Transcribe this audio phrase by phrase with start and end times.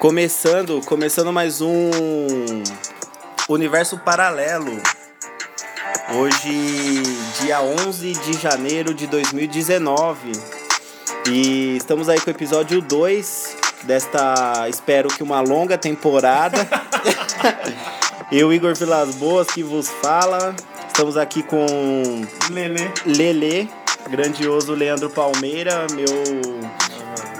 [0.00, 1.90] Começando, começando mais um
[3.50, 4.80] universo paralelo.
[6.14, 7.02] Hoje,
[7.38, 10.32] dia 11 de janeiro de 2019.
[11.28, 16.66] E estamos aí com o episódio 2 desta, espero que uma longa temporada.
[18.32, 20.56] Eu, Igor Vilas Boas, que vos fala.
[20.88, 21.66] Estamos aqui com
[22.50, 22.90] Lele.
[23.04, 23.70] Lele,
[24.08, 26.70] grandioso Leandro Palmeira, meu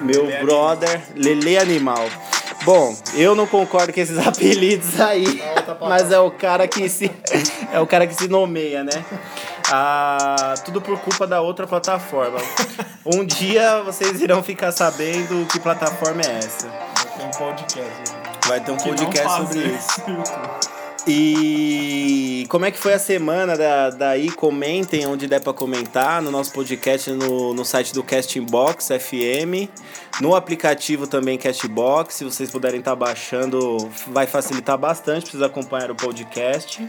[0.03, 2.07] meu brother, Lele Animal.
[2.65, 5.89] Bom, eu não concordo com esses apelidos aí, palavra.
[5.89, 7.11] mas é o cara que se
[7.73, 9.05] é o cara que se nomeia, né?
[9.73, 12.39] Ah, tudo por culpa da outra plataforma.
[13.07, 16.69] Um dia vocês irão ficar sabendo que plataforma é essa.
[17.17, 18.13] Tem um podcast.
[18.47, 20.80] Vai ter um podcast sobre isso.
[21.07, 24.31] E como é que foi a semana da, daí?
[24.31, 29.69] Comentem onde der pra comentar no nosso podcast no, no site do Casting Box FM,
[30.21, 32.15] no aplicativo também Castbox.
[32.15, 36.87] Se vocês puderem estar baixando, vai facilitar bastante para vocês acompanhar o podcast.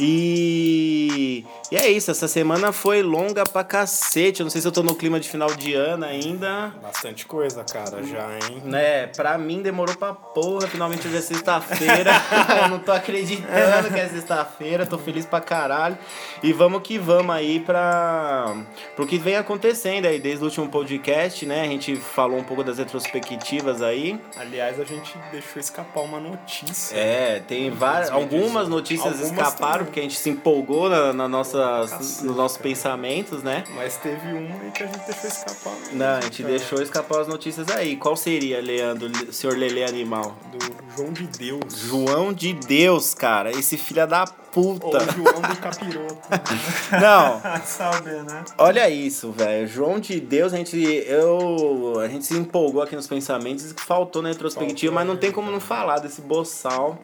[0.00, 4.40] E, e é isso, essa semana foi longa pra cacete.
[4.40, 6.72] Eu não sei se eu tô no clima de final de ano ainda.
[6.82, 8.62] Bastante coisa, cara, já, hein?
[8.64, 12.10] Né, pra mim demorou pra porra, finalmente hoje é sexta-feira.
[12.62, 15.98] eu não tô acreditando que é sexta-feira, tô feliz pra caralho.
[16.42, 18.56] E vamos que vamos aí pra
[18.96, 21.62] pro que vem acontecendo aí desde o último podcast, né?
[21.62, 24.18] A gente falou um pouco das retrospectivas aí.
[24.36, 26.96] Aliás, a gente deixou escapar uma notícia.
[26.96, 29.84] É, tem várias, algumas notícias Algumas escaparam também.
[29.86, 31.28] porque a gente se empolgou na, na
[31.58, 32.68] nossas, Cacete, nos nossos cara.
[32.68, 33.64] pensamentos, né?
[33.74, 35.72] Mas teve uma aí que a gente deixou escapar.
[35.74, 36.56] mesmo, Não, a gente cara.
[36.56, 37.96] deixou escapar as notícias aí.
[37.96, 40.36] Qual seria, Leandro, senhor Lele Animal?
[40.52, 40.58] Do
[40.96, 41.78] João de Deus.
[41.78, 43.50] João de Deus, cara.
[43.50, 44.98] Esse filho da Ou puta.
[45.12, 46.16] João do Capiroto.
[47.00, 48.44] Não, Sabe, né?
[48.56, 49.66] olha isso, velho.
[49.68, 54.22] João de Deus, a gente, eu, a gente se empolgou aqui nos pensamentos que faltou
[54.22, 56.98] na retrospectiva, Faltou, mas não tem né, como não falar desse boçal,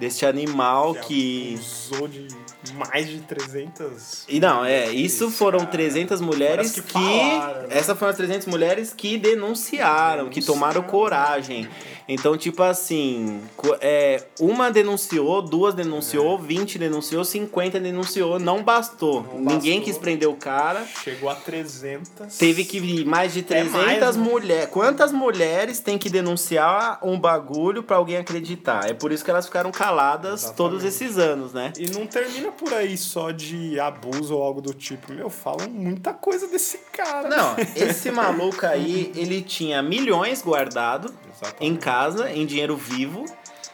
[0.00, 1.58] desse animal que.
[1.58, 2.28] Usou de
[2.74, 4.24] mais de 300.
[4.28, 5.70] E não, é, isso foram cara.
[5.70, 6.82] 300 mulheres que.
[6.82, 7.68] que falaram, né?
[7.70, 10.90] Essas foram as 300 mulheres que denunciaram, que tomaram Denunciaram.
[10.90, 11.68] coragem.
[12.08, 13.40] Então, tipo assim,
[13.82, 19.22] é, uma denunciou, duas denunciou, 20 denunciou, 50 denunciou, não bastou.
[19.22, 19.82] Não Ninguém bastou.
[19.84, 20.86] quis prender o cara.
[20.86, 22.36] Chegou a 300.
[22.38, 24.22] Teve que vir mais de É 300 mais, né?
[24.22, 24.70] mulheres.
[24.70, 28.88] Quantas mulheres tem que denunciar um bagulho pra alguém acreditar?
[28.88, 30.56] É por isso que elas ficaram caladas Exatamente.
[30.56, 31.72] todos esses anos, né?
[31.78, 35.12] E não termina por aí só de abuso ou algo do tipo.
[35.12, 37.28] Meu, falam muita coisa desse cara.
[37.28, 41.66] Não, esse maluco aí, ele tinha milhões guardado Exatamente.
[41.66, 43.24] em casa, em dinheiro vivo.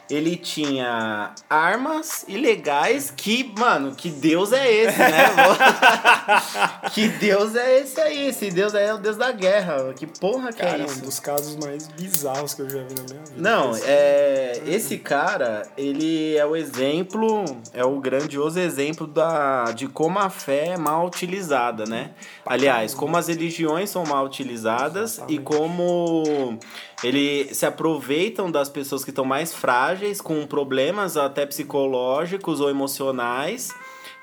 [0.07, 5.25] Ele tinha armas ilegais que, mano, que Deus é esse, né?
[6.93, 8.27] que Deus é esse aí.
[8.27, 9.93] Esse Deus aí é o Deus da guerra.
[9.95, 11.01] Que porra que Cara, é é um isso?
[11.01, 13.33] dos casos mais bizarros que eu já vi na minha vida.
[13.37, 17.43] Não, Esse- é, esse cara, ele é o exemplo,
[17.73, 22.11] é o grandioso exemplo da, de como a fé é mal utilizada, né?
[22.45, 25.41] Aliás, como as religiões são mal utilizadas e Exatamente.
[25.41, 26.59] como
[27.05, 33.69] ele se aproveitam das pessoas que estão mais frágeis, com problemas até psicológicos ou emocionais,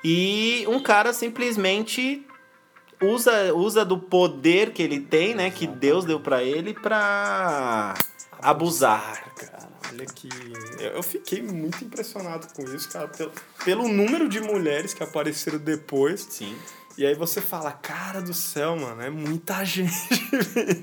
[0.03, 2.25] e um cara simplesmente
[3.01, 7.93] usa, usa do poder que ele tem, né, que Deus deu pra ele pra
[8.41, 9.33] abusar.
[9.35, 10.27] Cara, olha que.
[10.79, 13.31] Eu eu fiquei muito impressionado com isso, cara, pelo,
[13.63, 16.27] pelo número de mulheres que apareceram depois.
[16.29, 16.53] Sim.
[16.97, 19.91] E aí você fala, cara do céu, mano, é muita gente.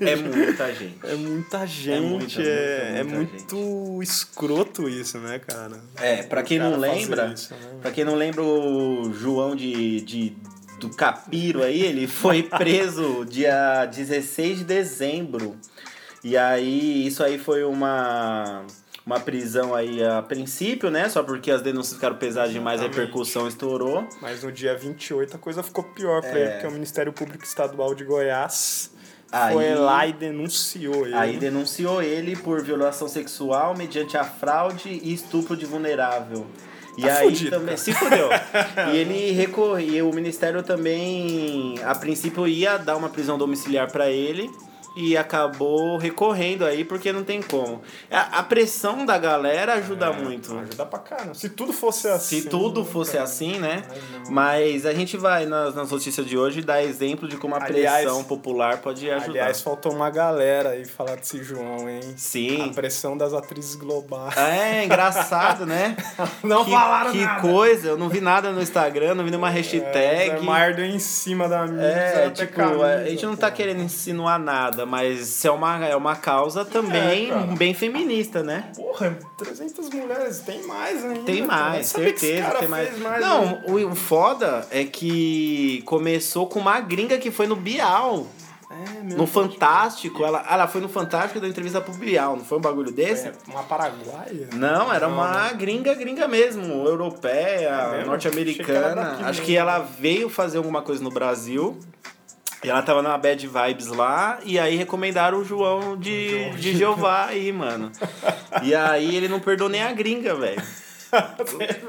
[0.01, 0.99] É muita gente.
[1.03, 5.79] É muita gente, muita, é, muita, é muita muito escroto isso, né, cara?
[5.97, 7.79] É, pra quem não lembra, isso, né?
[7.81, 10.35] pra quem não lembra o João de, de
[10.79, 15.55] do Capiro aí, ele foi preso dia 16 de dezembro.
[16.23, 18.65] E aí, isso aí foi uma
[19.05, 21.09] uma prisão aí a princípio, né?
[21.09, 24.07] Só porque as denúncias ficaram pesadas demais, a repercussão estourou.
[24.21, 26.41] Mas no dia 28 a coisa ficou pior pra É.
[26.41, 28.91] ele, porque o Ministério Público Estadual de Goiás
[29.31, 31.15] Aí- foi lá e denunciou ele.
[31.15, 36.45] Aí denunciou ele por violação sexual mediante a fraude e estupro de vulnerável.
[36.97, 37.77] E Tá aí fudido, também cara.
[37.77, 38.29] se fudeu.
[38.93, 44.51] e ele recorreu, o ministério também a princípio ia dar uma prisão domiciliar pra ele
[44.95, 47.81] e acabou recorrendo aí porque não tem como.
[48.09, 50.57] A, a pressão da galera ajuda É, muito.
[50.57, 51.33] Ajuda pra caramba.
[51.33, 52.41] Se tudo fosse assim.
[52.41, 53.23] Se tudo né, fosse cara?
[53.23, 53.83] assim, né?
[54.29, 58.03] Mas a gente vai nas, nas notícias de hoje dar exemplo de como a Aliás-
[58.05, 59.29] pressão popular pode ajudar.
[59.29, 62.01] Aliás, faltou uma galera aí falar desse João, hein?
[62.17, 62.69] Sim.
[62.69, 64.35] A pressão das atrizes globais.
[64.37, 65.95] É, engraçado, né?
[66.43, 67.41] Não que, falaram que nada.
[67.41, 70.29] coisa, eu não vi nada no Instagram, não vi nenhuma É, hashtag.
[70.31, 71.81] Zé Maier deu em cima da mídia.
[71.85, 73.55] É, tipo, camisa, a gente não tá pô.
[73.57, 77.41] querendo insinuar nada, mas é uma, é uma causa também cara.
[77.55, 78.71] bem feminista, né?
[78.75, 81.21] Porra, 300 mulheres, tem mais ainda.
[81.21, 82.97] Tem mais, certeza, tem mais.
[82.99, 88.27] mais Não, o, o foda é que começou com uma gringa que foi no Bial.
[88.71, 92.61] É, No Fantástico, ela, ela foi no Fantástico deu entrevista pro Bial, não foi um
[92.61, 93.27] bagulho desse?
[93.27, 94.47] É, uma paraguaia?
[94.53, 95.53] Não, era Não, uma né?
[95.55, 99.17] gringa, gringa mesmo, europeia, É norte-americana.
[99.19, 99.45] Acho mesmo.
[99.45, 101.77] que ela veio fazer alguma coisa no Brasil.
[102.63, 107.25] E ela tava na Bad Vibes lá, e aí recomendaram o João de, de Jeová
[107.25, 107.91] aí, mano.
[108.61, 110.61] E aí ele não perdoou nem a gringa, velho.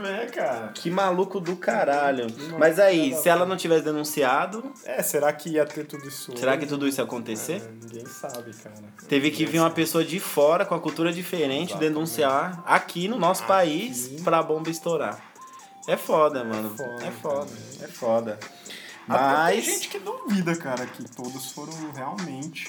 [0.05, 0.69] é, cara.
[0.75, 2.27] Que maluco do caralho.
[2.59, 6.53] Mas aí, se ela não tivesse denunciado, É, será que ia ter tudo isso será
[6.53, 6.61] hoje?
[6.63, 7.63] que tudo isso ia acontecer?
[7.63, 8.75] É, ninguém sabe, cara.
[9.09, 13.45] Teve que vir uma pessoa de fora, com a cultura diferente, denunciar aqui no nosso
[13.45, 15.21] país pra bomba estourar.
[15.89, 16.71] É foda, mano.
[16.77, 17.47] foda, É foda.
[17.47, 17.85] cara.
[17.85, 18.39] É foda.
[19.07, 19.65] Mas.
[19.65, 22.69] tem gente que duvida, cara, que todos foram realmente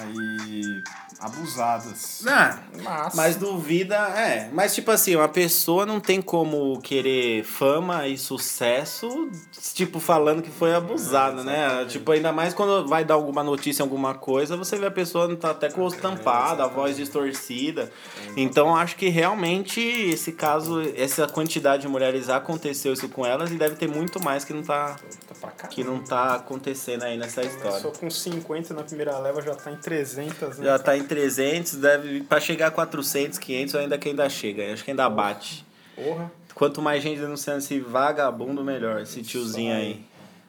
[0.00, 0.82] aí
[1.20, 2.22] abusadas.
[2.26, 4.50] Ah, Mas, mas duvida, é.
[4.52, 9.30] Mas tipo assim, uma pessoa não tem como querer fama e sucesso,
[9.72, 11.84] tipo, falando que foi abusada, né?
[11.86, 15.50] Tipo, ainda mais quando vai dar alguma notícia, alguma coisa, você vê a pessoa tá
[15.50, 17.90] até com o rosto tampado, a voz distorcida.
[18.36, 23.56] Então acho que realmente esse caso, essa quantidade de mulheres aconteceu isso com elas e
[23.56, 24.96] deve ter muito mais que não tá,
[25.40, 27.80] Tá que não tá acontecendo aí nessa história.
[27.80, 30.64] Começou com 50 na primeira leva, já tá em 300, né?
[30.64, 34.82] Já tá em 300, deve para chegar a 400, 500 ainda que ainda chega, acho
[34.82, 35.64] que ainda bate.
[35.94, 36.32] Porra.
[36.54, 40.04] Quanto mais gente denunciando esse vagabundo, melhor, esse tiozinho aí.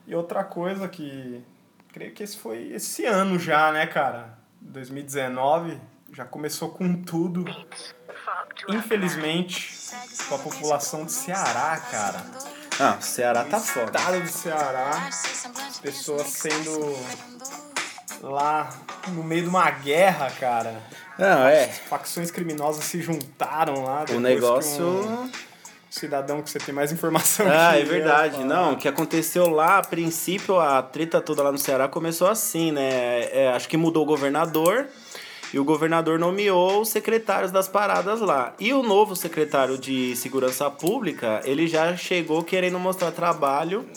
[0.07, 1.41] E outra coisa que.
[1.91, 4.37] Creio que esse foi esse ano já, né, cara?
[4.61, 5.79] 2019.
[6.13, 7.43] Já começou com tudo.
[8.69, 9.75] Infelizmente,
[10.29, 12.25] com a população do Ceará, cara.
[12.79, 13.97] Ah, o Ceará tá foda.
[13.97, 15.09] Estado do Ceará,
[15.81, 16.95] pessoas sendo
[18.21, 18.69] lá
[19.09, 20.81] no meio de uma guerra, cara.
[21.17, 21.67] Não, é.
[21.67, 24.05] Facções criminosas se juntaram lá.
[24.09, 24.83] O negócio.
[24.83, 25.29] um
[25.89, 28.43] cidadão que você tem mais informação Ah, é verdade.
[28.43, 32.71] Não, o que aconteceu lá, a princípio, a treta toda lá no Ceará começou assim,
[32.71, 33.29] né?
[33.31, 34.87] É, acho que mudou o governador
[35.53, 38.53] e o governador nomeou os secretários das paradas lá.
[38.59, 43.87] E o novo secretário de Segurança Pública, ele já chegou querendo mostrar trabalho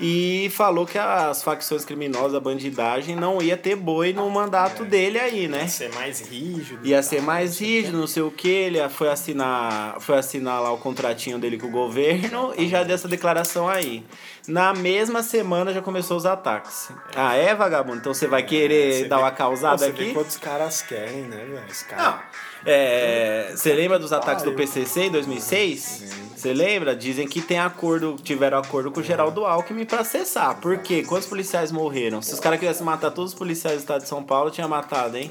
[0.00, 5.18] e falou que as facções criminosas, a bandidagem, não ia ter boi no mandato dele
[5.18, 5.62] aí, né?
[5.62, 6.86] Ia ser mais rígido.
[6.86, 10.78] Ia ser mais rígido, não sei o que, ele foi assinar, foi assinar lá o
[10.78, 14.04] contratinho dele com o governo e já deu essa declaração aí.
[14.48, 16.88] Na mesma semana já começou os ataques.
[17.14, 17.98] Ah, é, vagabundo?
[17.98, 20.04] Então você vai querer Você dar vê- uma causada Você aqui?
[20.04, 21.60] vê quantos caras querem, né, velho?
[21.96, 22.18] Não.
[22.64, 24.52] É, você lembra dos ataques do.
[24.52, 26.20] PCC em 2006?
[26.40, 26.96] Você lembra?
[26.96, 30.56] Dizem que tem acordo, tiveram acordo com o Geraldo Alckmin pra cessar.
[30.58, 31.02] Por quê?
[31.06, 32.22] Quantos policiais morreram?
[32.22, 35.18] Se os caras quisessem matar todos os policiais do estado de São Paulo, tinha matado,
[35.18, 35.30] hein?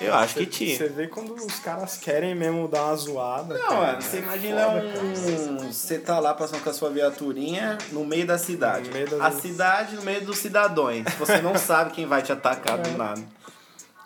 [0.00, 0.76] É, Eu acho que tinha.
[0.76, 3.54] Você vê quando os caras querem mesmo dar uma zoada.
[3.56, 5.72] Não, cara, mano, você é imagina um.
[5.72, 8.88] Você tá lá passando com a sua viaturinha no meio da cidade.
[8.88, 11.04] No meio das- A cidade no meio dos cidadãos.
[11.20, 13.22] Você não sabe quem vai te atacar do nada.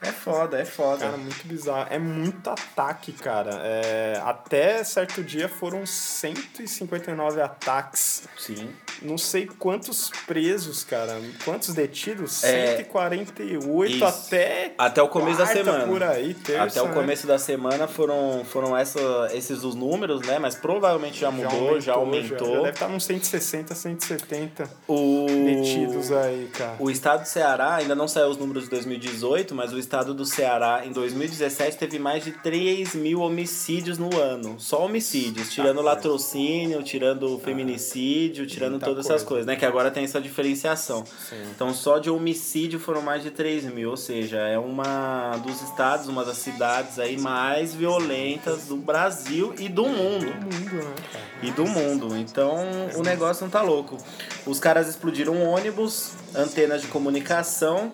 [0.02, 1.06] É foda, é foda.
[1.06, 1.86] Cara, muito bizarro.
[1.90, 3.50] É muito ataque, cara.
[3.62, 8.24] É, até certo dia foram 159 ataques.
[8.36, 8.68] Sim.
[9.02, 11.20] Não sei quantos presos, cara.
[11.44, 12.44] Quantos detidos?
[12.44, 14.04] É, 148 isso.
[14.04, 14.74] até.
[14.76, 15.86] Até o começo da semana.
[15.86, 16.94] Por aí, terça, Até o né?
[16.94, 19.00] começo da semana foram, foram essa,
[19.32, 20.38] esses os números, né?
[20.38, 22.48] Mas provavelmente já mudou, já aumentou.
[22.48, 25.26] Já, deve estar uns 160, 170 O...
[25.26, 26.76] detidos aí, cara.
[26.78, 30.24] O estado do Ceará, ainda não saiu os números de 2018, mas o estado do
[30.24, 34.56] Ceará em 2017 teve mais de 3 mil homicídios no ano.
[34.58, 39.26] Só homicídios, tirando latrocínio, tirando feminicídio, tirando Muita todas essas coisa.
[39.26, 39.56] coisas, né?
[39.56, 41.04] Que agora tem essa diferenciação.
[41.04, 41.42] Sim.
[41.54, 46.08] Então só de homicídio foram mais de 3 mil, ou seja, é uma dos estados,
[46.08, 50.94] uma das cidades aí mais violentas do Brasil e do mundo mundo, né,
[51.42, 52.16] e do mundo.
[52.16, 52.56] Então
[52.94, 53.98] o negócio não tá louco.
[54.46, 57.92] Os caras explodiram um ônibus, antenas de comunicação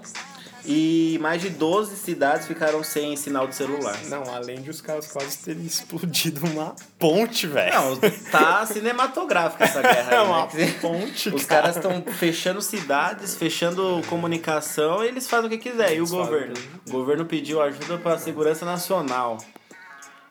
[0.64, 3.99] e mais de 12 cidades ficaram sem sinal de celular.
[4.07, 7.73] Não, além de os caras quase terem explodido uma ponte, velho.
[7.75, 7.99] Não,
[8.31, 10.75] tá cinematográfica essa guerra É uma né?
[10.81, 11.62] ponte, Os cara.
[11.62, 15.90] caras estão fechando cidades, fechando comunicação e eles fazem o que quiser.
[15.90, 16.54] E o Eles fazem governo?
[16.87, 19.38] O governo pediu ajuda para a segurança nacional.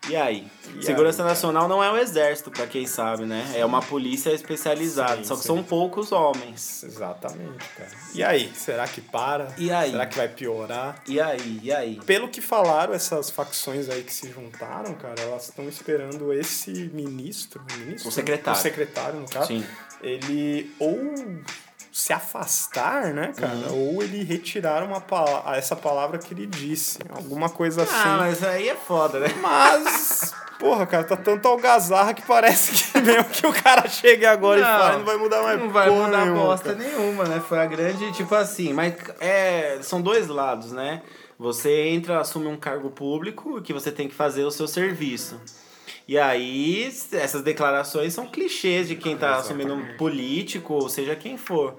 [0.10, 0.48] E aí?
[0.76, 3.54] E segurança aí, nacional não é o exército, pra quem sabe, né?
[3.56, 5.18] É uma polícia especializada.
[5.18, 5.48] Sim, só que sim.
[5.48, 6.84] são poucos homens.
[6.84, 7.92] Exatamente, cara.
[8.14, 9.54] E aí, será que para?
[9.58, 9.92] E aí?
[9.92, 11.02] Será que vai piorar?
[11.08, 11.60] E aí?
[11.62, 12.00] E aí?
[12.06, 17.62] Pelo que falaram, essas facções aí que se juntaram, cara, elas estão esperando esse ministro,
[17.78, 18.10] ministro?
[18.10, 18.60] O secretário.
[18.60, 19.48] O secretário, no caso.
[19.48, 19.64] Sim.
[20.02, 20.98] Ele ou
[21.92, 23.54] se afastar, né, cara?
[23.54, 23.96] Uhum.
[23.96, 27.00] Ou ele retirar uma pala essa palavra que ele disse.
[27.10, 27.94] Alguma coisa assim.
[27.94, 29.28] Ah, mas aí é foda, né?
[29.42, 34.60] Mas, porra, cara, tá tanto algazarra que parece que mesmo que o cara chegue agora
[34.60, 36.78] e Não, fale, não vai mudar mais Não vai mudar nenhuma, bosta cara.
[36.78, 37.42] nenhuma, né?
[37.46, 41.02] Foi a grande, tipo assim, mas é, são dois lados, né?
[41.38, 45.42] Você entra, assume um cargo público que você tem que fazer o seu serviço.
[46.12, 51.38] E aí, essas declarações são clichês de quem tá assumindo um político, ou seja quem
[51.38, 51.78] for.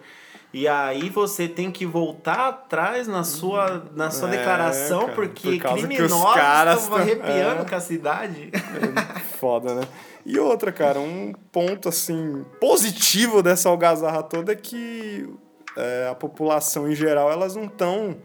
[0.54, 5.58] E aí você tem que voltar atrás na sua, na sua É, declaração, cara, porque
[5.60, 7.68] por criminosos estão tão- arrepiando é.
[7.68, 8.50] com a cidade.
[9.38, 9.82] Foda, né?
[10.24, 15.28] E outra, cara, um ponto assim positivo dessa algazarra toda é que
[15.76, 18.16] é, a população em geral elas não estão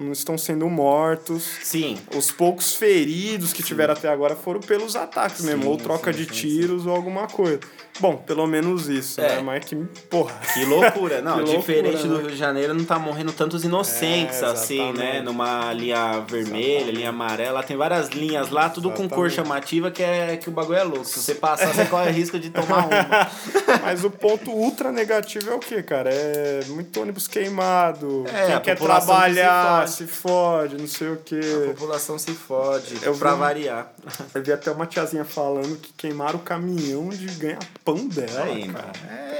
[0.00, 1.42] não estão sendo mortos.
[1.62, 6.12] Sim, Os poucos feridos que tiveram até agora foram pelos ataques mesmo, Sim, ou troca
[6.12, 7.60] sim, de sim, tiros ou alguma coisa.
[7.98, 9.36] Bom, pelo menos isso, É.
[9.36, 9.42] né?
[9.42, 9.76] Mas que,
[10.08, 10.34] porra.
[10.54, 11.20] Que loucura.
[11.20, 12.20] Não, Que loucura, diferente do né?
[12.22, 15.16] Rio de Janeiro, não tá morrendo tantos inocentes, É, assim, né?
[15.16, 15.24] exatamente.
[15.24, 16.96] Numa linha vermelha, Exatamente.
[16.96, 17.62] linha amarela.
[17.62, 19.34] Tem várias linhas lá, tudo com cor Exatamente.
[19.34, 21.04] chamativa, que é que o bagulho é louco.
[21.04, 23.30] Se você passar, você corre risco de tomar uma.
[23.82, 26.10] Mas o ponto ultra negativo é o quê, cara?
[26.10, 28.24] É muito ônibus queimado.
[28.28, 31.40] É, quem a quer que trabalhar, se se fode, não sei o A quê.
[31.74, 33.92] população se fode, Eu pra vi- variar.
[34.34, 38.92] Eu vi até uma tiazinha falando que queimaram o caminhão de ganha-pão dela, Aí, cara.
[39.08, 39.30] É.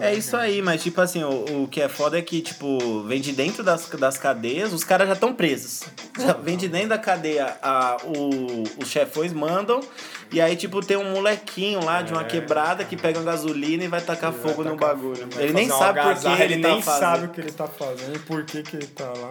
[0.00, 3.20] É isso aí, mas tipo assim, o, o que é foda é que, tipo, vem
[3.20, 5.82] de dentro das, das cadeias, os caras já estão presos.
[6.18, 9.80] Já vem de dentro da cadeia, a, o, os chefões mandam,
[10.30, 13.88] e aí, tipo, tem um molequinho lá de uma quebrada que pega uma gasolina e
[13.88, 15.16] vai tacar Ele fogo vai no tacar bagulho.
[15.16, 17.52] fogo, vai Ele nem sabe por que ele, ele tá nem sabe o que ele
[17.52, 19.30] tá fazendo e por que que ele tá lá.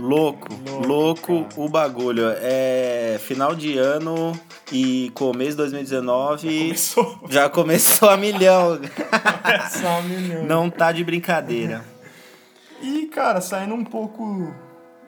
[0.00, 2.24] Louco, Louco, louco o bagulho.
[2.36, 4.38] É final de ano
[4.72, 8.80] e começo de 2019 Começou já começou a milhão.
[9.44, 10.42] essa menina.
[10.42, 11.84] Não tá de brincadeira.
[12.82, 14.52] E, cara, saindo um pouco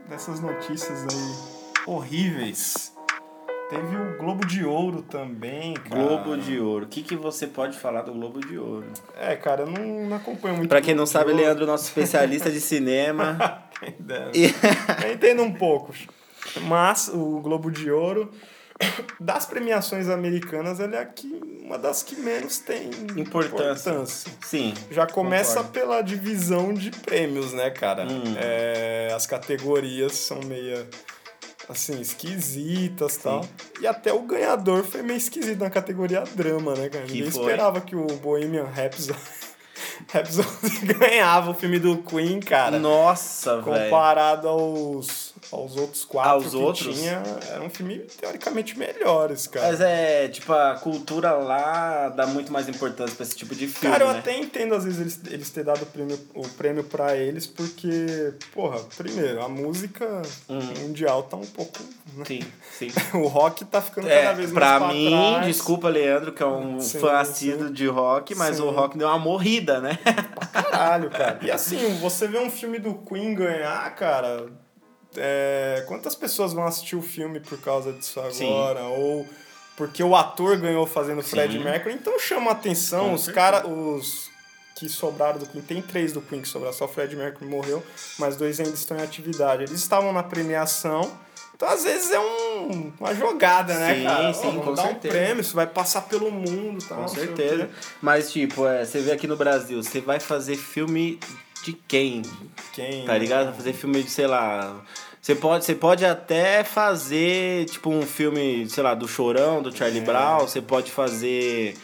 [0.08, 2.92] dessas notícias aí horríveis.
[3.70, 6.02] Teve o Globo de Ouro também, cara.
[6.02, 6.86] Globo de Ouro.
[6.86, 8.86] O que, que você pode falar do Globo de Ouro?
[9.16, 10.68] É, cara, eu não, não acompanho muito.
[10.68, 11.32] Pra quem não sabe.
[11.32, 13.62] Leandro nosso especialista de cinema.
[13.80, 13.94] Quem
[15.06, 15.94] Eu entendo um pouco.
[16.62, 18.30] Mas o Globo de Ouro,
[19.18, 23.90] das premiações americanas, ele é aqui uma das que menos tem Importância.
[23.90, 24.32] importância.
[24.44, 24.74] Sim.
[24.90, 25.70] Já começa Concordo.
[25.70, 28.02] pela divisão de prêmios, né, cara?
[28.02, 28.34] Hum.
[28.36, 30.86] É, as categorias são meio
[31.70, 33.46] assim, esquisitas e tal.
[33.80, 37.04] E até o ganhador foi meio esquisito na categoria drama, né, cara?
[37.04, 37.42] Que Ninguém foi?
[37.42, 39.18] esperava que o Bohemian Rhapsody,
[40.12, 42.78] Rhapsody ganhava o filme do Queen, cara.
[42.78, 43.84] Nossa, velho.
[43.84, 46.96] Comparado aos, aos outros quatro Aos que outros?
[46.96, 49.66] tinha, era um filme teoricamente melhores, cara.
[49.68, 53.92] Mas é, tipo, a cultura lá dá muito mais importância pra esse tipo de filme,
[53.92, 54.18] Cara, eu né?
[54.20, 58.32] até entendo às vezes eles, eles ter dado o prêmio, o prêmio pra eles, porque,
[58.52, 60.74] porra, primeiro, a música Uhum.
[60.82, 61.78] mundial tá um pouco.
[62.16, 62.24] né?
[62.26, 62.40] Sim,
[62.78, 62.88] sim.
[63.14, 65.46] O rock tá ficando cada É, vez mais pra pra mim, trás.
[65.46, 68.62] desculpa, Leandro, que é um Sim, fã assíduo de rock, mas Sim.
[68.62, 69.98] o rock deu uma morrida, né?
[70.52, 71.38] Caralho, cara.
[71.42, 74.46] E assim, você vê um filme do Queen ganhar, cara.
[75.20, 78.48] É, quantas pessoas vão assistir o filme por causa disso Sim.
[78.48, 78.84] agora?
[78.84, 79.26] Ou
[79.76, 81.64] porque o ator ganhou fazendo Fred Sim.
[81.64, 81.94] Mercury?
[81.94, 83.08] Então chama atenção.
[83.08, 83.64] Com os caras.
[83.64, 84.30] Os
[84.74, 87.82] que sobraram do Queen, tem três do Queen que sobraram, só o Fred Mercury morreu,
[88.18, 89.64] mas dois ainda estão em atividade.
[89.64, 91.10] Eles estavam na premiação.
[91.54, 94.32] Então, às vezes, é um, uma jogada, né, Sim, cara?
[94.32, 95.14] sim, vamos com dar certeza.
[95.14, 96.94] um prêmio, isso vai passar pelo mundo, tá?
[96.94, 97.68] Com certeza.
[98.00, 101.20] Mas, tipo, é, você vê aqui no Brasil, você vai fazer filme
[101.62, 102.22] de quem?
[102.72, 103.04] Quem?
[103.04, 103.48] Tá ligado?
[103.48, 104.80] Vai fazer filme de, sei lá.
[105.20, 110.00] Você pode, você pode até fazer, tipo, um filme, sei lá, do Chorão, do Charlie
[110.00, 110.04] É.
[110.04, 110.40] Brown.
[110.40, 111.76] Você pode fazer,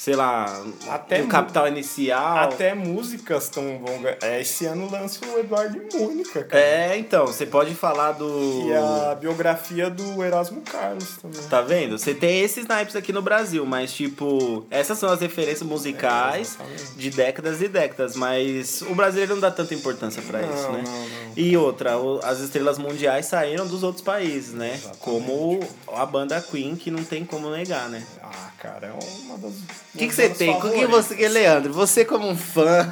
[0.00, 2.38] sei lá, Até um Capital Inicial.
[2.38, 4.00] Até músicas tão vão.
[4.22, 6.62] É, esse ano lança o Eduardo e Mônica, cara.
[6.62, 8.66] É, então, você pode falar do.
[8.66, 11.42] E a biografia do Erasmo Carlos também.
[11.42, 11.98] Tá vendo?
[11.98, 16.98] Você tem esses naipes aqui no Brasil, mas tipo, essas são as referências musicais É,
[16.98, 20.82] de décadas e décadas, mas o brasileiro não dá tanta importância pra isso, né?
[20.82, 21.20] não, não.
[21.36, 21.92] E outra,
[22.24, 24.74] as estrelas mundiais saíram dos outros países, né?
[24.74, 24.98] Exatamente.
[24.98, 25.60] Como
[25.94, 28.02] a banda Queen, que não tem como negar, né?
[28.22, 29.54] Ah, cara, é uma das.
[29.94, 30.50] O que, que você tem?
[30.50, 32.86] O que você, Leandro, você como um fã,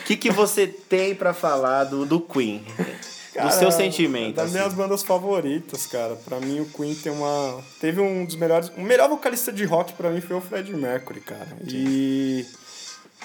[0.00, 2.64] o que, que você tem pra falar do, do Queen?
[3.42, 4.36] do seu sentimento.
[4.36, 4.54] Das assim.
[4.54, 6.16] minhas bandas favoritas, cara.
[6.16, 7.62] Pra mim, o Queen tem uma.
[7.80, 8.70] Teve um dos melhores.
[8.76, 11.48] O melhor vocalista de rock pra mim foi o Fred Mercury, cara.
[11.66, 12.46] E.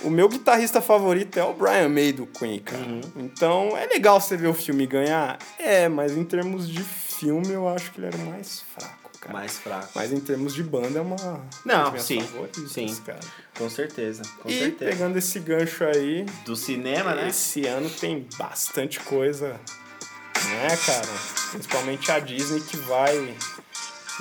[0.04, 2.82] O meu guitarrista favorito é o Brian May do Queen, cara.
[2.82, 3.02] Uhum.
[3.18, 5.38] Então é legal você ver o filme ganhar.
[5.60, 9.34] É, mas em termos de filme eu acho que ele era o mais fraco, cara.
[9.34, 9.90] Mais fraco.
[9.96, 12.22] Mas em termos de banda é uma Não, das sim,
[12.68, 12.94] sim.
[13.06, 13.20] cara.
[13.58, 14.92] Com certeza, com e certeza.
[14.92, 17.28] pegando esse gancho aí, Do cinema, né?
[17.30, 19.60] esse ano tem bastante coisa,
[20.46, 21.08] né, cara?
[21.52, 23.36] Principalmente a Disney que vai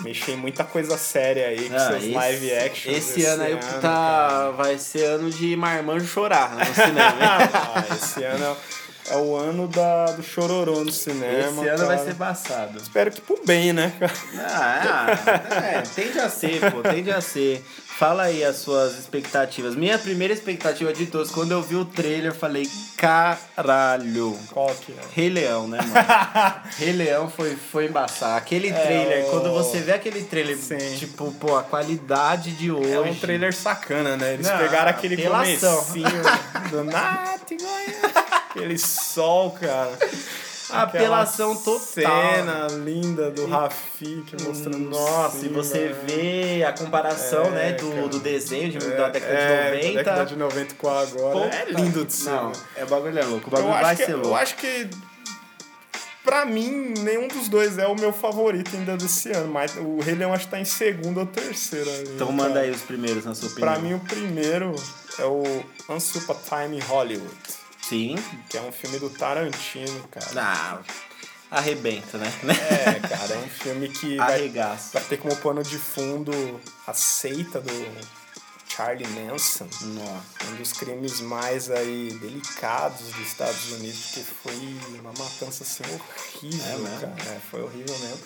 [0.01, 2.93] mexer em muita coisa séria aí com Ah, seus esse- live action.
[2.93, 7.17] Esse ano aí tá, vai ser ano de marmanjo chorar né, no cinema.
[7.75, 8.57] ah, esse ano
[9.09, 11.63] é, é o ano da, do chororô no cinema.
[11.63, 12.09] Esse ano vai cara.
[12.09, 12.79] ser passado.
[12.81, 14.13] Espero que pro bem, né, cara?
[14.39, 15.07] Ah,
[15.65, 17.65] é, tende a ser, pô, tende a ser.
[17.99, 19.75] Fala aí as suas expectativas.
[19.77, 22.67] Minha primeira expectativa de todos, quando eu vi o trailer, eu falei,
[22.97, 24.39] caralho.
[24.53, 24.97] Qual que é?
[25.15, 26.61] Rei Leão, né, mano?
[26.79, 28.39] Rei Leão foi, foi embaçar.
[28.39, 30.79] Aquele trailer, o- quando você vê aquele trailer, Sim.
[30.99, 32.91] tipo, pô, a qualidade de hoje.
[32.93, 34.35] É um trailer sacana, né?
[34.35, 35.85] Eles Não, pegaram aquele apelação.
[35.85, 36.23] comecinho
[36.71, 37.51] do Nath,
[38.51, 39.91] aquele sol, cara.
[40.73, 41.81] Apelação total.
[41.81, 45.97] Cena linda do Rafik mostrando Nossa, e cima, você né?
[46.07, 48.03] vê a comparação, É, né, cara.
[48.03, 49.95] do, do desenho de, É, da década é, de 90.
[50.05, 51.41] Da década de 90 com agora.
[51.41, 52.31] Puta é lindo de ser.
[52.31, 52.53] Não, né?
[52.77, 53.47] é bagulho é louco.
[53.47, 54.37] O Eu bagulho vai acho, que, ser eu louco.
[54.37, 54.91] acho que,
[56.25, 59.53] pra mim, nenhum dos dois é o meu favorito ainda desse ano.
[59.53, 62.11] Mas o Rei Leão acho que tá em segundo ou terceiro ali.
[62.15, 62.33] Então cara.
[62.49, 63.73] manda aí os primeiros, na sua opinião.
[63.73, 64.73] Pra mim, o primeiro
[65.19, 65.43] é o
[65.89, 67.60] Once Upon Time in Hollywood.
[67.91, 68.15] Sim.
[68.49, 70.27] Que é um filme do Tarantino, cara.
[70.37, 70.79] Ah,
[71.51, 72.33] arrebenta, né?
[72.87, 74.91] É, cara, é um filme que vai, Arregaça.
[74.99, 76.31] vai ter como pano de fundo
[76.87, 77.73] a seita do
[78.69, 79.67] Charlie Manson.
[79.83, 80.51] Nossa.
[80.53, 86.87] Um dos crimes mais aí delicados dos Estados Unidos, porque foi uma matança assim horrível,
[86.87, 87.17] É cara.
[87.37, 88.21] É, foi horrível mesmo.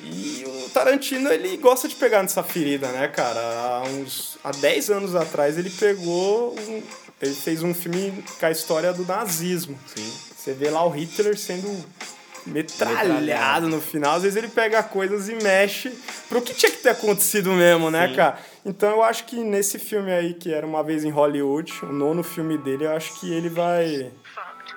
[0.00, 3.38] E o Tarantino, ele gosta de pegar nessa ferida, né, cara?
[3.40, 4.38] Há uns.
[4.42, 6.54] Há 10 anos atrás ele pegou.
[6.58, 6.82] um-
[7.22, 9.78] ele fez um filme com a história do nazismo.
[9.94, 10.12] Sim.
[10.36, 11.68] Você vê lá o Hitler sendo
[12.44, 13.68] metralhado Metralhado.
[13.68, 14.16] no final.
[14.16, 15.92] Às vezes ele pega coisas e mexe
[16.28, 18.14] pro que tinha que ter acontecido mesmo, né, Sim.
[18.16, 18.38] cara?
[18.66, 22.24] Então eu acho que nesse filme aí, que era uma vez em Hollywood, o nono
[22.24, 24.10] filme dele, eu acho que ele vai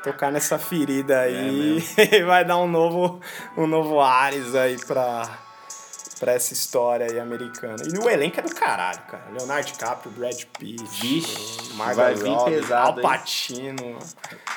[0.04, 3.20] tocar nessa ferida aí e vai dar um novo,
[3.58, 5.28] um novo Ares aí pra,
[6.20, 7.84] pra essa história aí americana.
[7.86, 9.24] E o elenco é do caralho, cara.
[9.38, 13.02] Leonardo DiCaprio, Brad Pitt, Margot Robbie, pesado, Al?
[13.02, 14.00] Pacino.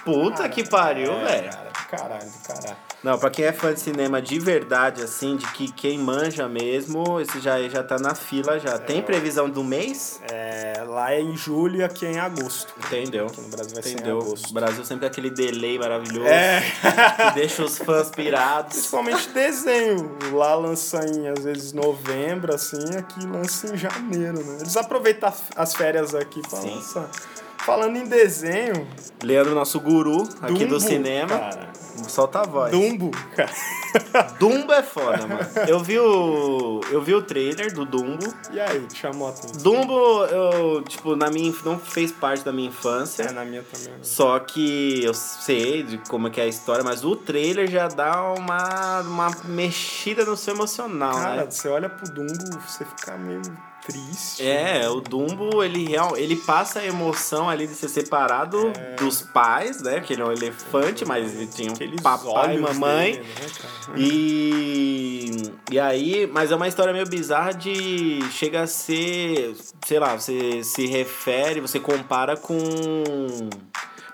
[0.04, 1.50] Puta que pariu, É, velho.
[1.50, 2.76] Cara, do caralho, do caralho.
[3.02, 7.20] Não, pra quem é fã de cinema de verdade, assim, de que quem manja mesmo,
[7.20, 8.76] esse já, já tá na fila já.
[8.76, 10.20] Tem previsão do mês?
[10.32, 12.74] É, lá é em julho e aqui é em agosto.
[12.86, 13.26] Entendeu.
[13.26, 14.18] Aqui no Brasil vai ser em Entendeu?
[14.18, 14.50] agosto.
[14.50, 18.72] O Brasil sempre é aquele delay maravilhoso É, que deixa os fãs pirados.
[18.72, 20.18] principalmente desenho.
[20.32, 24.58] Lá lança em, às vezes, novembro, assim, aqui lança em janeiro, né?
[24.60, 26.74] Eles aproveitam as férias aqui pra Sim.
[26.74, 27.10] lançar.
[27.58, 28.86] Falando em desenho,
[29.22, 31.38] Leandro, nosso guru aqui do Dumbo, cinema.
[31.38, 31.68] Cara.
[32.08, 32.70] Solta a voz.
[32.72, 33.50] Dumbo, cara.
[34.38, 35.40] Dumbo é foda, mano.
[35.66, 36.80] Eu vi o.
[36.90, 38.32] Eu vi o trailer do Dumbo.
[38.50, 39.62] E aí, te chamou a atenção?
[39.62, 43.22] Dumbo, eu, tipo, na minha, não fez parte da minha infância.
[43.24, 43.88] É, na minha também.
[43.92, 43.98] né?
[44.02, 47.88] Só que eu sei de como é que é a história, mas o trailer já
[47.88, 51.50] dá uma, uma mexida no seu emocional, Cara, né?
[51.50, 53.42] você olha pro Dumbo, você fica meio
[53.88, 54.46] triste.
[54.46, 59.82] É, o Dumbo, ele real, ele passa a emoção ali de ser separado dos pais,
[59.82, 60.00] né?
[60.00, 63.12] Que ele é um elefante, mas ele tinha um Aqueles papai e mamãe.
[63.12, 63.94] dele, né?
[63.96, 68.20] E, e aí, mas é uma história meio bizarra de.
[68.30, 69.56] Chega a ser.
[69.86, 72.58] Sei lá, você se refere, você compara com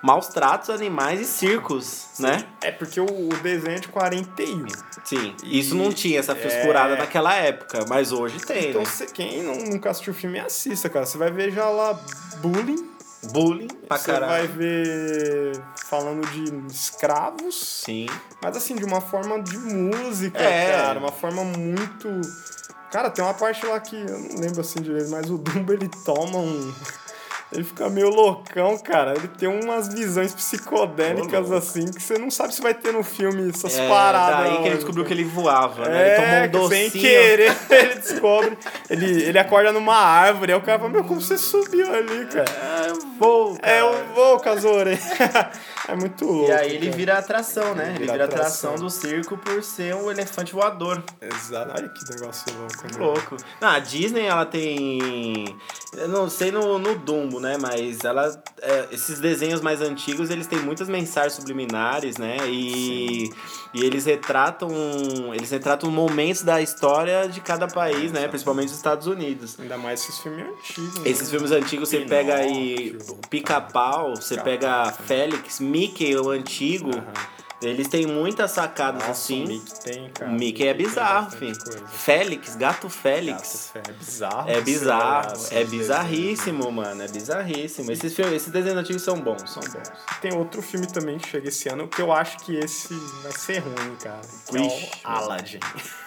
[0.05, 2.45] maus tratos animais e circos, né?
[2.61, 4.65] É porque o, o desenho é de 41.
[5.03, 5.35] Sim.
[5.43, 6.97] E- Isso não tinha essa frescurada é.
[6.97, 9.07] naquela época, mas hoje tem, Então, né?
[9.13, 11.05] quem não, nunca assistiu o filme, assista, cara.
[11.05, 11.99] Você vai ver já lá
[12.37, 12.89] bullying.
[13.31, 14.49] Bullying pra você vai caralho.
[14.49, 17.81] ver falando de escravos.
[17.85, 18.05] Sim.
[18.43, 20.71] Mas assim, de uma forma de música, É.
[20.71, 20.99] cara.
[20.99, 22.07] Uma forma muito.
[22.91, 25.89] Cara, tem uma parte lá que eu não lembro assim direito, mas o Dumbo ele
[26.05, 26.73] toma um.
[27.51, 29.13] Ele fica meio loucão, cara.
[29.15, 33.03] Ele tem umas visões psicodélicas Ô, assim que você não sabe se vai ter no
[33.03, 34.37] filme essas É, paradas.
[34.39, 34.65] daí que não.
[34.65, 36.09] ele descobriu que ele voava, né?
[36.09, 37.03] É, Ele tomou um sem docinho.
[37.03, 38.57] querer, ele descobre.
[38.89, 42.45] Ele, ele acorda numa árvore, aí o cara fala, meu, como você subiu ali, cara?
[42.49, 43.77] É, vou, É, cara.
[43.79, 45.03] eu vou com as orelhas.
[45.87, 46.49] É muito louco.
[46.49, 46.97] E aí ele cara.
[46.97, 47.89] vira atração, né?
[47.89, 48.75] Ele Vira vira atração atração.
[48.87, 51.03] do circo por ser um elefante voador.
[51.21, 51.71] Exato.
[51.77, 52.83] Olha que negócio louco.
[52.83, 53.05] né?
[53.05, 53.37] Louco.
[53.61, 55.45] Não, a Disney, ela tem.
[55.93, 57.57] Eu não sei no, no Dumbo, né?
[57.59, 58.41] Mas ela.
[58.61, 62.37] é, esses desenhos mais antigos, eles têm muitas mensagens subliminares, né?
[62.47, 63.29] E,
[63.73, 64.69] e eles retratam.
[65.33, 68.27] Eles retratam momentos da história de cada país, né?
[68.27, 69.55] Principalmente dos Estados Unidos.
[69.59, 71.05] Ainda mais esses filmes antigos.
[71.05, 71.29] Esses né?
[71.29, 72.17] filmes antigos, você Pinóquio.
[72.17, 72.97] pega aí
[73.29, 76.91] Pica-Pau, você pega Félix, Mickey, o antigo.
[76.91, 77.34] Aham.
[77.69, 79.43] Eles têm muitas sacadas Nossa, assim.
[79.43, 80.31] o Mickey tem, cara.
[80.31, 81.55] Mickey é bizarro, filho.
[81.87, 83.71] Félix, gato Félix.
[83.73, 84.49] Gato, É bizarro.
[84.49, 87.03] É bizarro, é bizarríssimo, mano.
[87.03, 87.91] É bizarríssimo.
[87.91, 89.89] Esses, filmes, esses desenhos antigos são bons, são bons.
[90.21, 93.59] Tem outro filme também que chega esse ano que eu acho que esse vai ser
[93.59, 94.21] ruim, cara.
[94.47, 94.71] Que é o
[95.03, 95.59] Aladdin.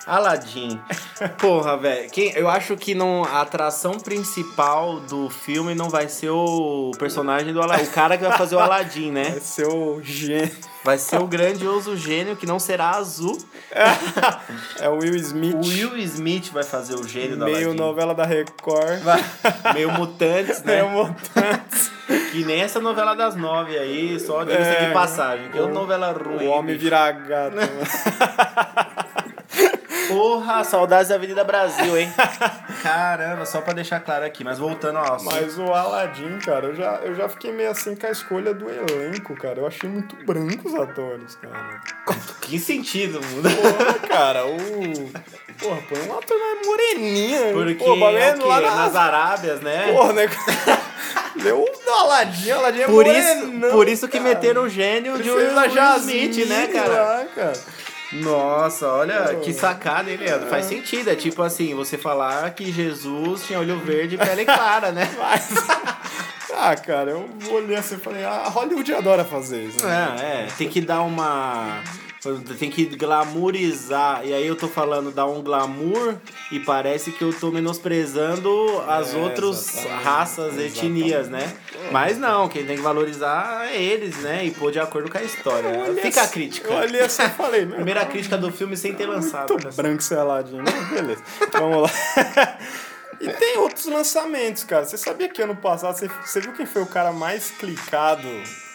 [0.06, 0.80] Aladdin.
[1.38, 2.10] Porra, velho.
[2.34, 7.60] Eu acho que não, a atração principal do filme não vai ser o personagem do
[7.60, 7.84] Aladdin.
[7.84, 9.30] O cara que vai fazer o Aladdin, né?
[9.30, 10.50] Vai ser o gênio.
[10.84, 13.36] Vai ser o grandioso gênio que não será azul.
[14.80, 15.54] É o Will Smith.
[15.54, 17.76] O Will Smith vai fazer o gênio Meio Aladdin.
[17.76, 19.00] novela da Record.
[19.02, 19.22] Vai-
[19.74, 20.82] Meio mutantes, né?
[20.82, 21.90] Meio mutantes.
[22.32, 25.50] Que nem essa novela das nove aí, só diga-se É, de passagem.
[25.50, 26.46] Que é o- uma novela ruim.
[26.46, 26.84] O homem bicho.
[26.84, 27.56] vira gato.
[30.08, 32.12] Porra, saudades da Avenida Brasil, hein?
[32.82, 34.42] Caramba, só pra deixar claro aqui.
[34.42, 35.34] Mas voltando ao assunto.
[35.34, 38.68] Mas o Aladdin, cara, eu já, eu já fiquei meio assim com a escolha do
[38.68, 39.60] elenco, cara.
[39.60, 41.80] Eu achei muito branco os atores, cara.
[42.40, 43.50] Que sentido, muda?
[43.50, 44.56] Porra, cara, o.
[45.60, 47.52] Porra, põe um ator mais moreninha.
[47.52, 48.96] Porque Pô, é bagulho o lá nas nas.
[48.96, 49.92] Arábias, né?
[49.92, 50.26] Porra, né?
[51.42, 54.30] Deu um do Aladdin, Aladdin é por, isso, por isso que cara.
[54.30, 57.02] meteram o gênio de Will Jasmine Smith, né, cara?
[57.02, 57.52] lá, cara.
[58.12, 60.48] Nossa, olha que sacada, hein, Leandro?
[60.48, 61.10] Faz sentido.
[61.10, 65.08] É tipo assim, você falar que Jesus tinha olho verde e pele clara, né?
[65.18, 65.50] Mas.
[66.54, 69.84] Ah, cara, eu olhei assim e falei, ah, Hollywood adora fazer isso.
[69.86, 70.16] né?
[70.20, 71.82] É, é, tem que dar uma.
[72.58, 74.22] Tem que glamourizar.
[74.24, 76.16] E aí eu tô falando, dar um glamour
[76.50, 78.50] e parece que eu tô menosprezando
[78.88, 81.56] as É, outras exatamente, raças, etnias, né?
[81.92, 84.44] Mas não, quem tem que valorizar é eles, né?
[84.44, 85.68] E pôr de acordo com a história.
[85.68, 86.72] Eu olhei Fica a crítica.
[86.72, 89.52] Eu olhei assim e falei, meu, Primeira crítica do filme sem ter lançado.
[89.52, 91.22] Muito branco esse Aladdin, mas beleza.
[91.52, 92.58] Vamos lá.
[93.20, 94.84] E tem outros lançamentos, cara.
[94.84, 98.28] Você sabia que ano passado, você, você viu quem foi o cara mais clicado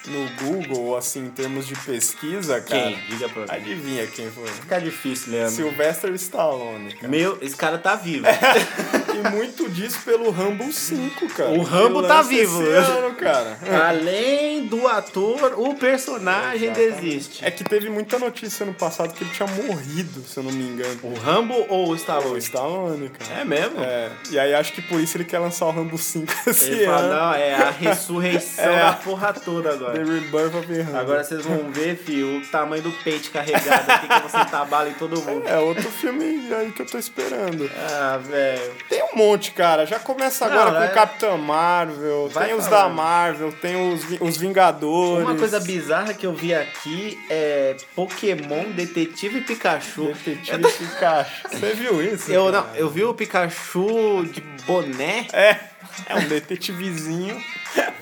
[0.07, 2.81] no Google, assim, em termos de pesquisa, cara?
[2.83, 2.99] Quem?
[3.09, 3.47] Diga pra mim.
[3.49, 4.47] Adivinha quem foi?
[4.47, 5.55] Fica difícil, Leandro.
[5.55, 7.07] Sylvester Stallone, cara.
[7.07, 8.25] Meu, esse cara tá vivo.
[9.13, 11.51] E muito disso pelo Rambo 5, cara.
[11.51, 12.63] O Rambo tá vivo.
[12.63, 13.59] Esse ano, cara.
[13.87, 16.95] Além do ator, o personagem Exatamente.
[17.01, 17.45] desiste.
[17.45, 20.63] É que teve muita notícia ano passado que ele tinha morrido, se eu não me
[20.63, 20.99] engano.
[21.03, 22.39] O Rambo ou o O Stallone?
[22.39, 23.41] Stallone, cara.
[23.41, 23.79] É mesmo?
[23.83, 26.85] É, e aí acho que por isso ele quer lançar o Rambo 5 esse Ele
[26.85, 27.13] fala, ano.
[27.13, 28.79] não, é a ressurreição É.
[28.79, 30.13] da porra toda The agora.
[30.19, 30.97] Rebirth of Rambo.
[30.97, 34.89] Agora vocês vão ver, filho, o tamanho do peito carregado aqui que você tá bala
[34.89, 35.47] em todo mundo.
[35.47, 37.69] É outro filme aí que eu tô esperando.
[37.77, 38.73] Ah, velho.
[38.89, 39.85] Tem um monte, cara.
[39.85, 42.89] Já começa agora Não, com é- o Capitão Marvel, Vai tem os falando.
[42.89, 45.25] da Marvel, tem os, os Vingadores.
[45.27, 50.13] Uma coisa bizarra que eu vi aqui é Pokémon Detetive Pikachu.
[50.25, 51.47] Detetive Pikachu.
[51.49, 52.31] Você viu isso?
[52.31, 52.57] Eu, cara?
[52.67, 55.27] não, eu vi o Pikachu de boné.
[55.33, 55.57] É,
[56.07, 57.41] é um detetivezinho.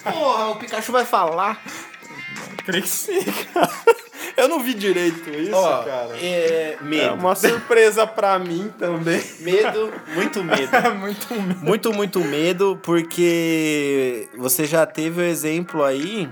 [0.03, 1.61] Porra, o Pikachu vai falar.
[2.65, 3.21] Creio que sim,
[3.53, 3.69] cara.
[4.37, 6.17] Eu não vi direito isso, Ó, cara.
[6.17, 7.13] é, É medo.
[7.15, 9.21] uma surpresa pra mim também.
[9.39, 10.69] Medo, muito medo.
[10.75, 11.59] É muito medo.
[11.65, 16.29] Muito, muito medo, porque você já teve o exemplo aí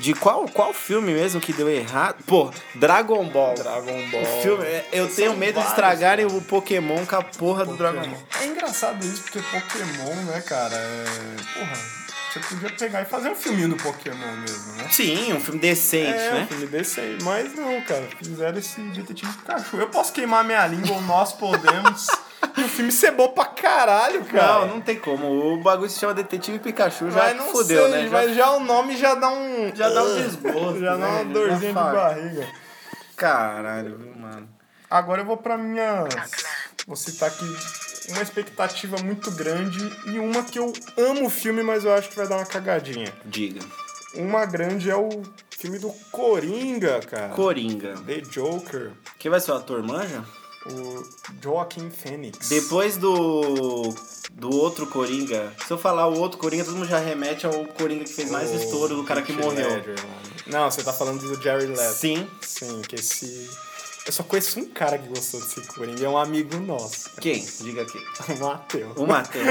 [0.00, 2.22] de qual, qual filme mesmo que deu errado?
[2.26, 3.54] Pô, Dragon Ball.
[3.54, 4.22] Dragon Ball.
[4.22, 7.76] O filme, é, eu tenho medo de vários, estragarem o Pokémon com a porra do
[7.76, 8.16] Dragon Pokémon.
[8.16, 8.42] Ball.
[8.42, 10.74] É engraçado isso, porque Pokémon, né, cara?
[10.74, 11.58] É...
[11.58, 12.00] Porra,
[12.32, 14.88] você podia pegar e fazer um filminho do Pokémon mesmo, né?
[14.90, 16.46] Sim, um filme decente, é, um né?
[16.48, 17.18] filme desse aí.
[17.22, 18.08] Mas não, cara.
[18.22, 19.76] Fizeram esse Detetive Pikachu.
[19.76, 22.06] Eu posso queimar minha língua, ou nós podemos.
[22.56, 24.66] e o filme ser bom pra caralho, cara.
[24.66, 25.54] Não, não tem como.
[25.54, 28.08] O bagulho se chama Detetive Pikachu, já Mas não fudeu, sei, né?
[28.10, 29.74] Mas já o nome já dá um...
[29.74, 30.80] já dá um desgosto.
[30.80, 31.32] Já dá uma né?
[31.32, 32.48] dorzinha de barriga.
[33.16, 34.48] Caralho, mano.
[34.90, 36.08] Agora eu vou pra minhas.
[36.86, 37.44] Vou citar aqui
[38.08, 42.16] uma expectativa muito grande e uma que eu amo o filme, mas eu acho que
[42.16, 43.12] vai dar uma cagadinha.
[43.24, 43.60] Diga.
[44.14, 47.28] Uma grande é o filme do Coringa, cara.
[47.28, 47.94] Coringa.
[48.06, 48.92] The Joker.
[49.18, 50.24] Quem vai ser o ator, manja?
[50.66, 51.04] O
[51.42, 52.48] Joaquin Phoenix.
[52.48, 53.94] Depois do
[54.34, 58.04] do outro Coringa, se eu falar o outro Coringa, todo mundo já remete ao Coringa
[58.04, 59.68] que fez mais O estouro, do cara que Heath morreu.
[59.68, 60.20] Ledger, mano.
[60.46, 61.94] Não, você tá falando do Jerry Leto.
[61.94, 62.28] Sim.
[62.40, 63.48] Sim, que esse...
[64.06, 67.46] Eu só conheço um cara que gostou desse Coringa, é um amigo nosso, Quem?
[67.60, 67.98] Diga aqui.
[68.32, 68.96] o Matheus.
[68.96, 69.46] O Matheus.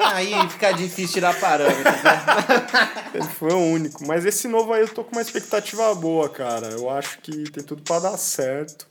[0.00, 2.24] Aí fica difícil tirar parâmetros, né?
[3.14, 4.04] Ele foi o único.
[4.04, 6.68] Mas esse novo aí eu tô com uma expectativa boa, cara.
[6.68, 8.86] Eu acho que tem tudo pra dar certo.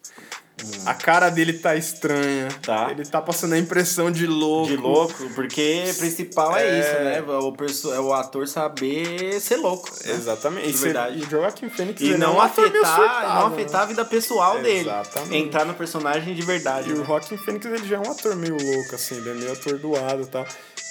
[0.86, 2.47] A cara dele tá estranha.
[2.62, 2.89] Tá.
[2.91, 4.67] Ele tá passando a impressão de louco.
[4.67, 6.80] De louco, porque principal é, É.
[6.80, 7.21] isso, né?
[7.39, 9.89] O, perso é o ator saber ser louco.
[10.06, 10.13] né?
[10.13, 10.71] Exatamente.
[10.71, 11.19] De verdade.
[11.19, 13.56] E o Joaquin Phoenix E não, é ator meio afetar, não né?
[13.56, 14.89] afetar a vida pessoal dele.
[14.89, 15.36] Exatamente.
[15.36, 16.89] Entrar no personagem de verdade.
[16.89, 17.06] E o né?
[17.06, 20.28] Joaquin Phoenix ele já é um ator meio louco, assim, ele é meio atordoado e
[20.28, 20.45] tal.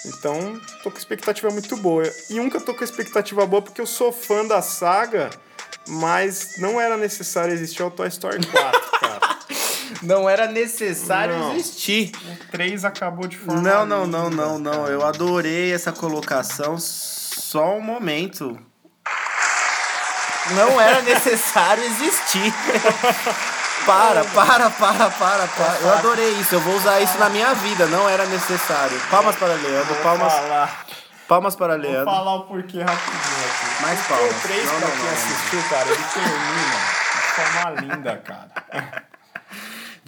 [0.07, 2.11] Então, tô com expectativa muito boa.
[2.31, 5.29] E um que eu tô com expectativa boa porque eu sou fã da saga,
[5.89, 9.21] mas não era necessário existir o Toy Story 4, cara.
[10.03, 11.55] Não era necessário Não.
[11.55, 12.13] existir.
[12.25, 13.61] O 3 acabou de forma.
[13.61, 14.73] Não, não, não, linda, não, não.
[14.73, 14.93] cara.
[14.93, 16.79] Eu adorei essa colocação.
[16.79, 18.59] Só um momento.
[20.53, 22.53] Não era necessário existir.
[23.87, 25.79] Para, para, para, para, para.
[25.81, 26.55] Eu adorei isso.
[26.55, 27.87] Eu vou usar isso na minha vida.
[27.87, 29.01] Não era necessário.
[29.11, 29.95] Palmas para Leandro.
[29.95, 30.87] Vou Palmas, falar,
[31.31, 32.05] palmas para vou Leandro.
[32.13, 33.83] falar o porquê rapidinho aqui.
[33.83, 34.31] Mais palmas.
[34.37, 35.13] O 3, Não, pra não, quem não.
[35.13, 36.79] assistiu, cara, ele termina
[37.15, 39.05] de forma linda, cara.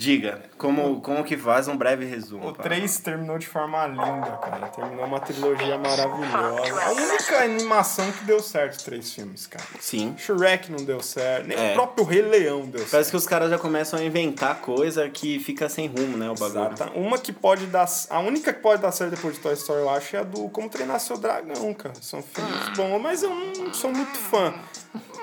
[0.03, 2.41] Diga, como, como que faz um breve resumo?
[2.49, 2.57] O Paulo?
[2.65, 4.67] 3 terminou de forma linda, cara.
[4.67, 6.83] Terminou uma trilogia maravilhosa.
[6.83, 9.65] A única animação que deu certo, três filmes, cara.
[9.79, 10.17] Sim.
[10.19, 11.71] Shrek não deu certo, nem É.
[11.71, 13.11] o próprio Rei Leão deu Parece certo.
[13.11, 16.29] que os caras já começam a inventar coisa que fica sem rumo, né?
[16.29, 16.73] O bagulho.
[16.73, 16.91] Exata.
[16.97, 17.87] Uma que pode dar.
[18.11, 20.49] A única que pode dar certo depois de Toy Story, eu acho, é a do
[20.49, 21.95] Como Treinar Seu Dragão, cara.
[22.01, 24.53] São filmes bons, mas eu não sou muito fã.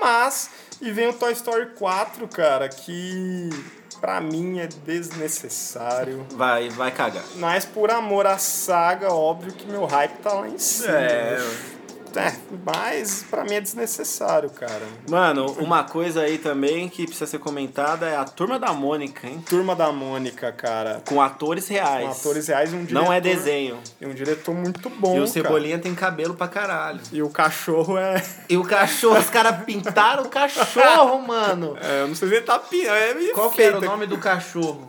[0.00, 0.48] Mas,
[0.80, 3.50] e vem o Toy Story 4, cara, que
[4.00, 6.26] pra mim é desnecessário.
[6.34, 7.24] Vai, vai cagar.
[7.36, 10.96] Mas por amor à saga, óbvio que meu hype tá lá em cima.
[10.96, 11.38] É.
[12.16, 12.32] É,
[12.64, 14.82] mas pra mim é desnecessário, cara.
[15.08, 19.42] Mano, uma coisa aí também que precisa ser comentada é a Turma da Mônica, hein?
[19.48, 21.02] Turma da Mônica, cara.
[21.06, 22.04] Com atores reais.
[22.06, 23.04] Com atores reais e um diretor.
[23.04, 23.78] Não é desenho.
[24.00, 25.16] E um diretor muito bom.
[25.16, 25.28] e o cara.
[25.32, 27.00] Cebolinha tem cabelo pra caralho.
[27.12, 28.22] E o cachorro é.
[28.48, 31.76] E o cachorro, os caras pintaram o cachorro, mano.
[31.80, 34.18] É, eu não sei se ele tá pi- é Qual que era o nome do
[34.18, 34.88] cachorro?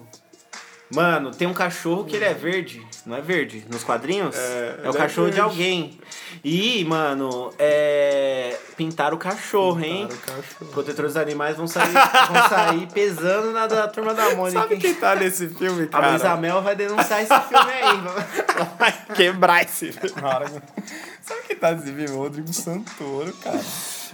[0.93, 2.85] Mano, tem um cachorro que ele é verde.
[3.05, 3.65] Não é verde?
[3.69, 4.35] Nos quadrinhos?
[4.35, 5.39] É, É, o é cachorro de verde.
[5.41, 5.99] alguém.
[6.43, 8.57] E, mano, é.
[8.77, 10.05] Pintaram o cachorro, hein?
[10.05, 10.71] O cachorro.
[10.71, 14.59] Protetores dos animais vão sair, vão sair pesando na da turma da Mônica.
[14.61, 16.09] Sabe quem tá nesse filme, A cara?
[16.11, 18.01] Luísa Mel vai denunciar esse filme aí.
[18.79, 20.15] vai quebrar esse filme.
[21.21, 22.09] Sabe quem tá nesse filme?
[22.11, 23.61] O Rodrigo Santoro, cara.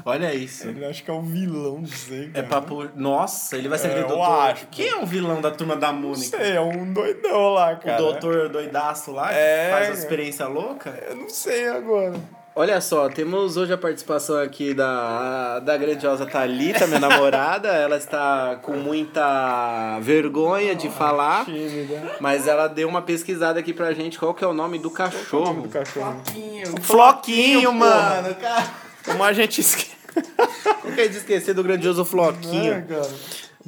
[0.05, 0.67] Olha isso.
[0.67, 2.47] Ele acho que é o vilão, não sei, É cara.
[2.47, 2.87] papo.
[2.95, 4.39] Nossa, ele vai ser É, aquele eu doutor.
[4.49, 4.67] acho.
[4.71, 6.37] Quem é um vilão da turma da Não Mônica?
[6.37, 7.97] sei, é um doidão lá, O cara.
[7.97, 10.93] doutor doidaço lá, que É, faz a experiência louca?
[11.09, 12.13] Eu não sei agora.
[12.59, 17.67] Olha só, temos hoje a participação aqui da, da grandiosa Thalita, minha namorada.
[17.67, 22.15] Ela está com muita vergonha de falar, Tímida.
[22.19, 24.17] mas ela deu uma pesquisada aqui pra gente.
[24.17, 25.61] Qual que é o nome do Qual é o nome cachorro?
[25.61, 26.21] do cachorro?
[26.81, 28.21] Floquinho, porra.
[28.21, 28.35] mano.
[28.35, 28.63] Cara,
[29.07, 29.95] Como a gente esquece.
[30.81, 32.73] como que é de esquecer do grandioso Floquinho?
[32.73, 33.09] É, cara.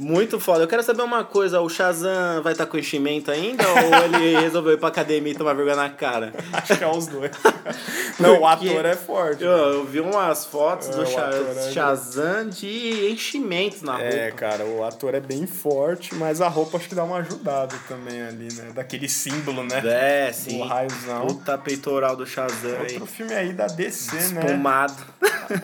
[0.02, 0.64] Muito foda.
[0.64, 3.78] Eu quero saber uma coisa, o Shazam vai estar com enchimento ainda ou
[4.18, 6.34] ele resolveu ir pra academia e tomar vergonha na cara?
[6.54, 7.32] Acho que é os dois.
[8.20, 9.44] Não, o Porque ator é forte.
[9.44, 13.94] Eu, eu vi umas fotos É, do o Sha- ator é- Shazam de enchimento na
[13.94, 14.06] roupa.
[14.08, 17.76] É, cara, o ator é bem forte, mas a roupa acho que dá uma ajudada
[17.88, 18.72] também ali, né?
[18.74, 19.82] Daquele símbolo, né?
[19.86, 20.62] É, sim.
[20.62, 21.28] O raiozão.
[21.28, 22.94] Puta peitoral do Shazam aí.
[22.94, 24.22] Outro filme aí da DC, né?
[24.46, 24.96] Espumado.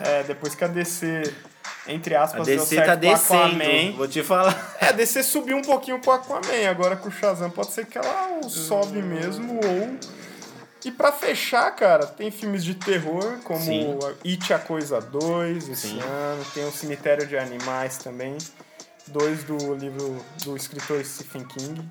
[0.04, 1.22] É, depois que a DC,
[1.88, 3.42] entre A aspas, deu DC tá descendo.
[3.62, 3.92] Aquaman.
[3.96, 4.56] Vou te falar.
[4.80, 7.86] É, a DC subiu um pouquinho com o Aquaman, agora com o Shazam pode ser
[7.86, 9.96] que ela sobe mesmo ou...
[10.84, 13.98] E pra fechar, cara, tem filmes de terror, como Sim.
[14.24, 16.00] It a Coisa 2 esse Sim.
[16.00, 18.38] ano, tem o Cemitério de Animais também,
[19.08, 21.82] dois do livro do escritor Stephen King.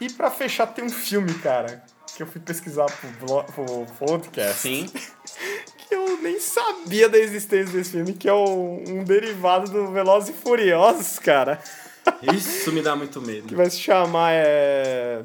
[0.00, 1.82] E pra fechar tem um filme, cara,
[2.16, 4.62] que eu fui pesquisar pro, blo- pro podcast.
[4.62, 4.90] Sim.
[5.88, 10.30] Que eu nem sabia da existência desse filme, que é o- um derivado do Velozes
[10.30, 11.60] e Furiosos, cara.
[12.34, 13.56] Isso me dá muito Que medo.
[13.56, 15.22] vai se chamar é...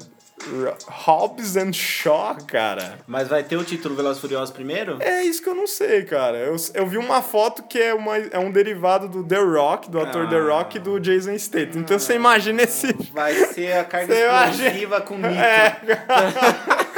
[0.88, 2.98] Hobbs and Shaw, cara.
[3.06, 4.96] Mas vai ter o título Velozes e Furiosos primeiro?
[5.00, 6.36] É isso que eu não sei, cara.
[6.36, 10.00] Eu, eu vi uma foto que é, uma, é um derivado do The Rock, do
[10.00, 10.42] ator The Ah.
[10.56, 11.82] Rock e do Jason Statham.
[11.82, 12.92] Então você imagina esse...
[13.12, 15.32] Vai ser a carga Você imagina- explosiva com nitro.
[15.38, 15.76] É,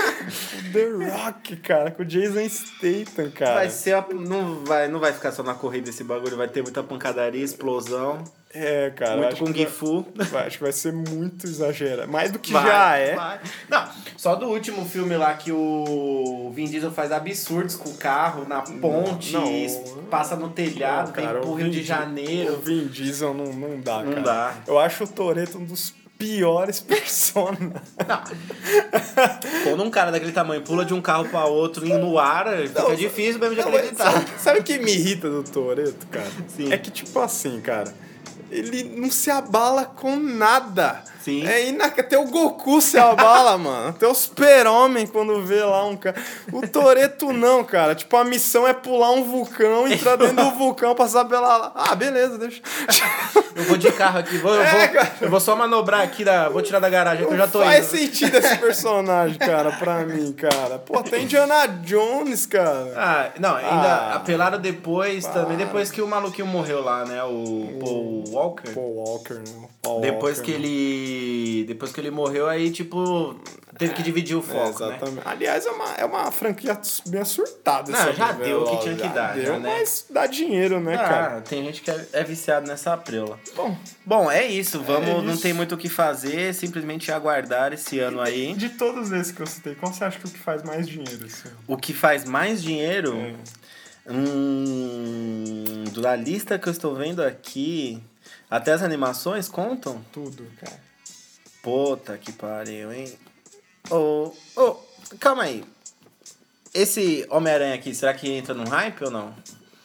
[0.73, 3.55] The Rock, cara, com o Jason Statham, cara.
[3.55, 6.63] Vai ser a- não vai não vai ficar só na corrida esse bagulho, vai ter
[6.63, 9.17] muita pancadaria, explosão, É, cara.
[9.17, 10.07] muito Kung Fu.
[10.31, 12.11] vai- acho que vai ser muito exagerado.
[12.11, 13.15] Mais do que Vai, já é.
[13.15, 13.41] vai.
[13.69, 18.47] Não, só do último filme lá que o Vin Diesel faz absurdos com o carro
[18.49, 19.47] na ponte, Não.
[19.51, 19.67] e
[20.11, 22.55] passa no telhado, Não, vem cara, pro o Rio Vin de Janeiro.
[22.55, 24.23] O Vin Diesel não, não dá, Não cara.
[24.23, 24.55] dá.
[24.67, 25.93] Eu acho o Toreto um dos
[26.25, 27.73] piores personagens.
[29.63, 32.95] Quando um cara daquele tamanho pula de um carro pra outro no ar, fica Não,
[32.95, 34.13] difícil mesmo de acreditar.
[34.13, 36.31] Sabe, sabe o que me irrita do Toreto, cara?
[36.49, 36.73] Sim.
[36.73, 37.93] É que, tipo assim, cara,
[38.51, 41.05] ele não se abala com nada.
[41.25, 41.47] Sim.
[41.47, 41.87] É ina...
[41.87, 43.89] Até o Goku se abala, mano.
[43.89, 46.17] Até o super-homem quando vê lá um cara.
[46.53, 47.95] O Toreto não, cara.
[47.95, 51.73] Tipo, a missão é pular um vulcão, entrar dentro do vulcão, passar pela.
[51.75, 52.61] Ah, beleza, deixa.
[53.57, 55.13] Eu vou de carro aqui, vou, eu, É, vou, cara.
[55.21, 57.87] eu vou só manobrar aqui, da, vou tirar da garagem que eu já tô Faz
[57.93, 57.99] indo.
[58.01, 60.79] sentido esse personagem, cara, pra mim, cara.
[60.79, 62.93] Pô, tem Indiana Jones, cara.
[62.97, 64.15] Ah, não, ainda Ah.
[64.17, 65.43] apelaram depois, Para.
[65.43, 67.23] também depois que o maluquinho morreu lá, né?
[67.23, 68.71] O Paul Walker.
[68.73, 69.69] Paul Walker, né?
[69.81, 70.65] Paul Depois Walker, que né?
[70.67, 71.14] ele.
[71.67, 73.39] Depois que ele morreu, aí, tipo,
[73.79, 74.97] teve que dividir o É, foco, né?
[74.97, 75.23] exatamente.
[75.29, 77.91] Aliás, é uma, é uma franquia bem surtada.
[77.91, 79.77] Não, essa já deu o que tinha que já dar, Deu, já, né?
[79.79, 81.41] mas dá dinheiro, né, Ah, cara?
[81.41, 83.39] tem gente que é, é viciado nessa preula.
[83.57, 84.81] Bom, Bom, é isso.
[84.83, 85.43] Vamos, É não isso.
[85.43, 88.55] tem muito o que fazer, simplesmente aguardar esse ano aí.
[88.55, 90.87] de todos esses que eu citei, qual você acha que é o que faz mais
[90.89, 91.25] dinheiro?
[91.27, 91.49] Assim?
[91.67, 93.17] O que faz mais dinheiro.
[93.17, 93.35] É.
[94.07, 98.03] Hum, da lista que eu estou vendo aqui,
[98.51, 100.05] até as animações contam?
[100.13, 100.79] Tudo, cara.
[101.65, 103.11] Puta que pariu, hein?
[103.91, 104.77] Ô, ô,
[105.19, 105.65] calma aí.
[106.75, 109.35] Esse Homem-Aranha aqui, será que entra no hype ou não?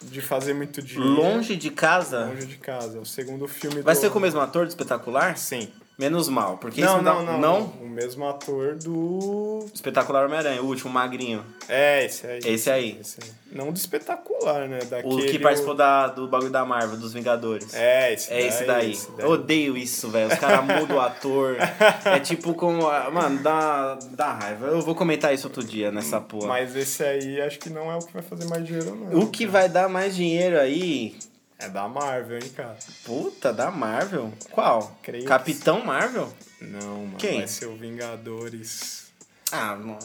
[0.01, 1.13] De fazer muito dinheiro.
[1.13, 2.25] Longe de casa?
[2.25, 2.97] Longe de casa.
[2.97, 4.01] É o segundo filme Vai do...
[4.01, 5.37] ser com o mesmo ator do espetacular?
[5.37, 5.71] Sim.
[5.99, 7.61] Menos mal, porque Não, isso dá- não, não, não.
[7.81, 9.65] O mesmo ator do...
[9.73, 11.43] Espetacular Homem-Aranha, o último magrinho.
[11.67, 12.39] É, esse aí.
[12.45, 12.97] Esse aí.
[13.01, 13.29] Esse aí.
[13.51, 14.79] Não do espetacular, né?
[14.89, 15.13] Daquele...
[15.13, 17.73] O que participou da, do bagulho da Marvel, dos Vingadores.
[17.73, 18.91] É, esse É esse daí.
[18.93, 20.31] esse Eu odeio isso, velho.
[20.31, 21.57] Os caras mudam o ator.
[22.05, 22.87] É tipo com.
[22.87, 24.67] a- Mano, dá, dá raiva.
[24.67, 26.47] Eu vou comentar isso outro dia nessa porra.
[26.47, 29.19] Mas esse aí acho que não é o que vai fazer mais dinheiro, não.
[29.19, 31.15] O que vai dar mais dinheiro aí.
[31.59, 32.77] É da Marvel, hein, cara?
[33.03, 34.31] Puta, da Marvel?
[34.51, 34.97] Qual?
[35.03, 36.31] Creio que Capitão Marvel?
[36.61, 37.17] Não, mano.
[37.17, 37.39] Quem?
[37.39, 39.07] Vai ser o Vingadores
[39.51, 39.99] Ah, não.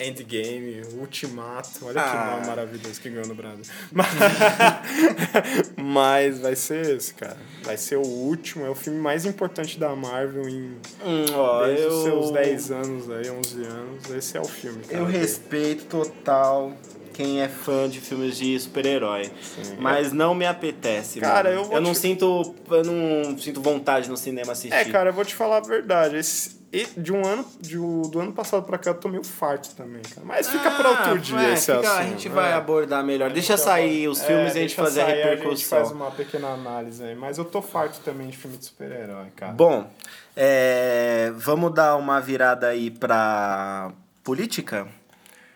[0.00, 1.86] Endgame, Ultimato.
[1.86, 2.10] Olha Ah.
[2.10, 3.72] que nome maravilhoso que ganhou no Brasil.
[3.92, 4.08] Mas...
[5.76, 7.36] Mas vai ser esse, cara.
[7.62, 8.64] Vai ser o último.
[8.66, 10.76] É o filme mais importante da Marvel em...
[11.04, 11.92] Hum, ó, Desde eu.
[11.96, 14.10] os seus 10 anos aí, 11 anos.
[14.10, 14.98] Esse é o filme, cara.
[14.98, 16.72] Eu respeito total
[17.12, 19.30] quem é fã de filmes de super-herói.
[19.78, 21.62] Mas não me apetece, Cara, mano.
[21.62, 22.54] eu vou não te- sinto.
[22.70, 24.74] Eu não sinto vontade no cinema assistir.
[24.74, 26.16] É, cara, eu vou te falar a verdade.
[26.16, 26.60] Esse,
[26.96, 30.22] de um ano, de, do ano passado pra cá, eu tô meio farto também, cara.
[30.26, 32.00] Mas fica pra outro Ah, dia é, esse fica- assunto.
[32.00, 32.54] A gente vai é.
[32.54, 33.30] abordar melhor.
[33.30, 35.50] Deixa Então, sair os é, filmes e a gente fazer a repercussão.
[35.50, 37.14] A gente faz uma pequena análise aí.
[37.14, 39.52] Mas eu tô farto também de filme de super-herói, cara.
[39.52, 39.86] Bom,
[40.34, 43.92] é, vamos dar uma virada aí pra
[44.24, 44.88] política?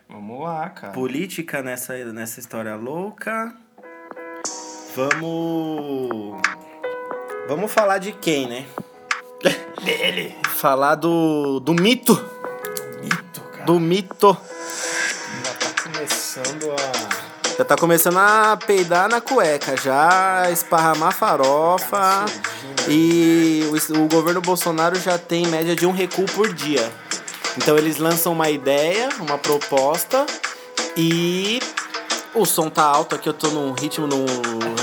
[0.09, 0.93] Vamos lá, cara.
[0.93, 3.53] Política nessa, nessa história louca.
[4.95, 6.41] Vamos.
[7.49, 8.67] Vamos falar de quem, né?
[9.85, 10.35] Dele.
[10.57, 12.15] Falar do, do mito.
[13.03, 13.65] Mito, cara.
[13.65, 14.37] Do mito.
[15.45, 17.57] Já tá começando a...
[17.59, 22.25] Já tá começando a peidar na cueca, já esparramar farofa.
[22.89, 26.91] E o, o governo Bolsonaro já tem média de um recuo por dia.
[27.57, 30.27] Então eles lançam uma ideia, uma proposta
[30.97, 31.59] e
[32.35, 34.25] o som tá alto aqui, eu tô num ritmo, num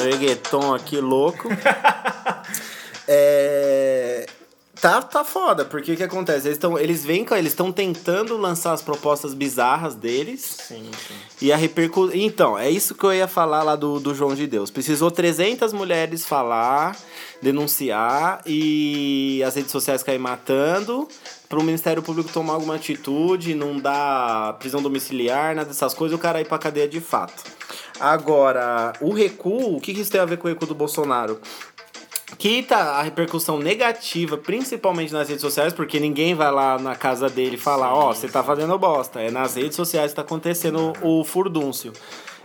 [0.03, 1.49] reggaeton aqui louco.
[3.07, 4.25] É,
[4.81, 6.47] Tá, tá foda, porque o que acontece?
[6.47, 10.41] Eles, tão, eles vêm, com- eles estão tentando lançar as propostas bizarras deles.
[10.67, 11.13] Sim, sim.
[11.41, 12.13] E a repercussão.
[12.13, 14.69] Então, é isso que eu ia falar lá do, do João de Deus.
[14.69, 16.97] Precisou 300 mulheres falar,
[17.41, 21.07] denunciar e as redes sociais caírem matando
[21.53, 26.19] para o Ministério Público tomar alguma atitude, não dar prisão domiciliar, nada dessas coisas, o
[26.19, 27.43] cara ir pra cadeia de fato.
[27.99, 31.39] Agora, o recuo, o que isso tem a ver com o recuo do Bolsonaro?
[32.39, 37.29] que tá a repercussão negativa, principalmente nas redes sociais, porque ninguém vai lá na casa
[37.29, 39.21] dele falar, ó, você tá fazendo bosta.
[39.21, 41.93] É nas redes sociais que tá acontecendo o furdúncio.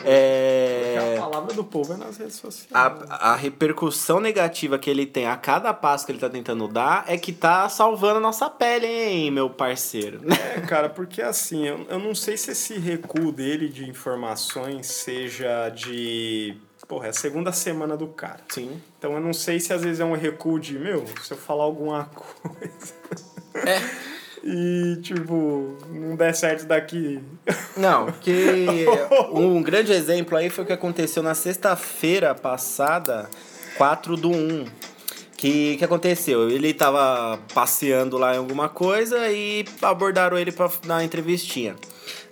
[0.05, 1.17] É...
[1.17, 2.71] a palavra do povo é nas redes sociais.
[2.73, 7.05] A, a repercussão negativa que ele tem a cada passo que ele tá tentando dar
[7.07, 10.21] é que tá salvando a nossa pele, hein, meu parceiro.
[10.33, 15.69] É, cara, porque assim, eu, eu não sei se esse recuo dele de informações seja
[15.71, 16.57] de.
[16.87, 18.41] Porra, é a segunda semana do cara.
[18.49, 18.81] Sim.
[18.99, 21.65] Então eu não sei se às vezes é um recuo de, meu, se eu falar
[21.65, 22.95] alguma coisa.
[23.55, 24.18] É.
[24.44, 27.20] E, tipo, não der certo daqui.
[27.77, 28.87] Não, porque
[29.33, 33.29] um grande exemplo aí foi o que aconteceu na sexta-feira passada,
[33.77, 34.64] 4 do 1.
[35.38, 36.51] Que que aconteceu?
[36.51, 41.77] Ele tava passeando lá em alguma coisa e abordaram ele dar uma entrevistinha.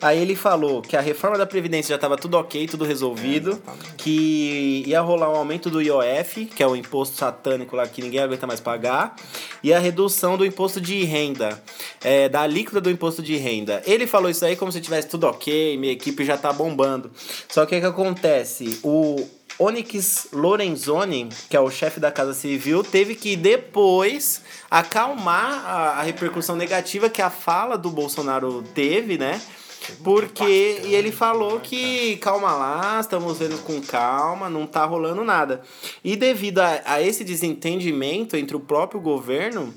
[0.03, 3.63] Aí ele falou que a reforma da Previdência já estava tudo ok, tudo resolvido,
[3.97, 8.21] que ia rolar um aumento do IOF, que é o imposto satânico lá que ninguém
[8.21, 9.15] aguenta mais pagar,
[9.63, 11.63] e a redução do imposto de renda,
[12.03, 13.83] é, da alíquota do imposto de renda.
[13.87, 17.09] Ele falou isso aí como se tivesse tudo ok, minha equipe já tá bombando.
[17.49, 18.81] Só que o que acontece?
[18.83, 19.25] O,
[19.59, 26.03] Onyx Lorenzoni, que é o chefe da Casa Civil, teve que depois acalmar a, a
[26.03, 29.41] repercussão negativa que a fala do Bolsonaro teve, né?
[30.03, 35.63] Porque e ele falou que calma lá, estamos vendo com calma, não tá rolando nada.
[36.03, 39.73] E devido a, a esse desentendimento entre o próprio governo,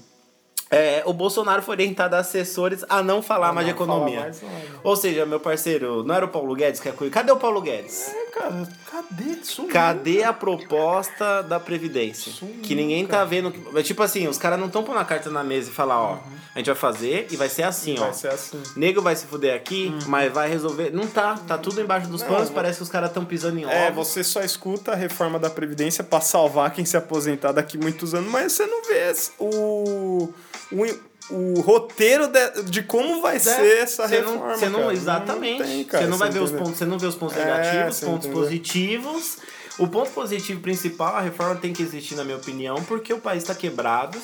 [0.72, 4.20] é, o Bolsonaro foi orientado a assessores a não falar mais de economia.
[4.22, 4.42] mais.
[4.84, 7.12] Ou seja, meu parceiro, não era o Paulo Guedes que é coisa.
[7.14, 8.10] Cadê o Paulo Guedes?
[8.10, 9.40] É, cara, cadê?
[9.44, 9.72] Sumiu.
[9.72, 12.32] Cadê a proposta da Previdência?
[12.32, 13.52] Sumiu, que ninguém tá vendo.
[13.84, 16.18] Tipo assim, os caras não estão pondo a carta na mesa e falar, ó,
[16.54, 18.04] a gente vai fazer e vai ser assim, ó.
[18.04, 18.62] Vai ser assim.
[18.76, 20.92] Nego vai se fuder aqui, mas vai resolver.
[20.94, 23.64] Não tá, tá tudo embaixo dos Não, panos, parece que os caras estão pisando em
[23.66, 24.08] É, ovos.
[24.08, 28.30] você só escuta a reforma da Previdência pra salvar quem se aposentar daqui muitos anos,
[28.32, 30.30] mas você não vê o,
[30.72, 34.70] o, o roteiro de, de como vai ser essa não, reforma.
[34.70, 34.94] não, cara.
[34.94, 35.64] exatamente.
[35.64, 37.96] tem, cara, você não vai ver os pontos, você não vê os pontos É, negativos,
[37.96, 38.42] você pontos entendeu?
[38.44, 39.38] positivos.
[39.78, 43.44] O ponto positivo principal, a reforma tem que existir, na minha opinião, porque o país
[43.44, 44.20] está quebrado,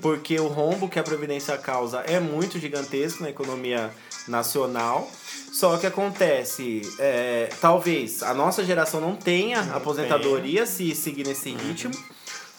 [0.00, 3.90] porque o rombo que a Previdência causa é muito gigantesco na economia
[4.28, 5.10] nacional.
[5.52, 11.56] Só que acontece, é, talvez a nossa geração não tenha aposentadoria se seguir nesse Uhum.
[11.58, 11.92] ritmo.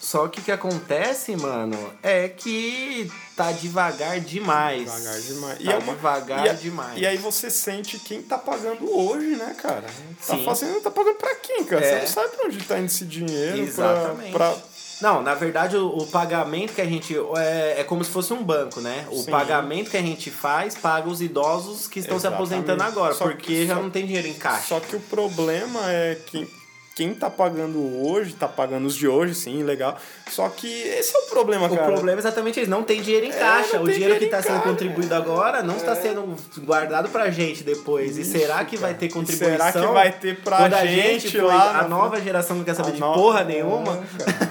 [0.04, 4.82] Só que o que acontece, mano, é que tá devagar demais.
[4.84, 5.58] Devagar demais.
[5.64, 7.00] Tá é uma- devagar e a- demais.
[7.00, 9.86] E aí você sente quem tá pagando hoje, né, cara?
[10.26, 10.44] Tá Sim.
[10.44, 11.82] fazendo, tá pagando pra quem, cara?
[11.82, 11.88] É.
[11.94, 13.56] Você não sabe pra onde tá indo esse dinheiro.
[13.58, 14.32] Exatamente.
[14.32, 14.62] Pra, pra...
[15.00, 17.16] Não, na verdade, o, o pagamento que a gente.
[17.38, 19.06] É, é como se fosse um banco, né?
[19.10, 19.30] O Sim.
[19.30, 22.48] pagamento que a gente faz paga os idosos que estão Exatamente.
[22.48, 24.68] se aposentando agora, Só porque que- já só- não tem dinheiro em caixa.
[24.68, 26.46] Só que o problema é que
[26.94, 29.98] quem tá pagando hoje, tá pagando os de hoje, sim, legal.
[30.30, 31.92] Só que esse é o problema, O cara.
[31.92, 33.80] problema é exatamente isso, não tem dinheiro em É, caixa.
[33.80, 35.96] O tem dinheiro que dinheiro está sendo contribuído agora não está É.
[35.96, 38.16] sendo guardado pra gente depois.
[38.16, 39.00] e Isso, será que vai cara.
[39.00, 39.50] ter E contribuição?
[39.56, 42.64] será que vai ter pra quando a gente gente lá A na- nova geração não
[42.64, 43.96] quer saber A de nova- porra nenhuma.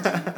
[0.02, 0.34] cara.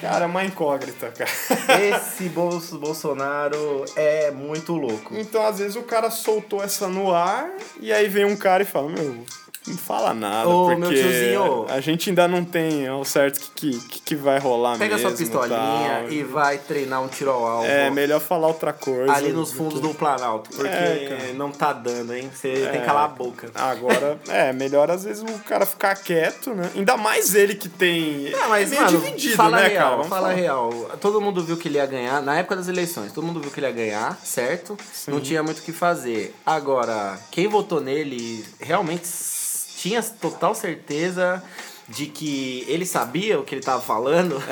[0.00, 1.80] Cara, é uma incógnita, cara.
[1.82, 5.12] Esse Bolso- Bolsonaro é muito louco.
[5.16, 7.50] Então, às vezes, o cara soltou essa no ar
[7.80, 9.24] e aí vem um cara e fala, meu,
[9.66, 11.66] não fala nada, Ô, porque meu tiozinho.
[11.68, 15.08] a gente ainda não tem ao certo o que, que, que vai rolar Pega mesmo.
[15.10, 16.10] sua pistolinha tal.
[16.12, 17.66] e vai treinar um tiro ao alvo.
[17.66, 19.12] É, melhor falar outra coisa.
[19.12, 22.30] ali nos fundos do Planalto, porque É, não tá dando, hein?
[22.34, 22.78] Você tem É.
[22.78, 23.50] que calar a boca.
[23.54, 26.70] Agora, é, melhor às vezes o cara ficar quieto, né?
[26.74, 28.30] Ainda mais ele que tem.
[28.30, 29.90] Não, mas, é meio mano, dividido, fala né, real, cara?
[29.96, 30.34] Vamos fala falar.
[30.34, 30.70] real.
[31.00, 33.60] Todo mundo viu que ele ia ganhar, na época das eleições, todo mundo viu que
[33.60, 34.76] ele ia ganhar, certo?
[35.06, 36.34] Não tinha muito o que fazer.
[36.46, 39.06] Agora, quem votou nele realmente
[39.78, 41.42] tinha total certeza
[41.88, 44.42] de que ele sabia o que ele tava falando?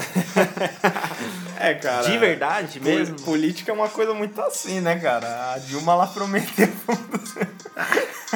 [1.59, 2.03] É, cara.
[2.03, 3.19] De verdade mesmo?
[3.23, 5.55] Política é uma coisa muito assim, né, cara?
[5.55, 6.69] A Dilma lá prometeu.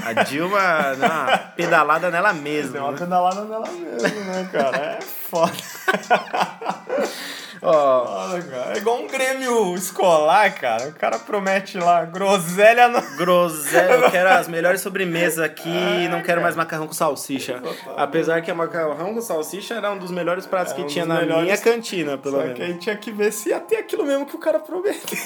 [0.03, 2.79] A Dilma, deu uma pedalada nela Deu mesma.
[2.81, 2.99] uma né?
[2.99, 4.77] pedalada nela mesmo, né, cara?
[4.79, 5.53] É foda.
[7.63, 8.75] Ó, Foda, cara.
[8.75, 10.89] É igual um Grêmio escolar, cara.
[10.89, 13.01] O cara promete lá groselha no.
[13.17, 17.63] Groselha, eu quero as melhores sobremesas aqui não quero mais macarrão com salsicha.
[17.97, 21.05] Apesar que a macarrão com salsicha era um dos melhores pratos É que um tinha
[21.05, 21.45] dos na melhores.
[21.45, 22.57] minha cantina, pelo Só menos.
[22.57, 25.19] que aí tinha que ver se ia ter aquilo mesmo que o cara prometeu.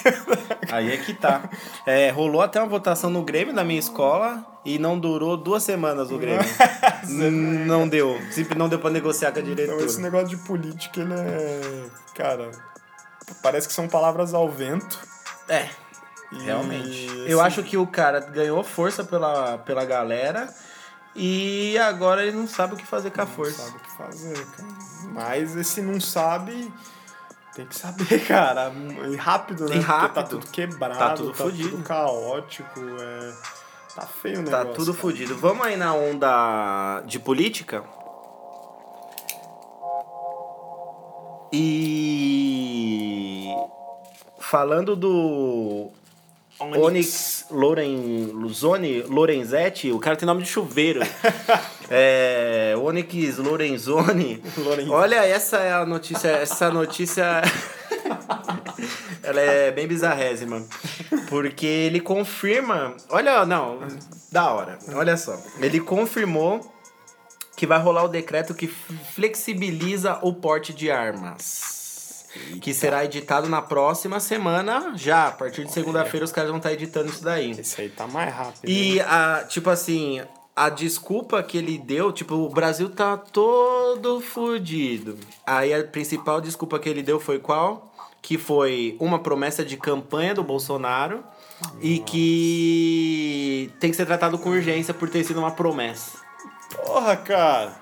[0.72, 1.42] Aí é que tá.
[1.86, 6.10] É, rolou até uma votação no Grêmio da minha escola e não durou duas semanas
[6.10, 6.44] o Grêmio.
[7.66, 8.18] Não deu.
[8.30, 9.84] Sempre não deu pra negociar com a Então, diretora.
[9.84, 11.84] esse negócio de política, ele é.
[12.14, 12.50] Cara,
[13.42, 14.98] parece que são palavras ao vento.
[15.48, 15.68] É,
[16.32, 17.06] realmente.
[17.26, 20.48] Eu acho que o cara ganhou força pela, pela galera
[21.14, 23.62] e agora ele não sabe o que fazer com a Não força.
[23.62, 24.68] sabe o que fazer, cara.
[25.12, 26.72] Mas esse não sabe.
[27.54, 28.72] Tem que saber, cara.
[29.10, 29.76] E rápido, né?
[29.76, 30.28] E Porque tá rápido.
[30.30, 31.70] tudo quebrado, Tá tudo fudido.
[31.70, 32.80] tudo caótico.
[33.00, 33.32] É...
[33.94, 34.98] Tá feio o Tá tudo cara.
[34.98, 35.36] fodido.
[35.36, 37.84] Vamos aí na onda de política?
[41.52, 43.46] E
[44.38, 45.90] falando do
[46.58, 51.00] Onyx Loren, Luzoni, Lorenzetti, o cara tem nome de chuveiro.
[51.90, 54.42] é, Onyx Lorenzoni.
[54.56, 54.90] Lorenzetti.
[54.90, 57.42] Olha, essa é a notícia, essa notícia
[59.24, 60.64] ela é bem bizarrésima.
[61.28, 63.80] Porque ele confirma, olha, não,
[64.30, 64.78] da hora.
[64.94, 65.36] Olha só.
[65.60, 66.72] Ele confirmou
[67.56, 72.26] que vai rolar o decreto que flexibiliza o porte de armas.
[72.60, 75.28] Que será editado na próxima semana, já.
[75.28, 77.52] A partir de segunda-feira os caras vão estar editando isso daí.
[77.52, 78.68] Esse aí tá mais rápido.
[78.68, 80.20] E, a, tipo assim,
[80.56, 85.16] a desculpa que ele deu, tipo, o Brasil tá todo fudido.
[85.46, 87.93] Aí a principal desculpa que ele deu foi qual?
[88.26, 91.22] Que foi uma promessa de campanha do Bolsonaro
[91.78, 96.12] e que tem que ser tratado com urgência por ter sido uma promessa.
[96.74, 97.72] Porra, cara.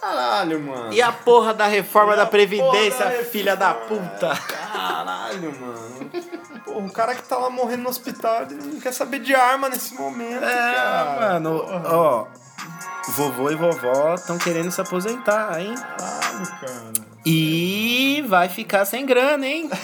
[0.00, 0.90] Caralho, mano.
[0.94, 4.34] E a porra da reforma da Previdência, da filha da puta.
[4.48, 6.10] Caralho, mano.
[6.64, 9.68] Porra, o cara que tá lá morrendo no hospital, ele não quer saber de arma
[9.68, 11.20] nesse momento, É, cara.
[11.32, 11.82] mano, Porra.
[11.94, 12.26] ó.
[13.10, 15.74] Vovô e vovó estão querendo se aposentar, hein?
[15.74, 17.09] Caralho, cara.
[17.24, 19.68] E vai ficar sem grana, hein?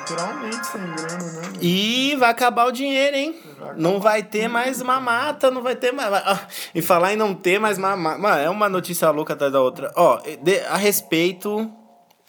[0.00, 1.42] Literalmente sem grana, né?
[1.60, 3.34] E vai acabar o dinheiro, hein?
[3.58, 6.10] Vai Não vai ter mais mamata, não vai ter mais.
[6.74, 8.18] E falar em não ter mais mamata.
[8.18, 9.92] Mano, é uma notícia louca atrás da outra.
[9.96, 11.70] Ó, de- a respeito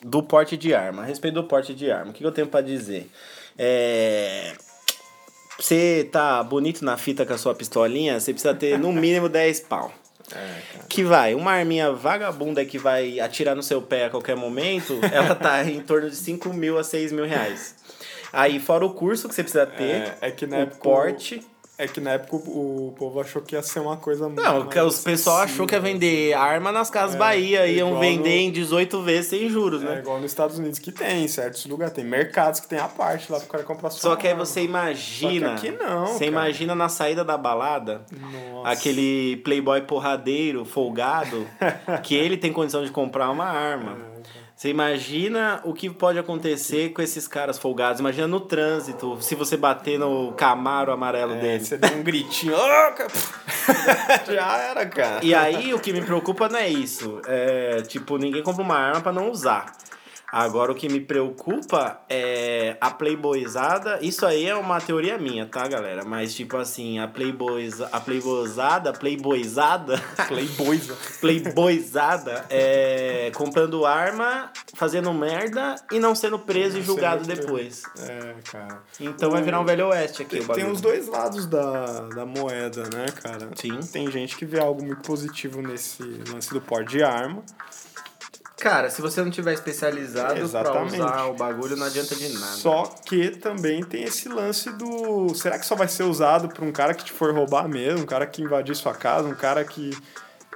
[0.01, 1.01] do porte de arma.
[1.01, 2.11] A respeito do porte de arma.
[2.11, 3.09] O que que eu tenho pra dizer?
[3.57, 4.53] É.
[5.59, 9.61] Você tá bonito na fita com a sua pistolinha, você precisa ter no mínimo 10
[9.61, 9.91] pau.
[10.33, 10.79] É.
[10.89, 15.35] Que vai, uma arminha vagabunda que vai atirar no seu pé a qualquer momento, ela
[15.35, 17.75] tá em torno de 5 mil a 6 mil reais.
[18.33, 20.77] Aí, fora o curso que você precisa ter, É, é que na o época.
[20.81, 21.41] porte.
[21.77, 24.67] É que na época o, o povo achou que ia ser uma coisa Não, mais
[24.73, 28.29] que os pessoal achou que ia vender arma nas casas É, Bahia, iam igual vender
[28.29, 29.99] no- em 18 vezes sem juros, É né?
[29.99, 31.93] igual nos Estados Unidos que tem, em certos lugares.
[31.93, 34.61] Tem mercados que tem a parte lá pro cara comprar sua Só que aí você
[34.61, 35.55] imagina.
[35.57, 36.25] Só que aqui não, Você cara.
[36.27, 38.05] imagina na saída da balada,
[38.53, 38.69] Nossa.
[38.69, 41.45] aquele playboy porradeiro, folgado,
[42.03, 43.97] que ele tem condição de comprar uma arma.
[44.15, 47.99] É, Você imagina o que pode acontecer com esses caras folgados.
[47.99, 51.65] Imagina no trânsito, se você bater no camaro amarelo É, dele.
[51.65, 52.53] você dá um gritinho.
[54.33, 55.19] Já era, cara.
[55.25, 57.19] E aí o que me preocupa não é isso.
[57.27, 59.73] É, tipo, ninguém compra uma arma pra não usar.
[60.37, 63.99] Agora o que me preocupa é a playboyzada.
[64.01, 66.03] Isso aí é uma teoria minha, tá, galera?
[66.03, 70.89] Mas tipo assim, a playboyza, a playboyzada, playboyzada, Playboys.
[70.89, 70.95] né?
[71.21, 77.47] playboyzada é comprando arma, fazendo merda e não sendo preso e Não julgado sendo preso.
[77.47, 77.83] depois.
[77.99, 78.81] É, cara.
[78.99, 82.25] Então vai virar um velho oeste aqui Tem, o tem os dois lados da, da
[82.25, 83.49] moeda, né, cara?
[83.55, 83.79] Sim.
[83.79, 87.41] Tem gente que vê algo muito positivo nesse lance do porte de arma.
[88.57, 90.95] Cara, se você não tiver especializado Exatamente.
[90.95, 92.53] pra usar o bagulho, não adianta de nada.
[92.53, 95.33] Só que também tem esse lance do.
[95.35, 98.03] Será que só vai ser usado por um cara que te for roubar mesmo?
[98.03, 99.27] Um cara que invadir sua casa?
[99.27, 99.91] Um cara que.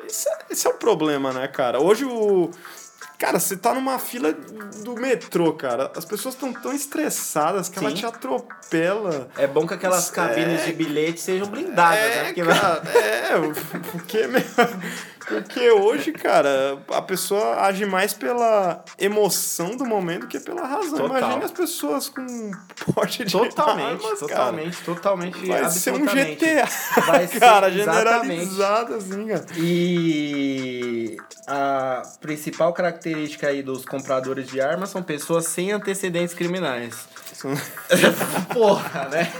[0.07, 1.79] Esse é, esse é o problema, né, cara?
[1.81, 2.49] Hoje o.
[3.17, 5.91] Cara, você tá numa fila do metrô, cara.
[5.93, 7.97] As pessoas estão tão estressadas que ela Sim.
[7.97, 9.27] te atropela.
[9.37, 12.29] É bom que aquelas cabines é- de bilhete sejam blindadas, né?
[12.29, 14.41] É, Porque cara, é, porque, meu,
[15.29, 20.97] porque hoje, cara, a pessoa age mais pela emoção do momento que pela razão.
[20.97, 21.17] Total.
[21.17, 22.51] Imagina as pessoas com
[22.93, 24.17] porte de Totalmente, armas, cara.
[24.17, 26.05] totalmente, totalmente, Vai ser um.
[26.05, 26.67] GTA,
[27.05, 29.45] Vai ser cara, generalizado assim, cara.
[29.55, 31.15] E
[31.47, 37.07] a principal característica aí dos compradores de armas são pessoas sem antecedentes criminais.
[38.51, 39.31] Porra, né?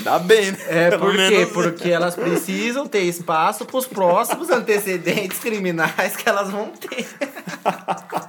[0.00, 0.58] Dá bem, né?
[0.68, 1.18] É, Pelo por quê?
[1.30, 7.06] menos- Porque elas precisam ter espaço pros próximos antecedentes criminais que elas vão ter.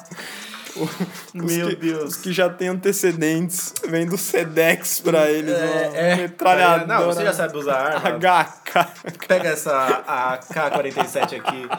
[0.78, 0.89] Os
[1.34, 2.03] Meu que, Deus.
[2.09, 6.86] Os que já têm antecedentes, vem do Sedex pra eles, uma É, metralhadora.
[6.86, 8.09] Não, você já sabe usar arma.
[8.20, 8.88] HK.
[9.26, 9.72] Pega essa
[10.05, 11.70] a K-47 aqui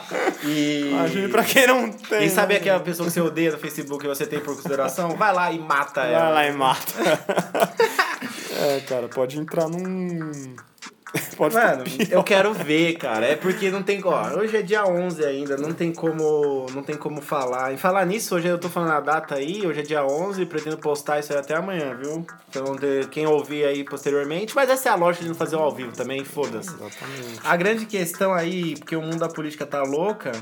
[0.45, 0.91] e.
[0.93, 2.25] Imagine pra quem não tem.
[2.25, 5.11] E sabe aquela pessoa que você odeia no Facebook que você tem por consideração?
[5.11, 6.25] Vai lá e mata ela.
[6.25, 6.93] Vai lá e mata.
[8.67, 10.55] É, cara, pode entrar num.
[11.37, 13.27] Pode Mano, eu quero ver, cara.
[13.27, 14.03] É porque não tem.
[14.05, 17.73] Ó, hoje é dia 11 ainda, não tem como, não tem como falar.
[17.73, 20.77] Em falar nisso, hoje eu tô falando a data aí, hoje é dia 11, pretendo
[20.79, 22.27] postar isso aí até amanhã, viu?
[22.49, 22.77] Então,
[23.11, 24.55] quem ouvir aí posteriormente.
[24.55, 26.71] Mas essa é a loja de não fazer o ao vivo também, foda-se.
[26.71, 27.41] Exatamente.
[27.43, 30.33] A grande questão aí, porque o mundo da política tá louca,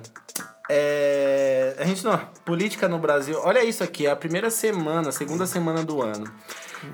[0.68, 1.76] é.
[1.78, 2.18] A gente não.
[2.44, 3.38] Política no Brasil.
[3.42, 6.30] Olha isso aqui, é a primeira semana, segunda semana do ano.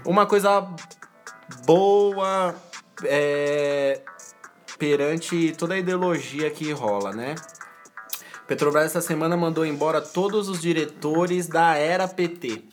[0.05, 0.67] Uma coisa
[1.65, 2.55] boa
[3.05, 4.01] é,
[4.79, 7.35] perante toda a ideologia que rola, né?
[8.47, 12.65] Petrobras essa semana mandou embora todos os diretores da era PT.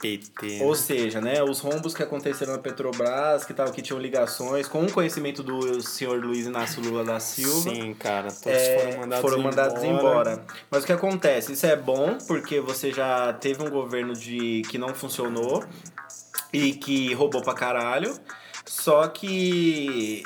[0.00, 0.60] PT.
[0.62, 4.84] Ou seja, né, os rombos que aconteceram na Petrobras, que, tavam, que tinham ligações com
[4.84, 7.70] o conhecimento do senhor Luiz Inácio Lula da Silva.
[7.70, 10.32] Sim, cara, todos é, foram mandados foram mandados embora.
[10.32, 10.44] embora.
[10.70, 11.52] Mas o que acontece?
[11.54, 15.64] Isso é bom porque você já teve um governo de que não funcionou
[16.54, 18.18] e que roubou pra caralho.
[18.64, 20.22] Só que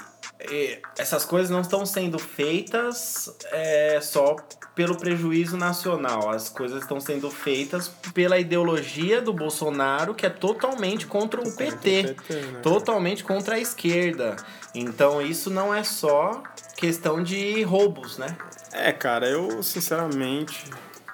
[0.96, 4.36] essas coisas não estão sendo feitas é, só
[4.74, 6.30] pelo prejuízo nacional.
[6.30, 11.66] As coisas estão sendo feitas pela ideologia do Bolsonaro, que é totalmente contra o Contra
[11.66, 12.14] o PT.
[12.14, 12.60] PT, né?
[12.60, 14.36] Totalmente contra a esquerda.
[14.72, 16.42] Então isso não é só
[16.76, 18.36] questão de roubos, né?
[18.72, 20.64] É, cara, eu sinceramente.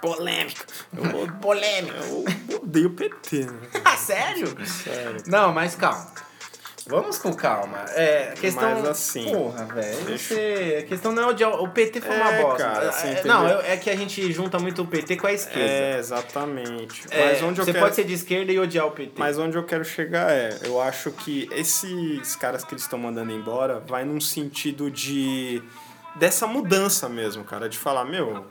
[0.05, 0.64] Polêmica.
[0.96, 1.96] Eu, Polêmica.
[2.50, 3.59] eu odeio o PT, né?
[3.84, 4.55] Ah, sério?
[4.66, 5.22] Sério.
[5.26, 6.12] Não, mas calma.
[6.86, 7.78] Vamos com calma.
[7.94, 8.74] É, questão.
[8.74, 9.24] Mas assim.
[9.32, 10.05] Porra, velho.
[10.05, 10.76] deixa- Você...
[10.84, 11.50] A questão não é odiar.
[11.62, 12.59] O PT foi uma É, bosta.
[12.62, 15.32] cara, você É, não, é é que a gente junta muito o PT com a
[15.32, 15.61] esquerda.
[15.62, 17.07] É, exatamente.
[17.11, 17.84] É, Mas onde eu você quero...
[17.84, 19.14] pode ser de esquerda e odiar o PT.
[19.16, 23.32] Mas onde eu quero chegar é, eu acho que esses caras que eles estão mandando
[23.32, 25.62] embora vai num sentido de
[26.16, 28.44] dessa mudança mesmo, cara, de falar, meu,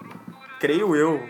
[0.59, 1.23] creio eu,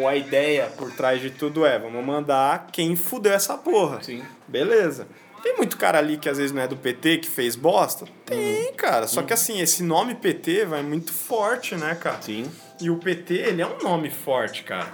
[0.00, 4.02] ou a ideia por trás de tudo é, vamos mandar quem fudeu essa porra.
[4.02, 4.22] Sim.
[4.48, 5.06] Beleza.
[5.42, 8.04] Tem muito cara ali que às vezes não é do PT que fez bosta?
[8.26, 9.06] Tem, cara.
[9.06, 12.20] Só que assim, esse nome PT vai muito forte, né, cara?
[12.20, 12.44] Sim,
[12.80, 14.88] E o PT, ele é um nome forte, cara.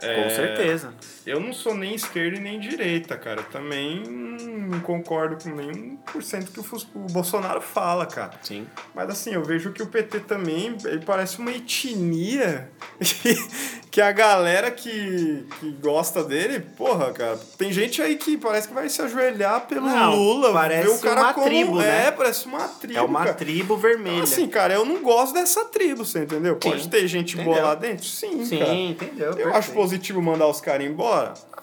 [0.00, 0.94] com É, certeza.
[1.26, 3.42] Eu não sou nem esquerda e nem direita, cara.
[3.42, 8.32] Também não concordo com nenhum por cento que o, Bolsonaro fala, cara.
[8.42, 8.66] Sim.
[8.94, 12.68] Mas assim, eu vejo que o PT também, ele parece uma etnia
[13.90, 18.74] que, a galera que, que gosta dele, porra, cara, tem gente aí que parece que
[18.74, 21.46] vai se ajoelhar pelo Não, Lula, parece o cara uma como...
[21.46, 22.10] tribo, é, né?
[22.10, 23.34] parece uma tribo, É uma cara.
[23.34, 24.14] tribo vermelha.
[24.14, 26.56] Então, assim, cara, eu não gosto dessa tribo, você entendeu?
[26.56, 27.66] Pode Sim, ter gente boa entendeu.
[27.66, 28.04] lá dentro?
[28.04, 28.74] Sim, Sim, cara.
[28.74, 29.26] entendeu?
[29.28, 29.56] Eu perfeito.
[29.58, 31.11] acho positivo mandar os caras embora?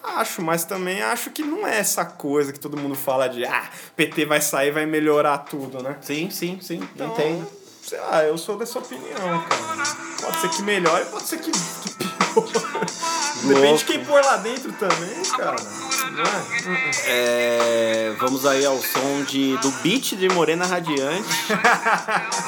[0.02, 3.68] Acho, mas também acho que não é essa coisa que todo mundo fala de ah,
[3.96, 5.96] PT vai sair vai melhorar tudo, né?
[6.00, 6.80] Sim, sim, sim.
[6.94, 7.46] Então, Entendo.
[7.82, 9.82] sei lá, eu sou dessa opinião, cara.
[10.22, 11.90] Pode ser que melhore, pode ser que, que
[12.32, 12.70] piore.
[13.44, 15.56] Depende de quem pôr lá dentro também, cara.
[16.12, 16.90] Não é?
[17.06, 21.28] É, vamos aí ao som de, do beat de Morena Radiante.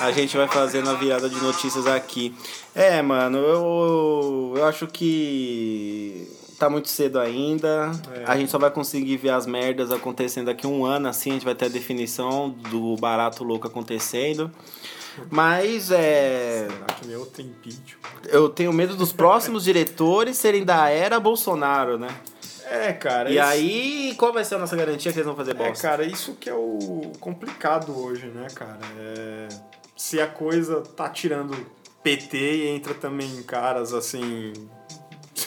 [0.00, 2.34] A gente vai fazendo a virada de notícias aqui.
[2.74, 6.28] É, mano, eu, eu acho que
[6.66, 7.90] tá muito cedo ainda.
[8.14, 8.24] É.
[8.26, 11.32] A gente só vai conseguir ver as merdas acontecendo daqui a um ano, assim a
[11.34, 14.50] gente vai ter a definição do barato louco acontecendo.
[15.30, 16.68] Mas é.
[16.70, 18.00] Será que vem outro impeachment?
[18.28, 22.08] Eu tenho medo dos próximos diretores serem da era Bolsonaro, né?
[22.64, 23.28] É, cara.
[23.28, 25.86] E esse- aí, qual vai ser a nossa garantia que eles vão fazer É, bosta?
[25.86, 28.78] cara, isso que é o complicado hoje, né, cara?
[28.98, 29.48] É...
[29.94, 31.54] Se a coisa tá tirando
[32.02, 34.52] PT e entra também caras assim.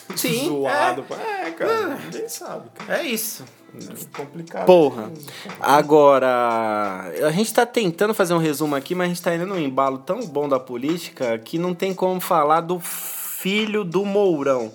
[0.15, 1.05] Sim, zoado.
[1.11, 2.99] É, cara, ninguém sabe, cara.
[2.99, 3.43] É isso.
[3.75, 4.65] É complicado.
[4.65, 5.11] Porra.
[5.59, 9.59] Agora, a gente tá tentando fazer um resumo aqui, mas a gente tá indo num
[9.59, 14.71] embalo tão bom da política que não tem como falar do filho do Mourão.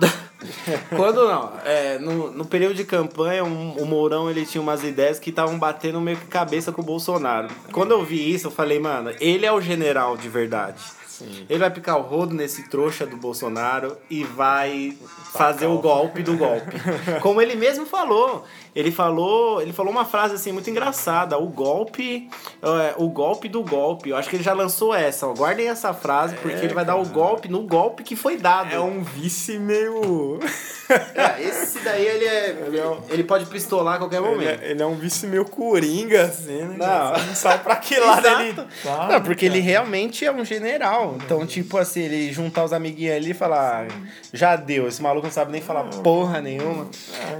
[0.96, 5.18] Quando não, é, no, no período de campanha, um- o Mourão ele tinha umas ideias
[5.18, 7.48] que estavam batendo meio que cabeça com o Bolsonaro.
[7.72, 10.82] Quando eu vi isso, eu falei, mano, ele é o general de verdade.
[11.12, 11.44] Sim.
[11.46, 14.96] Ele vai picar o rodo nesse trouxa do Bolsonaro e vai
[15.30, 16.72] fazer o golpe do golpe.
[17.20, 18.46] Como ele mesmo falou.
[18.74, 22.28] Ele falou, ele falou uma frase assim muito engraçada, o golpe,
[22.62, 24.08] é, o golpe do golpe.
[24.10, 25.34] Eu acho que ele já lançou essa, ó.
[25.34, 27.12] Guardem essa frase porque É, ele vai dar o cara.
[27.14, 28.72] golpe no golpe que foi dado.
[28.74, 30.38] É um vice meio.
[31.14, 34.62] É, esse daí ele é, Ele é um- ele pode pistolar a qualquer ele, momento.
[34.62, 36.76] é, ele é um vice meio coringa, assim, né?
[36.76, 37.12] Não.
[37.28, 39.08] Não sabe pra que lado ele tá.
[39.10, 41.16] Não, porque ele realmente é um general.
[41.24, 43.94] Então, tipo assim, ele juntar os amiguinhos ali e falar, "Ah,
[44.34, 46.86] já deu, esse maluco não sabe nem falar porra nenhuma.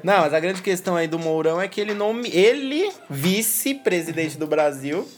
[0.02, 4.46] Não, mas a grande questão aí do Mourão é que ele nome, ele, vice-presidente do
[4.46, 5.08] Brasil,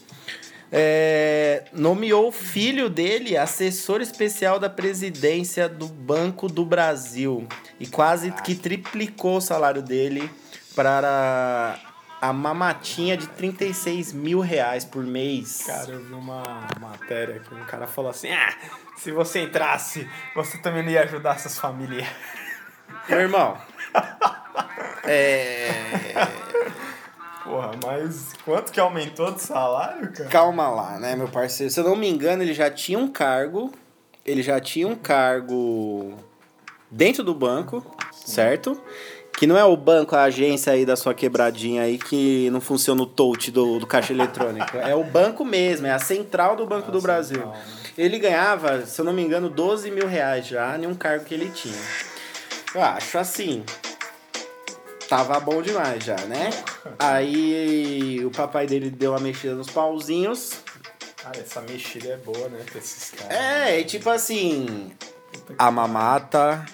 [0.71, 7.47] é, nomeou o filho dele assessor especial da presidência do Banco do Brasil
[7.79, 10.29] e quase que triplicou o salário dele
[10.75, 11.79] para
[12.21, 15.63] a mamatinha de 36 mil reais por mês.
[15.65, 16.43] Cara, eu vi uma
[16.79, 18.53] matéria que um cara falou assim: ah,
[18.97, 22.07] se você entrasse, você também não ia ajudar essas famílias.
[23.07, 23.57] Meu irmão.
[25.07, 25.69] É.
[27.43, 30.29] Porra, mas quanto que aumentou de salário, cara?
[30.29, 31.71] Calma lá, né, meu parceiro?
[31.71, 33.71] Se eu não me engano, ele já tinha um cargo.
[34.25, 36.15] Ele já tinha um cargo
[36.89, 38.81] dentro do banco, certo?
[39.37, 43.03] Que não é o banco, a agência aí da sua quebradinha aí que não funciona
[43.03, 44.77] o touch do, do caixa eletrônico.
[44.77, 47.37] É o banco mesmo, é a central do Banco do Brasil.
[47.37, 47.65] central, né?
[47.97, 51.33] Ele ganhava, se eu não me engano, 12 mil reais já em um cargo que
[51.33, 51.77] ele tinha.
[52.73, 53.63] Eu acho assim.
[55.07, 56.49] Tava bom demais já, né?
[56.97, 60.53] Aí o papai dele deu uma mexida nos pauzinhos.
[61.17, 63.37] Cara, essa mexida é boa, né, pra esses caras.
[63.37, 64.91] É, e tipo assim.
[65.57, 66.65] A mamata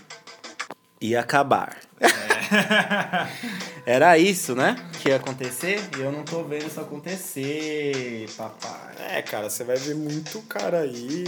[1.00, 1.78] ia acabar.
[3.86, 4.76] Era isso, né?
[5.02, 8.96] Que ia acontecer e eu não tô vendo isso acontecer, papai.
[9.00, 11.24] É, cara, você vai ver muito cara aí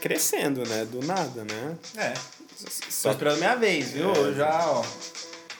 [0.00, 0.84] crescendo, né?
[0.84, 1.76] Do nada, né?
[1.96, 2.10] É.
[2.10, 4.12] Tô Só, esperando minha vez, viu?
[4.12, 4.18] É.
[4.18, 4.84] Eu já, ó.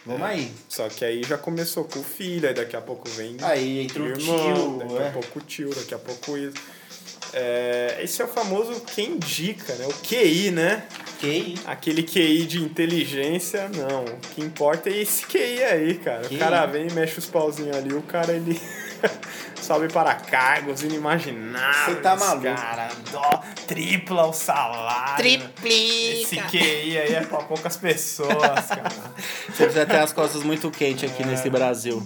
[0.07, 0.53] Vamos aí.
[0.69, 4.03] só que aí já começou com o filho, aí daqui a pouco vem Aí entra
[4.03, 5.09] o irmão, tio, daqui é.
[5.09, 6.57] a pouco o tio, daqui a pouco isso.
[7.33, 9.87] É, esse é o famoso quem indica, né?
[9.87, 10.87] O QI, né?
[11.21, 11.59] QI.
[11.67, 14.05] Aquele QI de inteligência, não.
[14.05, 16.29] O que importa é esse QI aí, cara.
[16.29, 16.37] QI.
[16.37, 18.61] O cara vem, mexe os pauzinhos ali, o cara ele
[19.61, 21.97] sobe para cargos inimagináveis.
[21.97, 22.43] Você tá maluco.
[22.43, 25.27] Cara, dó, tripla o salário.
[25.27, 26.49] Esse Triplica!
[26.49, 29.15] QI aí é pra poucas pessoas, cara.
[29.49, 32.03] Você precisa ter as costas muito quentes aqui nesse Brasil.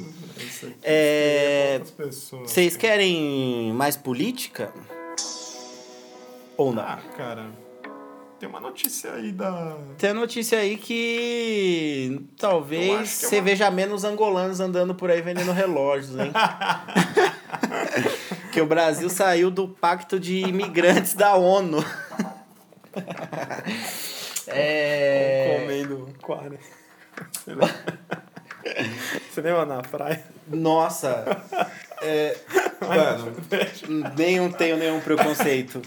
[0.82, 2.50] É, pessoas.
[2.50, 4.72] Vocês querem mais política?
[6.56, 6.82] Ou não?
[6.82, 7.46] Ah, cara,
[8.38, 9.76] tem uma notícia aí da.
[9.96, 15.10] Tem a notícia aí que talvez que é você uma- veja menos angolanos andando por
[15.10, 16.32] aí vendendo relógios, hein?
[18.52, 21.84] que o Brasil saiu do pacto de imigrantes da ONU.
[24.46, 25.58] é...
[25.60, 26.08] Comendo
[27.46, 27.74] lembra?
[29.30, 30.24] Você lembra na praia?
[30.46, 31.42] Nossa.
[32.02, 32.36] É...
[32.80, 33.32] Mano,
[34.16, 35.82] nenhum tenho nenhum preconceito.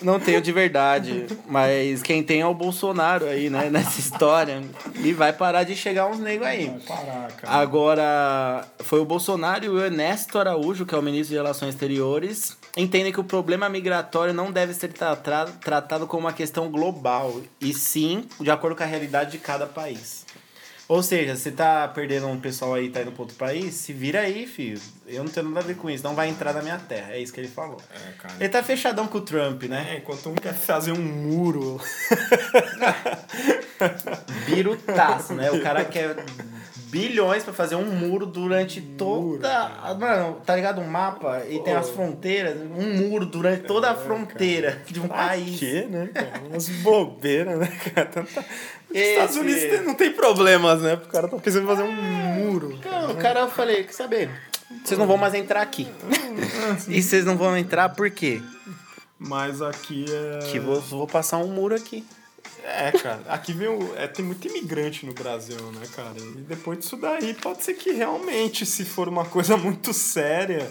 [0.00, 1.26] Não tenho de verdade.
[1.46, 3.68] Mas quem tem é o Bolsonaro aí, né?
[3.68, 4.62] Nessa história.
[4.96, 6.66] E vai parar de chegar uns negros aí.
[6.66, 7.54] Vai parar, cara.
[7.54, 12.56] Agora, foi o Bolsonaro e o Ernesto Araújo, que é o ministro de Relações Exteriores,
[12.76, 17.74] entendem que o problema migratório não deve ser tra- tratado como uma questão global, e
[17.74, 20.24] sim de acordo com a realidade de cada país.
[20.90, 24.22] Ou seja, você tá perdendo um pessoal aí, tá indo pra outro país, se vira
[24.22, 24.80] aí, filho.
[25.06, 27.12] Eu não tenho nada a ver com isso, não vai entrar na minha terra.
[27.12, 27.80] É isso que ele falou.
[27.94, 28.34] É, cara.
[28.40, 29.86] Ele tá fechadão com o Trump, né?
[29.88, 31.80] É, enquanto um quer fazer um muro.
[34.46, 35.52] Birutaço, né?
[35.52, 36.16] O cara quer
[36.90, 39.48] bilhões pra fazer um muro durante toda.
[39.98, 40.80] Mano, tá ligado?
[40.80, 42.56] Um mapa e tem as fronteiras.
[42.60, 45.58] Um muro durante toda a fronteira de um Pra país.
[45.58, 46.32] quê, né, cara?
[46.48, 48.06] Umas bobeiras, né, cara?
[48.06, 48.40] Tanta...
[48.40, 50.94] Os Esse- Estados Unidos não tem problemas, né?
[50.94, 52.78] O cara tá pensando em fazer um muro.
[52.84, 54.28] Não, o cara eu falei, quer saber?
[54.84, 55.88] Vocês não vão mais entrar aqui.
[56.88, 58.40] E vocês não vão entrar por quê?
[59.18, 60.38] Mas aqui é.
[60.50, 62.04] Que vou, vou passar um muro aqui.
[62.64, 63.20] É, cara.
[63.28, 63.94] Aqui vem o...
[63.96, 66.14] é, tem muito imigrante no Brasil, né, cara?
[66.18, 70.70] E depois disso daí, pode ser que realmente, se for uma coisa muito séria,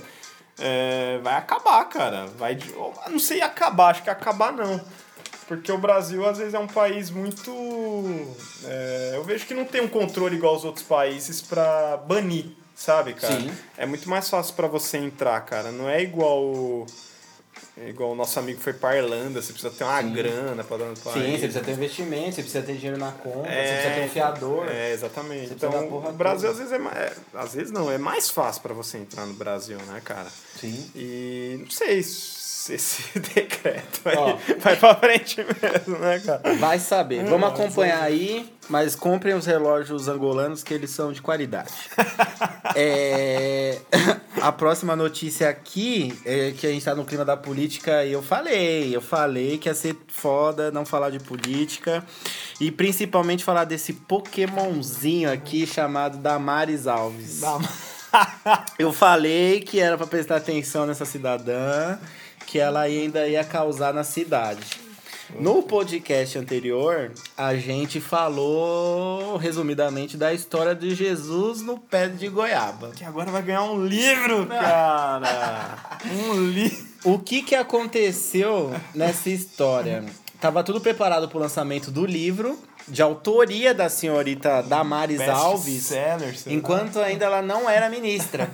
[0.58, 2.28] é, vai acabar, cara.
[2.38, 2.58] Vai
[3.10, 4.80] Não sei acabar, acho que acabar não.
[5.48, 7.52] Porque o Brasil, às vezes, é um país muito.
[8.66, 13.14] é, eu vejo que não tem um controle igual os outros países pra banir, sabe,
[13.16, 13.34] cara?
[13.40, 13.52] Sim.
[13.78, 15.72] É muito mais fácil pra você entrar, cara.
[15.72, 16.44] Não é igual.
[16.44, 16.86] o-
[17.88, 20.98] Igual o nosso amigo foi pra Irlanda, você precisa ter uma grana pra dar no
[20.98, 21.26] país.
[21.26, 24.06] Sim, você precisa ter investimento, você precisa ter dinheiro na conta, É, você precisa ter
[24.06, 24.68] um fiador.
[24.70, 25.54] É, exatamente.
[25.54, 26.52] Então, o Brasil toda.
[26.52, 29.34] às vezes é, mais, é, às vezes não, é mais fácil pra você entrar no
[29.34, 30.28] Brasil, né, cara?
[30.60, 30.92] Sim.
[30.96, 32.39] E não sei se
[32.70, 34.38] esse decreto aí Ó.
[34.59, 36.53] vai pra frente mesmo, né, cara?
[36.55, 37.24] Vai saber.
[37.26, 41.74] Vamos acompanhar aí, mas comprem os relógios angolanos que eles são de qualidade.
[42.76, 43.80] É,
[44.41, 48.22] A próxima notícia aqui é que a gente tá no clima da política e eu
[48.22, 52.03] falei, eu falei que ia ser foda não falar de política
[52.59, 57.41] e principalmente falar desse Pokémonzinho aqui chamado Damares Alves.
[58.78, 61.97] Eu falei que era pra prestar atenção nessa cidadã,
[62.50, 64.64] que ela ainda ia causar na cidade.
[65.39, 72.89] No podcast anterior, a gente falou resumidamente da história de Jesus no pé de goiaba.
[72.89, 75.78] Que agora vai ganhar um livro, cara!
[76.10, 76.88] Um livro.
[77.04, 80.04] O que que aconteceu nessa história?
[80.41, 86.97] Tava tudo preparado pro lançamento do livro, de autoria da senhorita Damares Alves, Seller, enquanto
[87.00, 88.50] ainda ela não era ministra.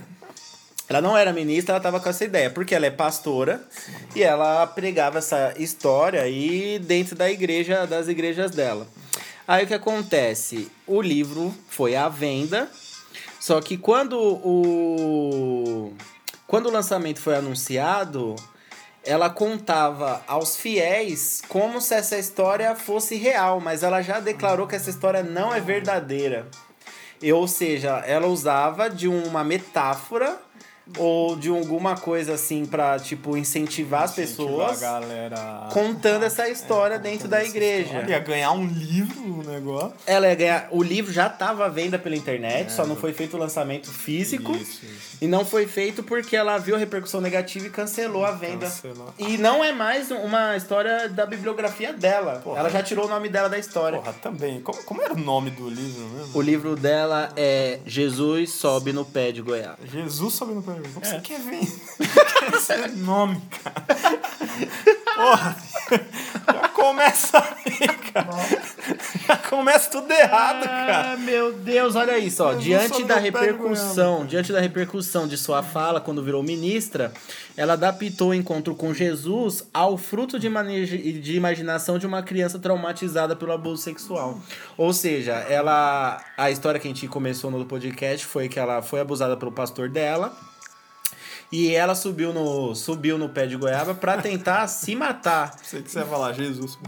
[0.88, 3.62] Ela não era ministra, ela tava com essa ideia, porque ela é pastora
[4.16, 8.88] e ela pregava essa história aí dentro da igreja, das igrejas dela.
[9.48, 10.72] Aí o que acontece?
[10.86, 12.70] O livro foi à venda,
[13.40, 15.94] só que quando o
[16.48, 18.36] quando o lançamento foi anunciado,
[19.04, 24.76] ela contava aos fiéis como se essa história fosse real, mas ela já declarou que
[24.76, 26.48] essa história não é verdadeira.
[27.34, 30.40] Ou seja, ela usava de uma metáfora
[30.98, 35.68] ou de alguma coisa assim pra, tipo, incentivar as pessoas galera.
[35.72, 38.06] contando essa história dentro da igreja.
[38.08, 39.94] Ia ganhar um livro o negócio.
[40.06, 40.68] Ela ia ganhar.
[40.72, 44.52] O livro já estava à venda pela internet, só não foi feito o lançamento físico.
[44.54, 45.18] Isso, isso.
[45.22, 48.68] E não foi feito porque ela viu a repercussão negativa e cancelou a venda.
[48.68, 49.14] Cancelou.
[49.18, 52.42] E não é mais uma história da bibliografia dela.
[52.44, 52.60] Porra.
[52.60, 54.00] Ela já tirou o nome dela da história.
[54.00, 54.62] Porra, também.
[54.62, 56.38] Como, como era o nome do livro mesmo?
[56.38, 59.80] O livro dela é Jesus sobe no pé de goiaba.
[59.92, 60.75] Jesus sobe no pé.
[60.94, 61.10] Como É.
[61.10, 61.62] você quer ver?
[61.62, 63.86] Esse nome, cara.
[65.16, 65.56] Porra.
[66.48, 68.30] Já começa aí, cara.
[69.28, 71.14] Já começa tudo errado, cara.
[71.14, 72.54] Ah, meu Deus, olha isso, ó.
[72.54, 77.12] Eu Diante da repercussão, diante da repercussão de sua fala quando virou ministra,
[77.58, 80.50] ela adaptou o encontro com Jesus ao fruto de,
[81.20, 84.40] de imaginação de uma criança traumatizada pelo abuso sexual.
[84.78, 89.00] Ou seja, ela a história que a gente começou no podcast foi que ela foi
[89.00, 90.36] abusada pelo pastor dela.
[91.56, 95.56] E ela subiu no, subiu no pé de goiaba pra tentar se matar.
[95.64, 96.78] Sei que você ia falar, Jesus.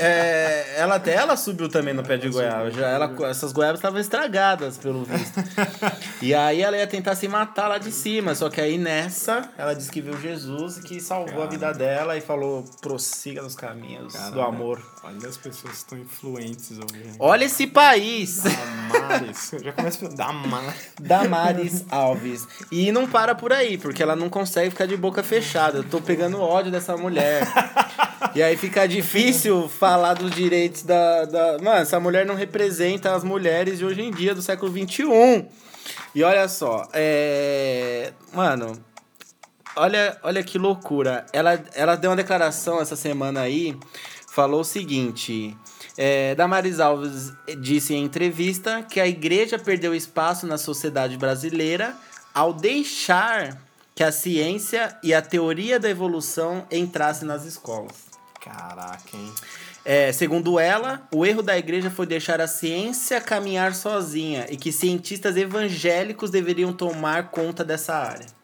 [0.00, 2.70] É, ela até ela subiu também no pé de goiaba.
[2.70, 5.40] Já ela, essas goiabas estavam estragadas, pelo visto.
[6.22, 8.34] E aí ela ia tentar se matar lá de cima.
[8.34, 12.16] Só que aí nessa, ela disse que viu Jesus e que salvou a vida dela
[12.16, 14.46] e falou: prossiga nos caminhos do Caramba.
[14.46, 14.82] amor.
[15.02, 17.14] Olha as pessoas que estão influentes hein?
[17.18, 18.42] Olha esse país!
[18.42, 19.52] Damares.
[19.62, 20.74] Já começa a Damares.
[21.00, 22.46] Damares Alves.
[22.70, 25.78] E não para por aí, porque ela não consegue ficar de boca fechada.
[25.78, 27.42] Eu tô pegando ódio dessa mulher.
[28.34, 31.58] E aí fica difícil falar dos direitos da, da.
[31.58, 35.46] Mano, essa mulher não representa as mulheres de hoje em dia, do século XXI.
[36.14, 38.12] E olha só, é.
[38.32, 38.78] Mano,
[39.74, 41.24] olha, olha que loucura.
[41.32, 43.76] Ela, ela deu uma declaração essa semana aí,
[44.30, 45.56] falou o seguinte.
[45.96, 51.96] É, Damaris Alves disse em entrevista que a igreja perdeu espaço na sociedade brasileira
[52.34, 53.67] ao deixar
[53.98, 57.96] que a ciência e a teoria da evolução entrassem nas escolas.
[58.40, 59.32] Caraca, hein?
[59.84, 64.70] É, segundo ela, o erro da igreja foi deixar a ciência caminhar sozinha e que
[64.70, 68.37] cientistas evangélicos deveriam tomar conta dessa área.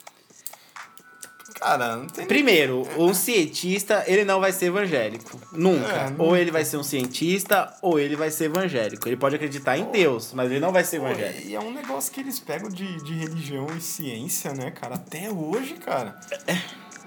[1.64, 5.40] Cara, não tem Primeiro, um cientista, ele não vai ser evangélico.
[5.50, 5.86] Nunca.
[5.88, 6.14] É.
[6.18, 9.08] Ou ele vai ser um cientista, ou ele vai ser evangélico.
[9.08, 11.48] Ele pode acreditar em Deus, mas ele não vai ser evangélico.
[11.48, 14.96] E é um negócio que eles pegam de, de religião e ciência, né, cara?
[14.96, 16.20] Até hoje, cara.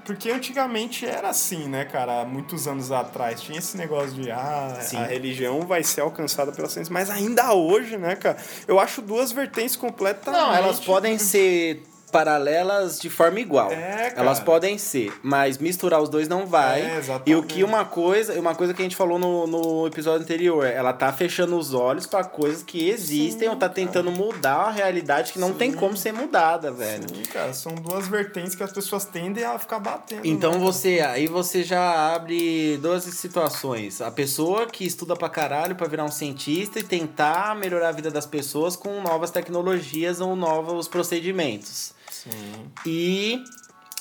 [0.03, 2.25] Porque antigamente era assim, né, cara?
[2.25, 4.97] Muitos anos atrás tinha esse negócio de ah, Sim.
[4.97, 6.91] a religião vai ser alcançada pela ciência.
[6.91, 8.37] Mas ainda hoje, né, cara?
[8.67, 10.41] Eu acho duas vertentes completamente.
[10.41, 13.71] Não, elas podem ser paralelas de forma igual.
[13.71, 14.13] É, cara.
[14.21, 16.81] Elas podem ser, mas misturar os dois não vai.
[16.81, 17.29] É, exatamente.
[17.31, 20.65] e o que uma coisa, uma coisa que a gente falou no, no episódio anterior,
[20.65, 23.73] ela tá fechando os olhos pra coisas que existem Sim, ou tá cara.
[23.73, 25.77] tentando mudar a realidade que não tem Sim.
[25.77, 27.05] como ser mudada, velho.
[27.13, 30.21] Sim, cara, são duas vertentes que as pessoas tendem a ficar batendo.
[30.23, 34.01] Então né, você, aí você já abre duas situações.
[34.01, 38.09] A pessoa que estuda pra caralho pra virar um cientista e tentar melhorar a vida
[38.09, 41.97] das pessoas com novas tecnologias ou novos procedimentos.
[42.23, 42.71] Sim.
[42.85, 43.43] E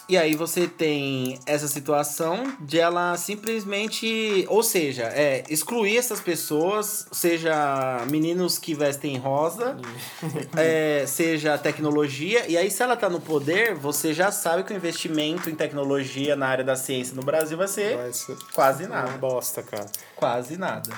[0.09, 7.09] e aí você tem essa situação de ela simplesmente, ou seja, é excluir essas pessoas,
[7.11, 9.77] seja meninos que vestem rosa,
[10.57, 12.47] é, seja tecnologia.
[12.49, 16.37] E aí se ela tá no poder, você já sabe que o investimento em tecnologia
[16.37, 19.19] na área da ciência no Brasil vai ser Vai ser quase uma nada.
[19.19, 19.87] bosta, cara.
[20.15, 20.89] Quase nada.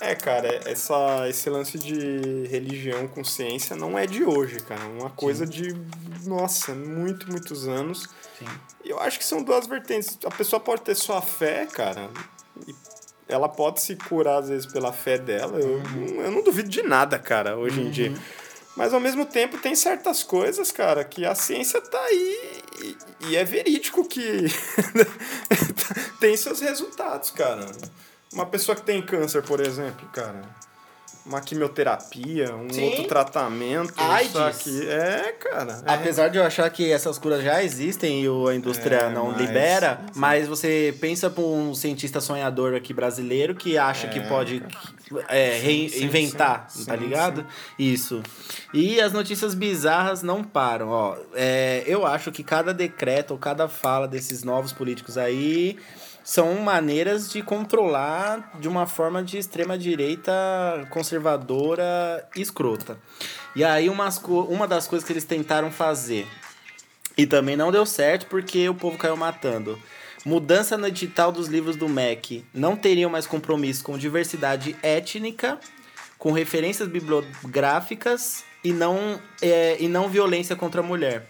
[0.00, 4.82] É, cara, essa, esse lance de religião com ciência não é de hoje, cara.
[4.82, 5.74] É uma coisa de,
[6.24, 8.08] nossa, muito, muitos anos.
[8.38, 8.46] Sim.
[8.84, 10.16] Eu acho que são duas vertentes.
[10.24, 12.10] A pessoa pode ter sua fé, cara,
[12.66, 12.74] e
[13.28, 15.58] ela pode se curar, às vezes, pela fé dela.
[15.58, 15.82] Eu,
[16.22, 18.14] eu não duvido de nada, cara, hoje em dia.
[18.76, 22.96] Mas, ao mesmo tempo, tem certas coisas, cara, que a ciência tá aí e,
[23.26, 24.46] e é verídico que
[26.20, 27.66] tem seus resultados, cara.
[28.32, 30.42] Uma pessoa que tem câncer, por exemplo, cara.
[31.26, 32.84] Uma quimioterapia, um Sim.
[32.84, 33.92] outro tratamento.
[33.98, 34.30] AIDS.
[34.30, 34.88] Isso aqui.
[34.88, 35.82] É, cara.
[35.86, 35.92] é.
[35.92, 39.26] Apesar de eu achar que essas curas já existem e o- a indústria É, não
[39.32, 44.22] mas- libera, mas você pensa para um cientista sonhador aqui brasileiro que acha que É,
[44.22, 44.62] pode
[45.28, 47.46] é, Sim, reinventar, sim, tá sim, ligado?
[47.78, 48.22] Isso.
[48.72, 51.16] E as notícias bizarras não param, ó.
[51.34, 55.78] É, eu acho que cada decreto ou cada fala desses novos políticos aí
[56.28, 60.30] são maneiras de controlar de uma forma de extrema direita
[60.90, 62.98] conservadora e escrota.
[63.56, 66.26] E aí umas, uma das coisas que eles tentaram fazer
[67.16, 69.78] e também não deu certo porque o povo caiu matando.
[70.22, 72.44] Mudança no edital dos livros do MEC.
[72.52, 75.58] Não teriam mais compromisso com diversidade étnica,
[76.18, 81.26] com referências bibliográficas e não, é, e não violência contra a mulher.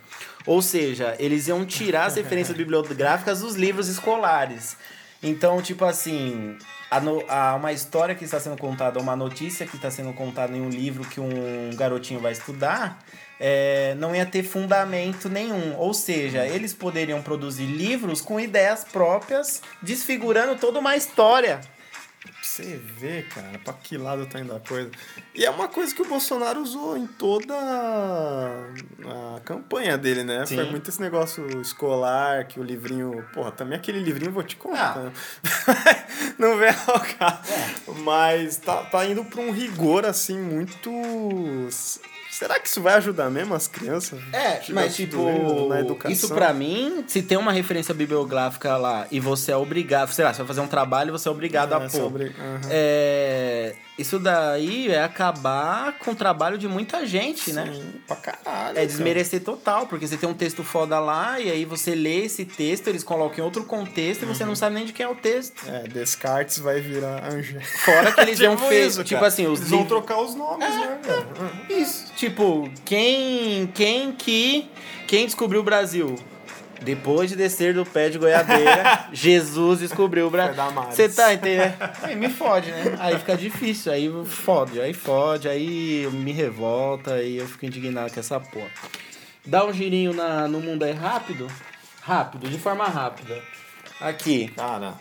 [0.48, 4.78] Ou seja, eles iam tirar as referências bibliográficas dos livros escolares.
[5.22, 6.56] Então, tipo assim,
[6.90, 10.56] a no- a- uma história que está sendo contada, uma notícia que está sendo contada
[10.56, 12.98] em um livro que um garotinho vai estudar,
[13.38, 15.76] é, não ia ter fundamento nenhum.
[15.76, 21.60] Ou seja, eles poderiam produzir livros com ideias próprias, desfigurando toda uma história.
[22.58, 24.90] Você vê, cara, pra que lado tá indo a coisa.
[25.32, 30.44] E é uma coisa que o Bolsonaro usou em toda a campanha dele, né?
[30.44, 30.56] Sim.
[30.56, 33.24] Foi muito esse negócio escolar, que o livrinho.
[33.32, 34.96] Porra, também aquele livrinho eu vou te contar.
[34.96, 35.02] Ah.
[35.04, 35.12] né?
[36.36, 37.94] Não vem ao caso.
[38.02, 40.90] Mas tá, tá indo pra um rigor, assim, muito.
[42.38, 44.20] Será que isso vai ajudar mesmo as crianças?
[44.32, 46.12] É, Tiver mas tipo, na educação?
[46.12, 50.32] isso pra mim, se tem uma referência bibliográfica lá e você é obrigado, sei lá,
[50.32, 52.12] você vai fazer um trabalho, você é obrigado a É, pôr.
[52.22, 52.60] aham.
[52.70, 57.68] É, isso daí é acabar com o trabalho de muita gente, né?
[57.74, 58.78] Sim, pra caralho.
[58.78, 62.44] É desmerecer total, porque você tem um texto foda lá e aí você lê esse
[62.44, 64.50] texto, eles colocam em outro contexto e você Uhum.
[64.50, 65.64] não sabe nem de quem é o texto.
[65.68, 67.58] É, Descartes vai virar Angé.
[67.60, 70.68] Fora que eles iam Tipo fe- isso, tipo assim, os Eles vão trocar os nomes,
[70.68, 71.26] né, cara?
[71.68, 72.12] Isso.
[72.14, 72.27] Tipo,
[72.84, 74.70] quem quem que
[75.06, 76.16] quem descobriu o Brasil?
[76.82, 80.62] Depois de descer do pé de goiabeira, Jesus descobriu o Brasil.
[80.90, 81.74] Você tá entendendo?
[82.02, 82.96] Aí me fode, né?
[83.00, 88.20] Aí fica difícil, aí fode, aí fode, aí me revolta, aí eu fico indignado com
[88.20, 88.70] essa porra.
[89.44, 91.48] Dá um girinho na, no mundo aí rápido?
[92.00, 93.42] Rápido, de forma rápida.
[94.00, 94.94] Aqui, Cara,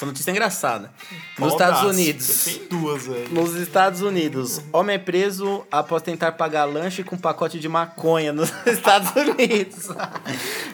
[0.00, 0.90] essa notícia é engraçada.
[1.38, 1.72] Nos Baldaço.
[1.72, 2.44] Estados Unidos.
[2.44, 3.28] Tem duas aí.
[3.30, 8.50] Nos Estados Unidos, homem é preso após tentar pagar lanche com pacote de maconha nos
[8.64, 9.88] Estados Unidos.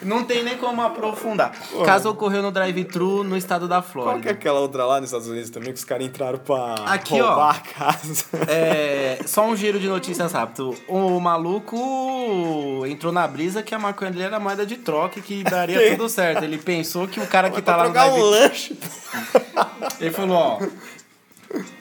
[0.00, 1.52] Não tem nem como aprofundar.
[1.84, 4.30] Caso ocorreu no drive-thru no estado da Qual que é Flórida.
[4.30, 7.26] aquela outra lá nos Estados Unidos também que os caras entraram pra Aqui, ó.
[7.26, 8.24] roubar a casa?
[8.46, 10.72] É, só um giro de notícias rápido.
[10.86, 15.42] O maluco entrou na brisa que a maconha dele era moeda de troca e que
[15.42, 16.44] daria tudo certo.
[16.44, 18.30] Ele pensou que o cara que tá pra lá no trocar um drive-thru...
[18.48, 18.78] lanche.
[20.00, 20.58] Ele falou, ó.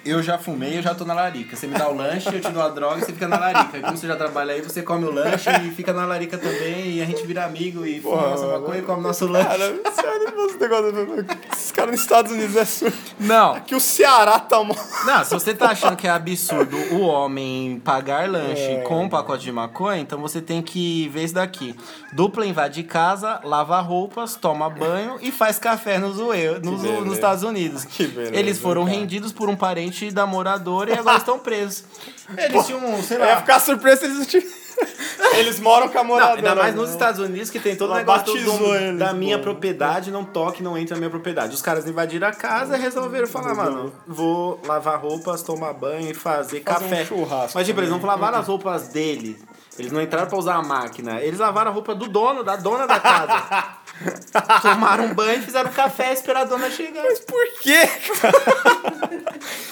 [0.05, 1.55] Eu já fumei, eu já tô na larica.
[1.55, 3.79] Você me dá o lanche, eu te dou a droga e você fica na larica.
[3.79, 6.95] Como você já trabalha aí, você come o lanche e fica na larica também.
[6.97, 9.47] E a gente vira amigo e fuma nossa maconha e come nosso lanche.
[9.47, 9.57] Cara,
[9.93, 11.25] sério, esse negócio.
[11.53, 12.95] Esses caras nos Estados Unidos é surdo.
[13.19, 14.75] Não, Que o Ceará tá mal.
[15.05, 18.81] não, se você tá achando que é absurdo o homem pagar lanche É.
[18.81, 21.75] com um pacote de maconha, então você tem que ver isso daqui.
[22.13, 27.43] Dupla invade casa, lava roupas, toma banho e faz café nos, UE, nos, nos Estados
[27.43, 27.83] Unidos.
[27.85, 28.95] Que beleza, Eles foram cara.
[28.97, 31.83] rendidos por um parente da moradora e agora estão presos.
[32.37, 33.37] Eles tinham, sei Eu ia lá.
[33.37, 34.65] ficar surpreso se eles não tivessem.
[35.39, 36.35] Eles moram com a Não, moradora.
[36.37, 36.81] ainda mais né?
[36.81, 39.45] nos Estados Unidos que tem todo o negócio do- eles, da minha pô.
[39.45, 41.53] propriedade, não toque, não entre na minha propriedade.
[41.55, 46.13] Os caras invadiram a casa e resolveram falar, mano, vou lavar roupas, tomar banho e
[46.13, 47.05] fazer, Fazer um café.
[47.05, 48.15] churrasco Mas tipo, eles não também.
[48.15, 49.41] lavaram as roupas dele.
[49.79, 51.21] Eles não entraram pra usar a máquina.
[51.21, 53.65] Eles lavaram a roupa do dono, da dona da casa.
[54.61, 57.03] Tomaram um banho e fizeram café e esperaram a dona chegar.
[57.03, 57.89] Mas por quê,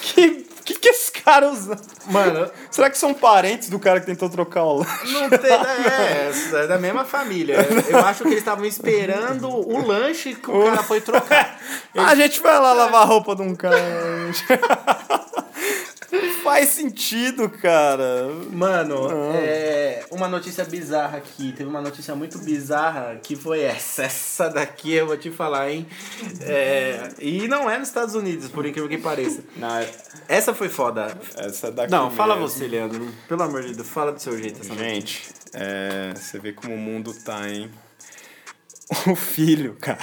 [0.00, 1.76] que, que que esse cara usa?
[2.06, 5.12] Mano, Será que são parentes do cara que tentou trocar o lanche?
[5.12, 7.56] Não tem, é, é da mesma família.
[7.88, 11.56] Eu acho que eles estavam esperando o lanche que o cara foi trocar.
[11.94, 13.76] A gente vai lá lavar a roupa de um cara.
[16.44, 18.28] Faz sentido, cara.
[18.52, 21.52] Mano, é, uma notícia bizarra aqui.
[21.52, 24.04] Teve uma notícia muito bizarra que foi essa.
[24.04, 25.86] Essa daqui eu vou te falar, hein?
[26.42, 29.42] É, e não é nos Estados Unidos, por incrível que pareça.
[29.56, 29.68] Não,
[30.28, 31.16] Essa foi foda.
[31.36, 32.48] essa daqui Não, fala mesmo.
[32.50, 33.08] você, Leandro.
[33.26, 34.60] Pelo amor de Deus, fala do seu jeito.
[34.60, 34.74] Essa.
[34.74, 35.22] Gente,
[35.54, 37.70] é, você vê como o mundo tá, hein?
[39.10, 39.98] O filho, cara.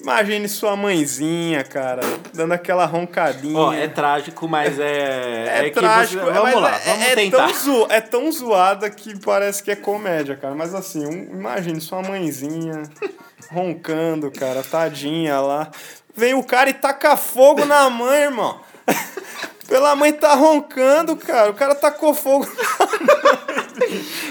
[0.00, 2.02] Imagine sua mãezinha, cara,
[2.34, 3.56] dando aquela roncadinha.
[3.58, 5.66] Ó, é trágico, mas é.
[5.66, 7.46] É, que trágico, você- é, Vamos lá, é, vamos é tentar.
[7.46, 10.54] Tão zo, é tão zoada que parece que é comédia, cara.
[10.54, 12.82] Mas assim, um- imagine sua mãezinha
[13.50, 15.70] roncando, cara, tadinha lá.
[16.16, 18.60] Vem o cara e taca fogo na mãe, irmão.
[19.68, 21.50] Pela mãe tá roncando, cara.
[21.50, 22.46] O cara tacou fogo.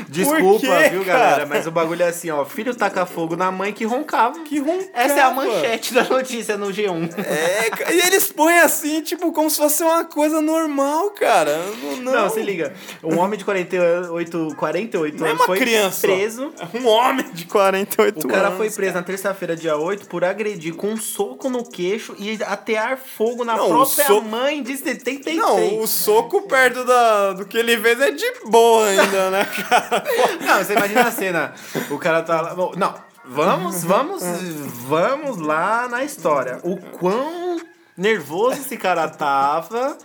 [0.08, 1.20] Desculpa, quê, viu, cara?
[1.20, 1.46] galera?
[1.46, 2.46] Mas o bagulho é assim, ó.
[2.46, 4.40] Filho taca fogo na mãe que roncava.
[4.44, 4.90] Que roncava.
[4.94, 7.10] Essa é a manchete da notícia no G1.
[7.18, 11.58] É, e eles põem assim, tipo, como se fosse uma coisa normal, cara.
[12.02, 12.30] Não, não.
[12.30, 12.74] Se liga.
[13.04, 16.08] Um homem de 48, 48 Não é anos uma foi criança.
[16.08, 16.54] preso.
[16.60, 18.58] É um homem de 48 O cara anos.
[18.58, 22.98] foi preso na terça-feira, dia 8, por agredir com um soco no queixo e atear
[22.98, 24.78] fogo na Não, própria so- mãe de
[25.24, 25.38] 73.
[25.38, 30.04] Não, o soco perto da, do que ele fez é de boa ainda, né, cara?
[30.42, 31.54] Não, você imagina a cena.
[31.90, 32.54] O cara tá lá.
[32.54, 32.94] Bom, Não,
[33.26, 34.24] vamos, vamos,
[34.88, 36.60] vamos lá na história.
[36.64, 37.60] O quão
[37.98, 39.98] nervoso esse cara tava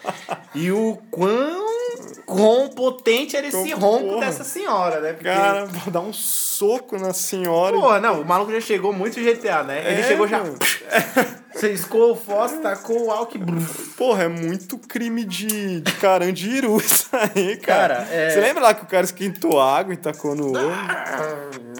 [0.55, 1.67] e o quão
[2.27, 4.27] quão potente era esse Como ronco porra.
[4.27, 5.13] dessa senhora, né?
[5.15, 7.75] Porque, Cara, vou dar um soco na senhora.
[7.77, 9.81] Porra, não, o maluco já chegou muito GTA, né?
[9.91, 10.43] Ele É, chegou já.
[11.55, 13.41] Você escou o fósforo, tacou o e.
[13.97, 17.97] Porra, é muito crime de, de carandiru isso aí, cara.
[18.05, 20.77] Cara, é- Você lembra lá que o cara esquentou água e tacou no olho?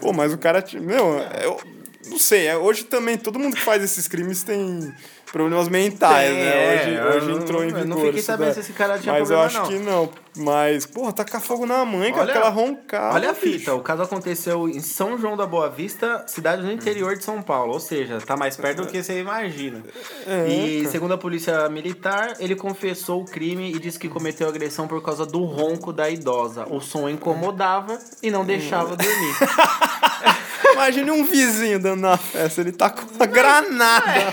[0.01, 0.63] Pô, mas o cara.
[0.73, 1.59] Meu, eu
[2.07, 2.47] não sei.
[2.47, 4.93] é, Hoje também todo mundo que faz esses crimes tem
[5.31, 6.49] problemas mentais, Tem, né?
[6.49, 7.87] é, hoje, eu hoje não- entrou em eu vigor.
[7.87, 9.67] não fiquei sabendo se esse cara tinha Mas eu problema, acho não.
[9.67, 10.09] que não.
[10.37, 13.15] Mas, porra, tacar fogo na mãe com Olha- aquela roncada.
[13.15, 13.59] Olha a bicho.
[13.59, 17.41] fita, o caso aconteceu em São João da Boa Vista, cidade no interior de São
[17.41, 19.83] Paulo, ou seja, tá mais perto do que você imagina.
[20.25, 20.91] É, e cara.
[20.91, 25.25] segundo a polícia militar, ele confessou o crime e disse que cometeu agressão por causa
[25.25, 26.65] do ronco da idosa.
[26.69, 29.35] O som incomodava e não deixava dormir.
[30.73, 34.31] Imagine um vizinho dando na festa, ele tá com uma granada.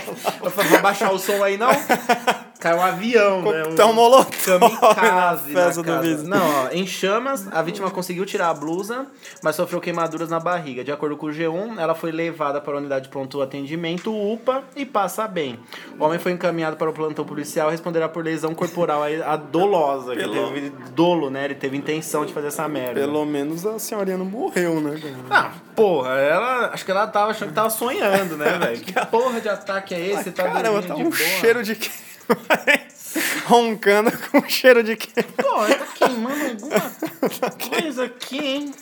[0.51, 1.70] Falei, vou baixar o som aí não?
[2.59, 3.61] Caiu um avião, né?
[3.61, 6.28] Um Coquetel molotov kamikaze na na festa do vizinho.
[6.28, 9.07] Não, ó, em chamas, a vítima conseguiu tirar a blusa,
[9.42, 10.82] mas sofreu queimaduras na barriga.
[10.82, 14.64] De acordo com o G1, ela foi levada para a unidade de pronto atendimento UPA
[14.74, 15.59] e passa bem.
[15.98, 19.36] O homem foi encaminhado para o plantão policial e responderá por lesão corporal aí, a
[19.36, 21.44] dolosa, que Pelo- teve dolo, né?
[21.44, 23.00] Ele teve intenção de fazer essa merda.
[23.00, 24.98] Pelo menos a senhorinha não morreu, né?
[25.30, 26.70] Ah, porra, ela.
[26.72, 28.80] Acho que ela tava achando que tava sonhando, né, velho?
[28.80, 30.24] Que porra de ataque é esse?
[30.24, 31.14] Você tá Caramba, tá um boa?
[31.16, 31.90] cheiro de quê?
[33.47, 35.22] Roncando com cheiro de quê?
[35.22, 38.74] Pô, tá queimando alguma coisa aqui, hein?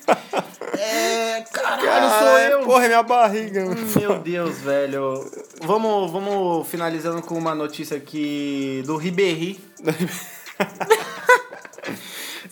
[0.79, 1.45] É.
[1.53, 2.65] Caralho, sou Caralho, eu!
[2.65, 3.65] Porra, é minha barriga.
[3.99, 5.31] Meu Deus, velho.
[5.61, 9.61] Vamos, vamos finalizando com uma notícia aqui do Ribéry.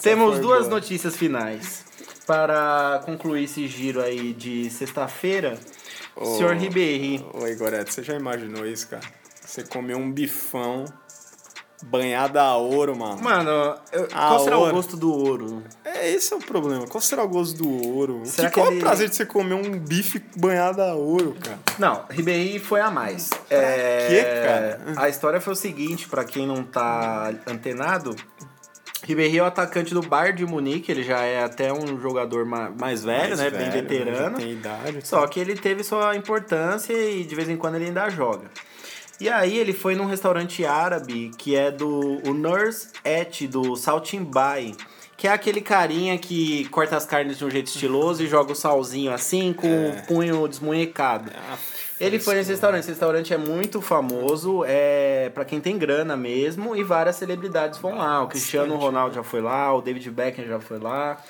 [0.00, 0.80] Temos duas boa.
[0.80, 1.84] notícias finais.
[2.26, 5.58] Para concluir esse giro aí de sexta-feira,
[6.36, 7.24] senhor Ribéry.
[7.34, 9.21] Oi, Goreto, você já imaginou isso, cara?
[9.52, 10.86] Você comeu um bifão
[11.82, 13.20] banhado a ouro, mano.
[13.22, 13.50] Mano,
[13.92, 14.72] eu- qual será o ouro.
[14.76, 15.62] gosto do ouro?
[15.84, 16.86] É, esse é o problema.
[16.86, 18.22] Qual será o gosto do ouro?
[18.24, 20.94] Será que, que qual é ele- o prazer de você comer um bife banhado a
[20.94, 21.58] ouro, cara?
[21.78, 23.28] Não, Ribéry foi a mais.
[23.50, 24.80] É, quê, cara?
[25.04, 28.16] A história foi o seguinte, pra quem não tá antenado,
[29.04, 32.70] Ribéry é o atacante do Bayern de Munique, ele já é até um jogador ma-
[32.70, 34.36] mais velho, Mais né, velho, bem veterano.
[34.38, 35.06] Já tem idade.
[35.06, 38.48] Só que ele teve sua importância e de vez em quando ele ainda joga.
[39.20, 44.74] E aí ele foi num restaurante árabe que é do o Nurse Et do Saltimbai,
[45.16, 48.56] que é aquele carinha que corta as carnes de um jeito estiloso e joga o
[48.56, 51.30] salzinho assim com o punho desmunhecado.
[51.32, 51.56] Ah,
[52.00, 52.80] Ele foi nesse restaurante.
[52.80, 57.96] Esse restaurante é muito famoso, é para quem tem grana mesmo, e várias celebridades vão
[57.98, 58.24] lá.
[58.24, 61.22] O Cristiano Ronaldo já foi lá, o David Beckham já foi lá.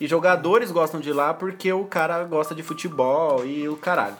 [0.00, 4.16] E jogadores gostam de ir lá porque o cara gosta de futebol e o caralho.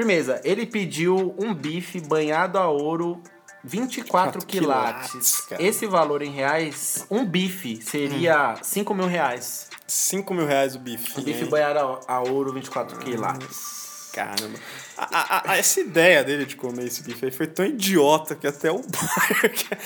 [0.00, 3.18] Firmeza, ele pediu um bife banhado a ouro
[3.64, 5.40] 24 quilates.
[5.40, 5.66] quilates.
[5.66, 9.68] Esse valor em reais, um bife seria 5 mil reais.
[9.86, 11.18] 5 mil reais o bife.
[11.18, 11.48] Um bife hein?
[11.50, 14.10] banhado a, a ouro 24 quilates.
[14.12, 14.58] Caramba.
[14.98, 18.46] A, a- a- essa ideia dele de comer esse bife aí foi tão idiota que
[18.46, 19.76] até o que-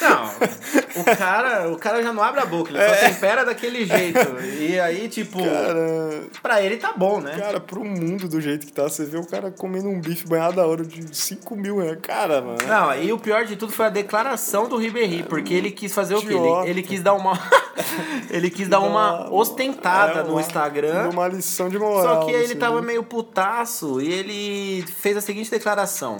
[0.00, 0.30] Não,
[1.00, 4.18] o cara, o cara já não abre a boca, ele só tempera daquele jeito.
[4.60, 7.36] E aí, tipo, Cara, pra ele tá bom, né?
[7.38, 10.60] cara, pro mundo do jeito que tá, você vê o cara comendo um bife banhado
[10.60, 11.98] a ouro de 5 mil reais.
[12.02, 12.58] Cara, mano.
[12.66, 16.14] Não, e o pior de tudo foi a declaração do Ribéry, porque ele quis fazer
[16.14, 16.34] o quê?
[16.34, 17.38] Ele, ele quis dar uma.
[18.30, 21.10] ele quis dar uma ostentada É, no uma- Instagram.
[21.10, 22.02] Uma lição de moral.
[22.20, 22.86] Só que ele assim, tava né?
[22.86, 26.18] meio putaço e ele fez a seguinte declaração: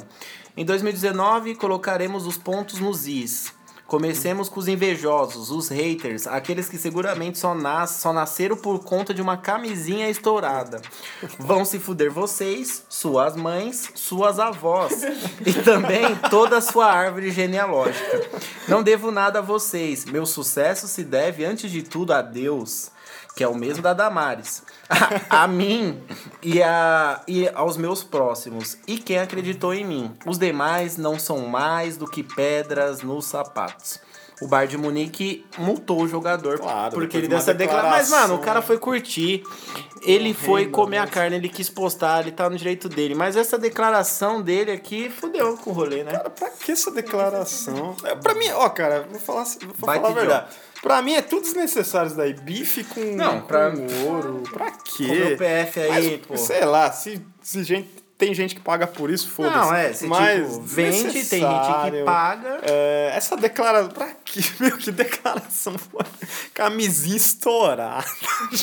[0.56, 3.52] Em 2019 colocaremos os pontos nos is.
[3.88, 9.14] Comecemos com os invejosos, os haters, aqueles que seguramente só, nas, só nasceram por conta
[9.14, 10.82] de uma camisinha estourada.
[11.38, 15.02] Vão se fuder vocês, suas mães, suas avós
[15.46, 18.28] e também toda a sua árvore genealógica.
[18.68, 20.04] Não devo nada a vocês.
[20.04, 22.90] Meu sucesso se deve, antes de tudo, a Deus
[23.38, 26.02] que é o mesmo da Damares, a, a mim
[26.42, 30.12] e, a, e aos meus próximos, e quem acreditou em mim.
[30.26, 34.00] Os demais não são mais do que pedras nos sapatos.
[34.42, 37.90] O Bar de Munique multou o jogador Claro, porque ele de deu essa declaração.
[37.90, 39.44] Mas, mano, o cara foi curtir,
[40.02, 41.10] ele foi comer a né?
[41.10, 43.14] carne, ele quis postar, ele tá no direito dele.
[43.14, 46.10] Mas essa declaração dele aqui fudeu com o rolê, né?
[46.10, 47.96] Cara, pra que essa declaração?
[48.02, 50.46] É, pra mim, ó, cara, vou falar, vou falar a verdade.
[50.82, 52.32] Pra mim é tudo desnecessário isso daí.
[52.34, 54.42] Bife com, Não, pra- com ouro.
[54.52, 55.36] Pra Com o meu quê?
[55.36, 56.36] PF aí, pô.
[56.36, 57.88] Sei lá, se, se gente,
[58.18, 59.56] tem gente que paga por isso, foda-se.
[59.56, 62.58] Não, é, se Mas tipo, vende, tem gente que paga.
[62.62, 63.90] É, essa declaração.
[63.90, 64.40] Pra quê?
[64.58, 66.04] Meu, que declaração foi?
[66.52, 68.04] Camisinha estourada.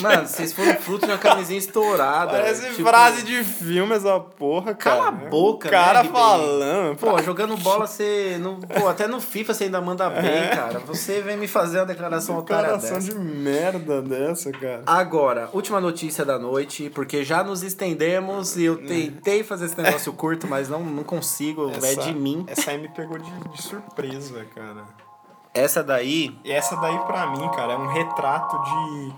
[0.01, 2.31] Mano, vocês foram fruto de uma camisinha estourada.
[2.31, 4.97] Parece tipo, frase de filme essa porra, cara.
[4.97, 6.97] Cala a boca, O cara né, falando.
[6.97, 8.37] Pô, jogando bola você.
[8.41, 10.47] No, pô, até no FIFA você ainda manda bem, É.
[10.49, 10.79] cara.
[10.79, 13.13] Você vem me fazer uma declaração otária declaração dessa.
[13.13, 14.83] de merda dessa, cara.
[14.85, 20.11] Agora, última notícia da noite, porque já nos estendemos e eu tentei fazer esse negócio
[20.13, 22.43] curto, mas não, não consigo, é de mim.
[22.47, 24.83] Essa aí me pegou de, de surpresa, cara.
[25.53, 29.13] Essa daí, essa daí, pra mim, cara, é um retrato de.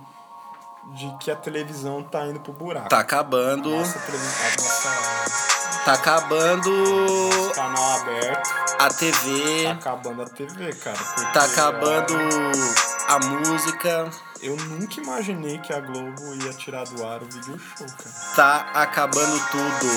[0.95, 2.89] de que a televisão tá indo pro buraco.
[2.89, 3.69] tá acabando.
[3.71, 5.57] Nossa, a Nossa.
[5.83, 6.69] Tá acabando
[7.55, 8.49] Canal aberto.
[8.77, 10.97] a TV, Tá acabando a TV, cara.
[11.33, 12.13] tá acabando
[13.07, 14.09] a música,
[14.41, 18.15] Eu nunca imaginei que a Globo ia tirar do ar o video show, cara.
[18.35, 19.89] tá acabando tudo.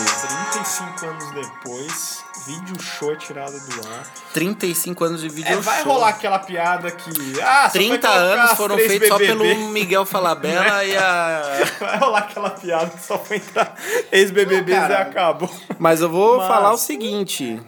[0.53, 4.07] 35 anos depois, vídeo show é tirado do ar.
[4.33, 5.93] 35 anos de vídeo É, vai show.
[5.93, 7.11] rolar aquela piada que.
[7.43, 11.43] Ah, só 30 vai colocar anos foram feitos só pelo Miguel Falabella e a.
[11.79, 13.75] Vai rolar aquela piada que só foi entrar
[14.11, 15.51] ex-BBBs e acabou.
[15.79, 17.61] Mas eu vou Mas- falar o seguinte.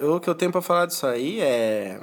[0.00, 1.98] O que eu tenho pra falar disso aí é.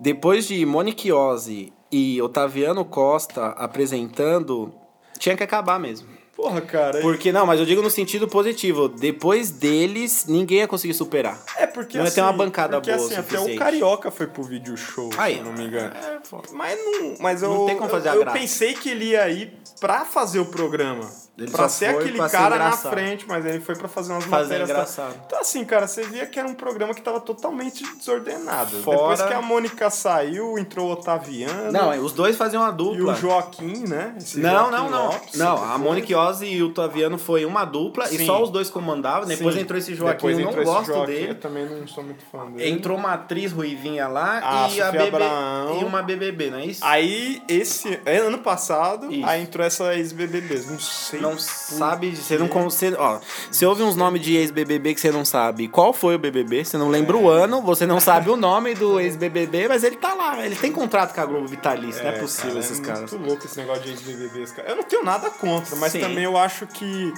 [0.00, 4.72] Depois de Monique Ozzy e Otaviano Costa apresentando,
[5.18, 6.08] tinha que acabar mesmo.
[6.36, 7.00] Porra, cara.
[7.00, 8.88] Porque, não, mas eu digo no sentido positivo.
[8.88, 11.36] Depois deles, ninguém ia conseguir superar.
[11.56, 13.56] É porque Não ia assim, ter uma bancada porque, boa assim, o até o.
[13.58, 15.92] Carioca foi pro video show, Aí, se eu não me engano.
[15.96, 16.20] É.
[16.52, 18.38] Mas não, mas eu, Não tem como fazer a eu, eu graça.
[18.38, 21.10] pensei que ele ia ir pra fazer o programa.
[21.38, 22.90] Ele pra ser aquele pra ser cara na engraçado.
[22.92, 24.70] frente, mas ele foi pra fazer umas Fazer matérias.
[24.70, 25.14] engraçado.
[25.26, 28.76] Então, assim, cara, você via que era um programa que tava totalmente desordenado.
[28.82, 32.74] Fora- Depois que a Mônica saiu, entrou o Otaviano Não, os dois faziam uma e
[32.76, 33.12] dupla.
[33.12, 34.14] o Joaquim, né?
[34.18, 35.06] Esse Não, Joaquim não, não.
[35.06, 38.26] Lopes, não, a Monique Ozzy e o Taviano foi uma dupla e Sim.
[38.26, 39.26] só os dois comandavam.
[39.28, 39.60] Depois Sim.
[39.60, 41.30] entrou esse Joaquim, Depois eu não gosto Joaquim, dele.
[41.30, 42.68] Eu também não sou muito fã dele.
[42.68, 45.80] Entrou uma atriz ruivinha lá A e a bebê Abraão.
[45.80, 46.84] e uma BBB, não é isso?
[46.84, 49.24] Aí, esse ano passado, Isso.
[49.26, 50.62] aí entrou essa ex-BBB.
[50.68, 51.20] Não sei.
[51.20, 55.10] não por sabe, você não consegue, ó, você ouve uns nomes de ex-BBB que você
[55.10, 58.36] não sabe qual foi o BBB, você não lembra o ano, você não sabe o
[58.36, 62.10] nome do ex-BBB, mas ele tá lá, ele tem contrato com a Globo Vitalício, não
[62.10, 63.12] é possível cara, esses é caras.
[63.12, 64.68] muito louco esse negócio de ex-BBBs, cara.
[64.68, 66.00] Eu não tenho nada contra, mas Sim.
[66.00, 67.12] também eu acho que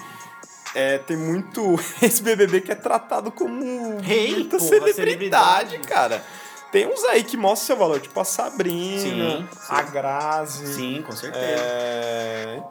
[0.75, 5.79] é, tem muito ex-BBB que é tratado como Rei, muita porra, celebridade, celebridade.
[5.89, 6.25] cara.
[6.71, 10.75] Tem uns aí que mostram seu valor, tipo a Sabrina, Sim, a Grazi.
[10.75, 11.45] Sim, com certeza.
[11.45, 12.63] É...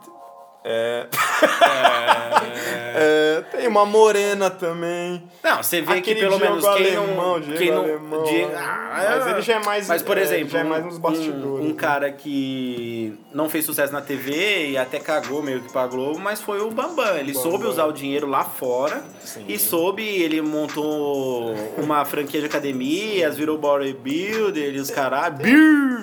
[0.62, 1.06] É...
[2.94, 3.44] é...
[3.50, 5.22] Tem uma morena também.
[5.42, 8.22] Não, você vê que Aquele pelo Diego menos quem alemão, não, Diego quem não, alemão,
[8.24, 8.56] Diego- né?
[8.58, 11.00] Ah, Mas ele já é mais- Mas por é, exemplo, já é mais nos um-
[11.00, 11.74] bastidores, Um, né?
[11.76, 16.40] cara que não fez sucesso na TV e até cagou meio que pra Globo, mas
[16.40, 17.16] foi o Bambam.
[17.16, 17.50] Ele Bambam.
[17.50, 19.44] soube usar o dinheiro lá fora Sim.
[19.48, 25.34] e soube, ele montou uma franquia de academias, virou bodybuilder e os caras,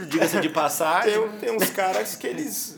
[0.07, 1.13] diga-se de passagem.
[1.13, 2.77] Tem, tem uns caras que eles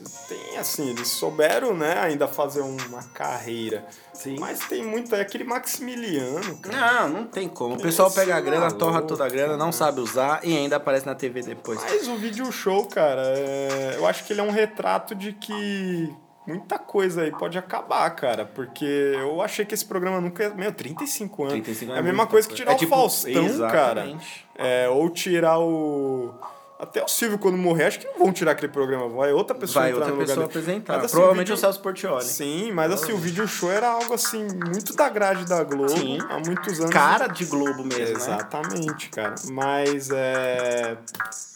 [0.60, 3.86] assim, eles souberam, né, ainda fazer uma carreira.
[4.14, 4.36] Sim.
[4.40, 7.02] Mas tem muito, é aquele Maximiliano, cara.
[7.03, 7.76] Não, não tem como.
[7.76, 10.76] O pessoal Esse pega a grana, torra toda a grana, não sabe usar e ainda
[10.76, 11.80] aparece na TV depois.
[11.81, 16.14] Mas o vídeo show, cara, é- eu acho que ele é um retrato de que
[16.45, 18.44] muita coisa aí pode acabar, cara.
[18.44, 20.49] Porque eu achei que esse programa nunca ia.
[20.49, 21.53] Meu, 35 anos.
[21.53, 23.34] 35 é a mesma coisa que tirar É o tipo- Faustão,
[23.69, 24.02] cara.
[24.02, 24.45] Exatamente.
[24.56, 26.34] É, ou tirar o.
[26.80, 29.10] Até o Silvio, quando morrer, acho que não vão tirar aquele programa.
[29.10, 30.60] Vai outra pessoa Vai entrar outra no lugar pessoa dele.
[30.60, 30.93] apresentar.
[30.93, 32.23] Mas, assim, Provavelmente vídeo- o Celso Portioli.
[32.23, 36.19] Sim, mas assim, o vídeo show era algo assim, muito da grade da Globo Sim.
[36.30, 36.91] há muitos anos.
[36.93, 38.11] Cara de Globo mesmo, né?
[38.14, 39.35] Exatamente, cara.
[39.51, 40.95] Mas é.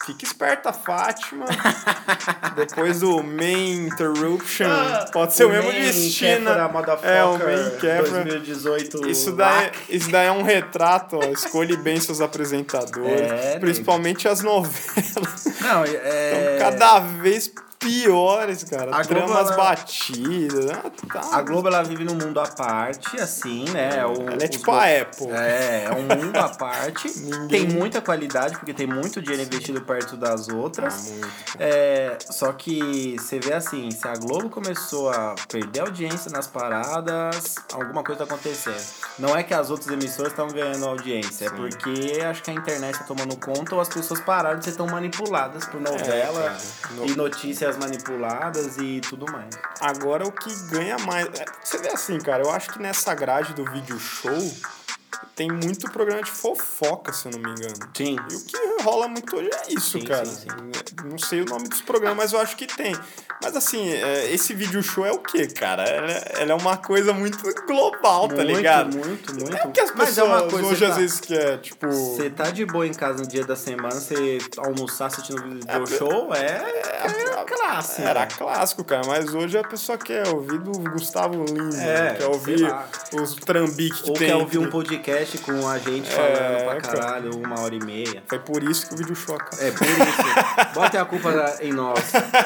[0.06, 1.46] Fica esperta, Fátima.
[2.58, 4.68] Depois do Main Interruption.
[5.14, 6.50] pode ser o, mesmo destino.
[7.02, 8.24] É, o Main Kefra.
[8.26, 9.08] 2018.
[9.08, 9.76] Isso daí, LAC.
[9.90, 11.24] isso daí é um retrato, ó.
[11.32, 13.32] Escolhe bem seus apresentadores.
[13.32, 15.13] É, principalmente as novelas.
[15.62, 16.58] Não, é...
[16.60, 17.52] cada vez
[17.84, 18.96] piores, cara.
[18.96, 20.72] A Globo, Tramas ela- batidas.
[20.72, 21.38] Ah, tá.
[21.38, 24.06] A Globo, ela vive num mundo à parte, assim, né?
[24.06, 25.30] O, Ela é tipo go- a Apple.
[25.32, 27.10] É, é um mundo à parte.
[27.50, 31.14] Tem muita qualidade, porque tem muito dinheiro investido perto das outras.
[31.22, 31.28] Ah.
[31.60, 37.56] É, só que você vê assim, se a Globo começou a perder audiência nas paradas,
[37.74, 38.82] alguma coisa tá acontecendo.
[39.20, 41.56] Não é que as outras emissoras estão ganhando audiência, é Sim.
[41.56, 44.88] porque acho que a internet tá tomando conta ou as pessoas pararam de ser tão
[44.88, 46.58] manipuladas por novela É, cara.
[46.96, 49.50] No- e notícias manipuladas e tudo mais.
[49.80, 51.28] Agora o que ganha mais.
[51.40, 54.32] é, Você vê assim, cara, eu acho que nessa grade do vídeo show
[55.36, 57.74] tem muito programa de fofoca, se eu não me engano.
[57.96, 58.16] Sim.
[58.30, 60.26] E o que rola muito hoje é isso, Sim, cara.
[60.26, 60.48] sim,
[61.06, 62.96] Não sei o nome dos programas, mas eu acho que tem.
[63.42, 65.84] Mas assim, é, esse vídeo show é o quê, cara?
[65.84, 67.38] Ela, é- é uma coisa muito
[67.68, 68.96] global, tá muito, ligado?
[68.96, 71.20] Muito, muito, É o que as pessoas é uma coisa, hoje você às tá- vezes
[71.20, 71.88] quer, tipo.
[71.92, 75.86] Você tá de boa em casa no dia da semana, você almoçar assistindo vídeo É,
[75.86, 78.02] show, é, é, é clássico.
[78.02, 82.74] Era clássico, cara, mas hoje a pessoa quer ouvir do Gustavo Lima, É, quer ouvir
[83.14, 84.28] os trambiques que Ou tem.
[84.30, 84.72] quer ouvir um entre-
[85.04, 86.98] podcast com a gente É, falando pra cara.
[87.02, 88.24] caralho, uma hora e meia.
[88.28, 89.60] Foi por isso que o vídeo acabou.
[89.60, 90.74] É por isso.
[90.74, 91.30] Botem a culpa
[91.62, 92.00] em nós.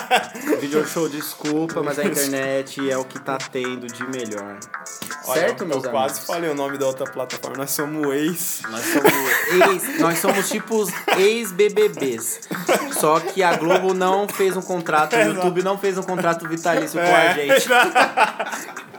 [0.60, 4.58] Video show, desculpa, mas a internet é o que tá tendo de melhor.
[5.26, 6.08] Olha, certo, eu, meus eu amigos?
[6.16, 8.62] quase falei o nome da outra plataforma, nós somos ex.
[8.70, 9.14] Nós somos
[9.84, 12.40] ex, nós somos tipo os ex-BBBs.
[13.00, 15.36] Só que a Globo não fez um contrato, o Exato.
[15.36, 17.28] YouTube não fez um contrato vitalício com É.
[17.30, 17.68] a gente.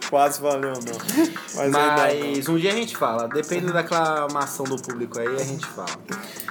[0.09, 0.99] Quase valeu, não.
[1.55, 3.29] Mas, Mas um dia a gente fala.
[3.29, 5.89] Depende da aclamação do público aí, a gente fala.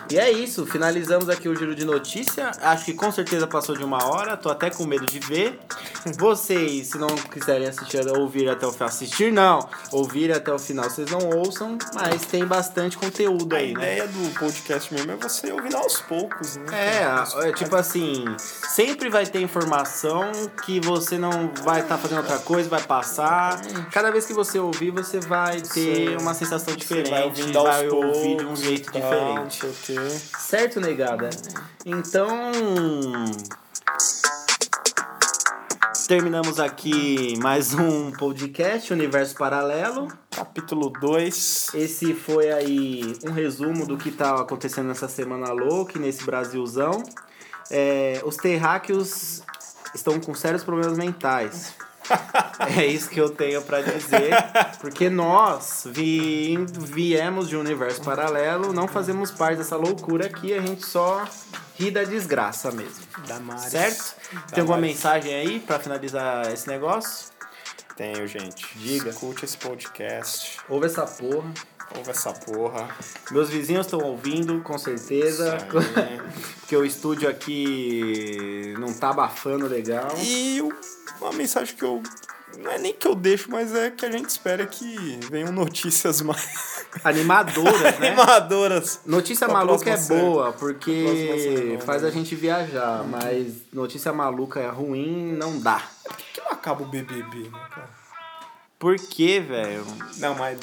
[0.09, 2.51] E é isso, finalizamos aqui o giro de notícia.
[2.61, 5.59] Acho que com certeza passou de uma hora, tô até com medo de ver.
[6.17, 10.85] Vocês, se não quiserem assistir, ouvir até o final, assistir não, ouvir até o final,
[10.85, 13.97] vocês não ouçam, mas tem bastante conteúdo a aí, né?
[13.97, 16.65] ideia do podcast mesmo é você ouvir aos poucos, né?
[16.71, 20.31] É, é tipo assim, sempre vai ter informação
[20.63, 23.61] que você não vai estar tá fazendo outra coisa, vai passar.
[23.91, 26.17] Cada vez que você ouvir, você vai ter Sim.
[26.17, 29.67] uma sensação diferente, você vai, vai ouvir de um jeito diferente.
[30.37, 31.29] Certo, negada?
[31.85, 32.51] Então.
[36.07, 40.07] Terminamos aqui mais um podcast Universo Paralelo.
[40.29, 41.71] Capítulo 2.
[41.73, 47.03] Esse foi aí um resumo do que tá acontecendo nessa semana louca, nesse Brasilzão.
[47.71, 49.41] É, os terráqueos
[49.95, 51.73] estão com sérios problemas mentais.
[52.75, 54.31] É isso que eu tenho para dizer,
[54.79, 60.61] porque nós vi, viemos de um universo paralelo, não fazemos parte dessa loucura aqui, a
[60.61, 61.25] gente só
[61.79, 63.05] ri da desgraça mesmo.
[63.27, 63.71] Da Maris.
[63.71, 64.15] Certo?
[64.51, 67.29] Tem alguma mensagem aí para finalizar esse negócio?
[67.95, 68.77] Tenho, gente.
[68.77, 69.09] Diga.
[69.09, 70.59] Escute esse podcast.
[70.69, 71.51] Ouve essa porra.
[71.95, 72.87] Ouve essa porra.
[73.31, 75.57] Meus vizinhos estão ouvindo, com certeza.
[76.59, 80.13] Porque o estúdio aqui não tá abafando legal.
[80.19, 80.61] E
[81.21, 82.01] uma mensagem que eu.
[82.57, 86.21] Não é nem que eu deixo, mas é que a gente espera que venham notícias
[86.21, 86.85] mais.
[87.03, 88.07] Animadoras, né?
[88.07, 89.01] Animadoras.
[89.05, 95.59] Notícia maluca é boa, porque faz a gente viajar, mas notícia maluca é ruim, não
[95.59, 95.83] dá.
[96.03, 97.96] Por que, que não acaba o BBB, né, cara?
[98.79, 99.85] Por quê, velho?
[100.17, 100.59] Não, mas.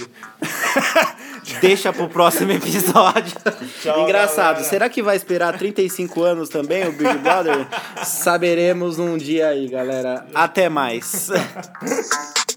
[1.60, 3.36] Deixa pro próximo episódio.
[3.82, 4.54] Tchau, Engraçado.
[4.56, 4.64] Galera.
[4.64, 7.66] Será que vai esperar 35 anos também o Big Brother?
[8.04, 10.26] Saberemos um dia aí, galera.
[10.32, 11.28] Até mais.